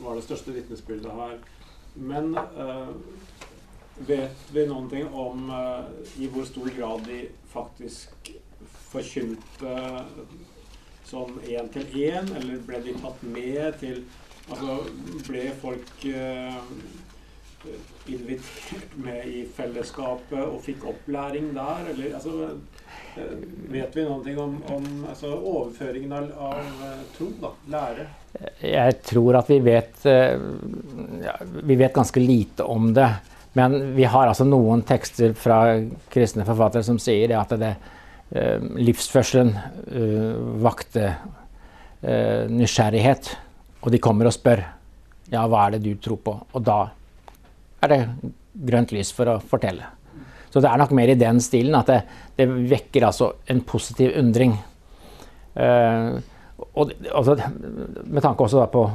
var 0.00 0.16
det 0.16 0.24
største 0.24 0.54
vitnesbyrdet 0.56 1.12
her. 1.20 1.38
Men 1.98 2.36
vet 4.06 4.52
vi 4.52 4.66
noen 4.68 4.88
ting 4.90 5.08
om 5.14 5.48
eh, 5.50 6.22
i 6.22 6.28
hvor 6.30 6.46
stor 6.48 6.70
grad 6.76 7.04
de 7.08 7.24
faktisk 7.52 8.30
forkynte 8.88 9.74
sånn 11.08 11.38
én 11.48 11.68
til 11.72 11.88
én, 12.04 12.30
eller 12.36 12.62
ble 12.68 12.80
de 12.84 12.96
tatt 13.02 13.22
med 13.26 13.78
til 13.82 14.02
Altså 14.48 14.78
ble 15.26 15.42
folk 15.60 16.04
eh, 16.08 16.54
invitert 18.08 18.94
med 18.96 19.26
i 19.28 19.42
fellesskapet 19.52 20.40
og 20.40 20.62
fikk 20.64 20.86
opplæring 20.88 21.50
der, 21.52 21.90
eller 21.90 22.14
altså 22.16 22.46
eh, 22.48 23.34
Vet 23.68 23.98
vi 23.98 24.06
noen 24.06 24.24
ting 24.24 24.40
om, 24.40 24.54
om 24.72 24.86
altså, 25.10 25.34
overføringen 25.36 26.14
av, 26.16 26.30
av 26.48 27.02
tro, 27.18 27.28
da? 27.42 27.50
Lære? 27.74 28.08
Jeg 28.64 28.96
tror 29.04 29.42
at 29.42 29.52
vi 29.52 29.58
vet, 29.66 30.00
ja, 30.06 31.34
vi 31.44 31.76
vet 31.76 31.92
ganske 31.92 32.22
lite 32.22 32.64
om 32.64 32.94
det. 32.96 33.10
Men 33.58 33.78
vi 33.96 34.06
har 34.06 34.30
altså 34.30 34.46
noen 34.46 34.84
tekster 34.86 35.34
fra 35.38 35.58
kristne 36.12 36.46
forfattere 36.46 36.86
som 36.86 37.00
sier 37.02 37.34
at 37.34 37.54
det, 37.58 37.72
eh, 38.30 38.62
livsførselen 38.78 39.50
eh, 39.58 40.36
vakte 40.62 41.06
eh, 41.08 42.46
nysgjerrighet. 42.52 43.32
Og 43.82 43.90
de 43.94 44.02
kommer 44.02 44.30
og 44.30 44.36
spør 44.36 44.62
ja, 45.32 45.42
hva 45.44 45.66
er 45.66 45.76
det 45.76 45.84
du 45.84 45.92
tror 46.00 46.20
på? 46.24 46.34
Og 46.54 46.64
da 46.64 46.80
er 47.84 47.92
det 47.92 48.00
grønt 48.68 48.94
lys 48.94 49.10
for 49.14 49.34
å 49.34 49.38
fortelle. 49.42 49.90
Så 50.48 50.62
det 50.64 50.70
er 50.70 50.80
nok 50.80 50.94
mer 50.96 51.10
i 51.12 51.18
den 51.18 51.42
stilen 51.44 51.76
at 51.76 51.90
det, 51.90 51.98
det 52.38 52.46
vekker 52.70 53.04
altså 53.10 53.32
en 53.52 53.60
positiv 53.66 54.14
undring. 54.18 54.54
Eh, 55.58 56.14
og 56.78 56.94
altså, 57.10 57.36
med 58.06 58.22
tanke 58.22 58.46
også 58.46 58.64
på 58.72 58.86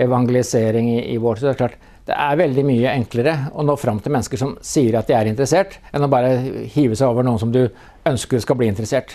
evangelisering 0.00 0.88
i, 0.94 1.00
i 1.14 1.18
vår 1.20 1.40
så 1.40 1.48
er 1.48 1.56
det 1.56 1.60
klart 1.60 1.80
det 2.06 2.14
er 2.18 2.38
veldig 2.40 2.64
mye 2.66 2.92
enklere 2.96 3.34
å 3.54 3.64
nå 3.66 3.76
fram 3.78 4.00
til 4.02 4.14
mennesker 4.14 4.40
som 4.40 4.56
sier 4.64 4.96
at 4.98 5.10
de 5.10 5.14
er 5.14 5.30
interessert, 5.30 5.78
enn 5.94 6.06
å 6.06 6.10
bare 6.10 6.34
hive 6.74 6.98
seg 6.98 7.12
over 7.12 7.26
noen 7.26 7.38
som 7.38 7.52
du 7.54 7.62
ønsker 8.08 8.42
skal 8.42 8.58
bli 8.58 8.70
interessert. 8.72 9.14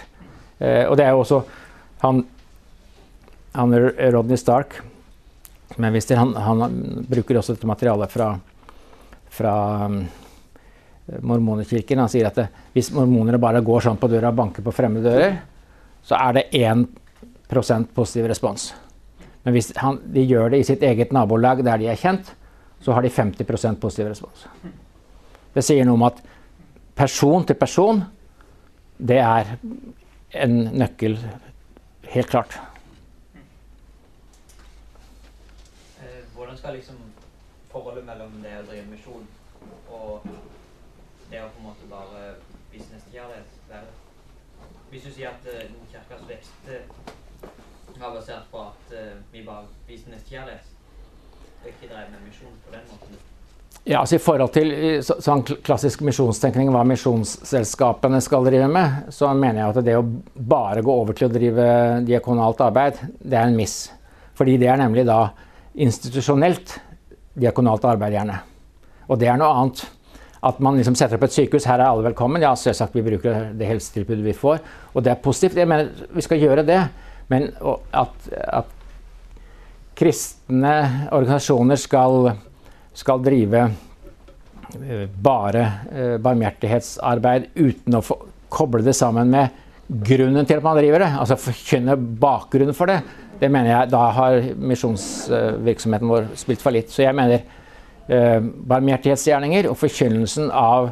Eh, 0.60 0.86
og 0.88 0.96
det 1.00 1.06
er 1.08 1.16
jo 1.16 1.24
også 1.26 1.42
han, 2.06 2.22
han 3.58 3.76
Rodney 4.14 4.40
Stark 4.40 4.80
som 5.74 5.86
jeg 5.86 5.96
viste 5.98 6.18
han, 6.18 6.32
han 6.36 6.80
bruker 7.10 7.40
også 7.40 7.56
dette 7.56 7.68
materialet 7.70 8.12
fra, 8.12 8.32
fra 9.34 9.54
um, 9.86 10.00
mormonerkirken. 11.22 12.02
Han 12.02 12.12
sier 12.12 12.30
at 12.30 12.40
det, 12.40 12.48
hvis 12.74 12.90
mormonere 12.96 13.42
bare 13.42 13.64
går 13.66 13.86
sånn 13.86 14.00
på 14.00 14.10
døra 14.12 14.32
og 14.32 14.40
banker 14.40 14.66
på 14.66 14.74
fremmede 14.76 15.12
dører, 15.12 15.38
så 16.08 16.18
er 16.18 16.40
det 16.40 16.46
1% 16.56 17.94
positiv 17.96 18.30
respons. 18.32 18.72
Men 19.44 19.56
hvis 19.56 19.74
han, 19.80 20.00
de 20.14 20.24
gjør 20.28 20.54
det 20.54 20.64
i 20.64 20.68
sitt 20.68 20.84
eget 20.84 21.14
nabolag 21.16 21.62
der 21.68 21.80
de 21.82 21.92
er 21.92 22.00
kjent, 22.00 22.34
så 22.80 22.94
har 22.94 23.02
de 23.02 23.10
50% 23.10 23.80
positiv 23.82 24.08
respons. 24.08 24.48
Det 25.54 25.64
sier 25.66 25.86
noe 25.86 25.98
om 25.98 26.06
at 26.08 26.22
person 26.98 27.46
til 27.46 27.58
person, 27.58 28.04
det 28.98 29.18
er 29.22 29.58
en 30.34 30.58
nøkkel, 30.74 31.18
helt 32.10 32.30
klart. 32.30 32.60
Eh, 36.02 36.22
Hvordan 36.36 36.58
skal 36.58 36.78
liksom 36.78 36.96
forholdet 37.72 38.06
mellom 38.06 38.40
det 38.44 38.54
å 38.60 38.66
drive 38.70 38.86
misjon 38.92 39.28
og 39.92 40.28
det 41.32 41.42
å 41.44 41.50
på 41.52 41.62
en 41.62 41.68
måte 41.70 41.90
bare 41.92 42.36
businesskjærlighet 42.72 43.62
være? 43.70 43.94
Hvis 44.90 45.04
du 45.04 45.12
sier 45.12 45.34
at 45.34 45.50
uh, 45.52 45.66
kirkas 45.92 46.24
vekst 46.30 46.70
eh, 46.72 46.86
var 48.00 48.14
basert 48.16 48.48
på 48.52 48.62
at 48.70 48.94
uh, 48.94 49.18
vi 49.34 49.44
bare 49.46 49.68
businesskjærlighet, 49.88 50.70
og 50.72 50.77
Ja, 53.88 54.02
altså 54.02 54.18
I 54.18 54.20
forhold 54.20 54.52
til 54.52 54.72
sånn 55.06 55.46
klassisk 55.64 56.02
misjonstenkning, 56.04 56.74
hva 56.76 56.82
misjonsselskapene 56.90 58.20
skal 58.24 58.44
drive 58.44 58.68
med, 58.68 59.14
så 59.16 59.30
mener 59.32 59.62
jeg 59.62 59.72
at 59.72 59.86
det 59.88 59.96
å 59.96 60.04
bare 60.36 60.84
gå 60.84 60.96
over 61.04 61.16
til 61.16 61.30
å 61.30 61.32
drive 61.32 61.68
diakonalt 62.08 62.66
arbeid, 62.66 63.00
det 63.24 63.40
er 63.40 63.48
en 63.48 63.56
miss. 63.56 63.78
Fordi 64.36 64.58
det 64.60 64.68
er 64.74 64.82
nemlig 64.82 65.06
da 65.08 65.30
institusjonelt 65.80 66.76
diakonalt 67.40 67.88
arbeid, 67.88 68.18
gjerne. 68.18 68.42
Og 69.08 69.22
det 69.22 69.32
er 69.32 69.40
noe 69.40 69.56
annet. 69.56 69.86
At 70.48 70.60
man 70.62 70.76
liksom 70.78 70.98
setter 71.00 71.16
opp 71.18 71.26
et 71.26 71.34
sykehus, 71.34 71.66
her 71.70 71.80
er 71.80 71.88
alle 71.88 72.10
velkommen. 72.10 72.44
Ja, 72.44 72.52
selvsagt 72.60 72.96
vi 72.98 73.06
bruker 73.08 73.54
det 73.58 73.72
helsetilbudet 73.72 74.26
vi 74.26 74.36
får, 74.38 74.60
og 74.94 75.06
det 75.06 75.16
er 75.16 75.24
positivt. 75.24 75.58
Jeg 75.58 75.70
mener 75.70 76.10
vi 76.12 76.28
skal 76.28 76.44
gjøre 76.44 76.68
det. 76.68 76.82
Men 77.32 77.50
at, 77.96 78.28
at 78.36 78.77
kristne 79.98 80.74
organisasjoner 81.12 81.80
skal, 81.82 82.32
skal 82.98 83.24
drive 83.26 83.64
eh, 83.68 85.06
bare 85.10 85.64
eh, 85.92 86.18
barmhjertighetsarbeid 86.22 87.52
uten 87.56 87.98
å 87.98 88.04
koble 88.54 88.86
det 88.86 88.96
sammen 88.98 89.32
med 89.34 89.64
grunnen 89.88 90.46
til 90.46 90.60
at 90.60 90.66
man 90.66 90.78
driver 90.78 91.04
det, 91.04 91.14
altså 91.18 91.40
forkynne 91.40 91.96
bakgrunnen 92.22 92.76
for 92.76 92.92
det, 92.92 93.00
det 93.40 93.50
mener 93.54 93.72
jeg 93.72 93.92
da 93.94 94.04
har 94.18 94.40
misjonsvirksomheten 94.58 96.12
vår 96.12 96.32
spilt 96.40 96.64
for 96.64 96.76
litt. 96.76 96.90
Så 96.92 97.04
jeg 97.06 97.16
mener 97.18 97.44
eh, 98.10 98.40
barmhjertighetsgjerninger 98.42 99.70
og 99.72 99.78
forkynnelsen 99.80 100.52
av 100.52 100.92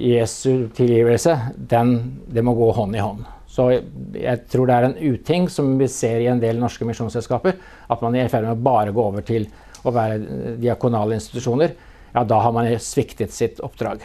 Jesu 0.00 0.70
tilgivelse, 0.74 1.36
den, 1.70 1.96
det 2.30 2.44
må 2.46 2.54
gå 2.56 2.70
hånd 2.78 2.96
i 2.96 3.02
hånd. 3.02 3.26
Så 3.60 3.66
jeg, 4.16 4.40
tror 4.48 4.70
det 4.70 4.76
er 4.76 4.86
en 4.86 4.96
uting 4.96 5.50
som 5.52 5.74
vi 5.76 5.88
ser 5.92 6.22
i 6.22 6.30
en 6.32 6.40
del 6.40 6.56
norske 6.60 6.86
misjonsselskaper, 6.88 7.58
at 7.92 8.04
man 8.04 8.16
er 8.16 8.24
i 8.24 8.32
ferd 8.32 8.46
med 8.48 8.56
å 8.56 8.64
bare 8.70 8.94
gå 8.96 9.04
over 9.04 9.26
til 9.26 9.44
å 9.84 9.92
være 9.92 10.56
diakonale 10.62 11.18
institusjoner. 11.18 11.74
Ja, 12.14 12.24
da 12.24 12.40
har 12.40 12.54
man 12.56 12.70
sviktet 12.80 13.36
sitt 13.36 13.60
oppdrag. 13.64 14.00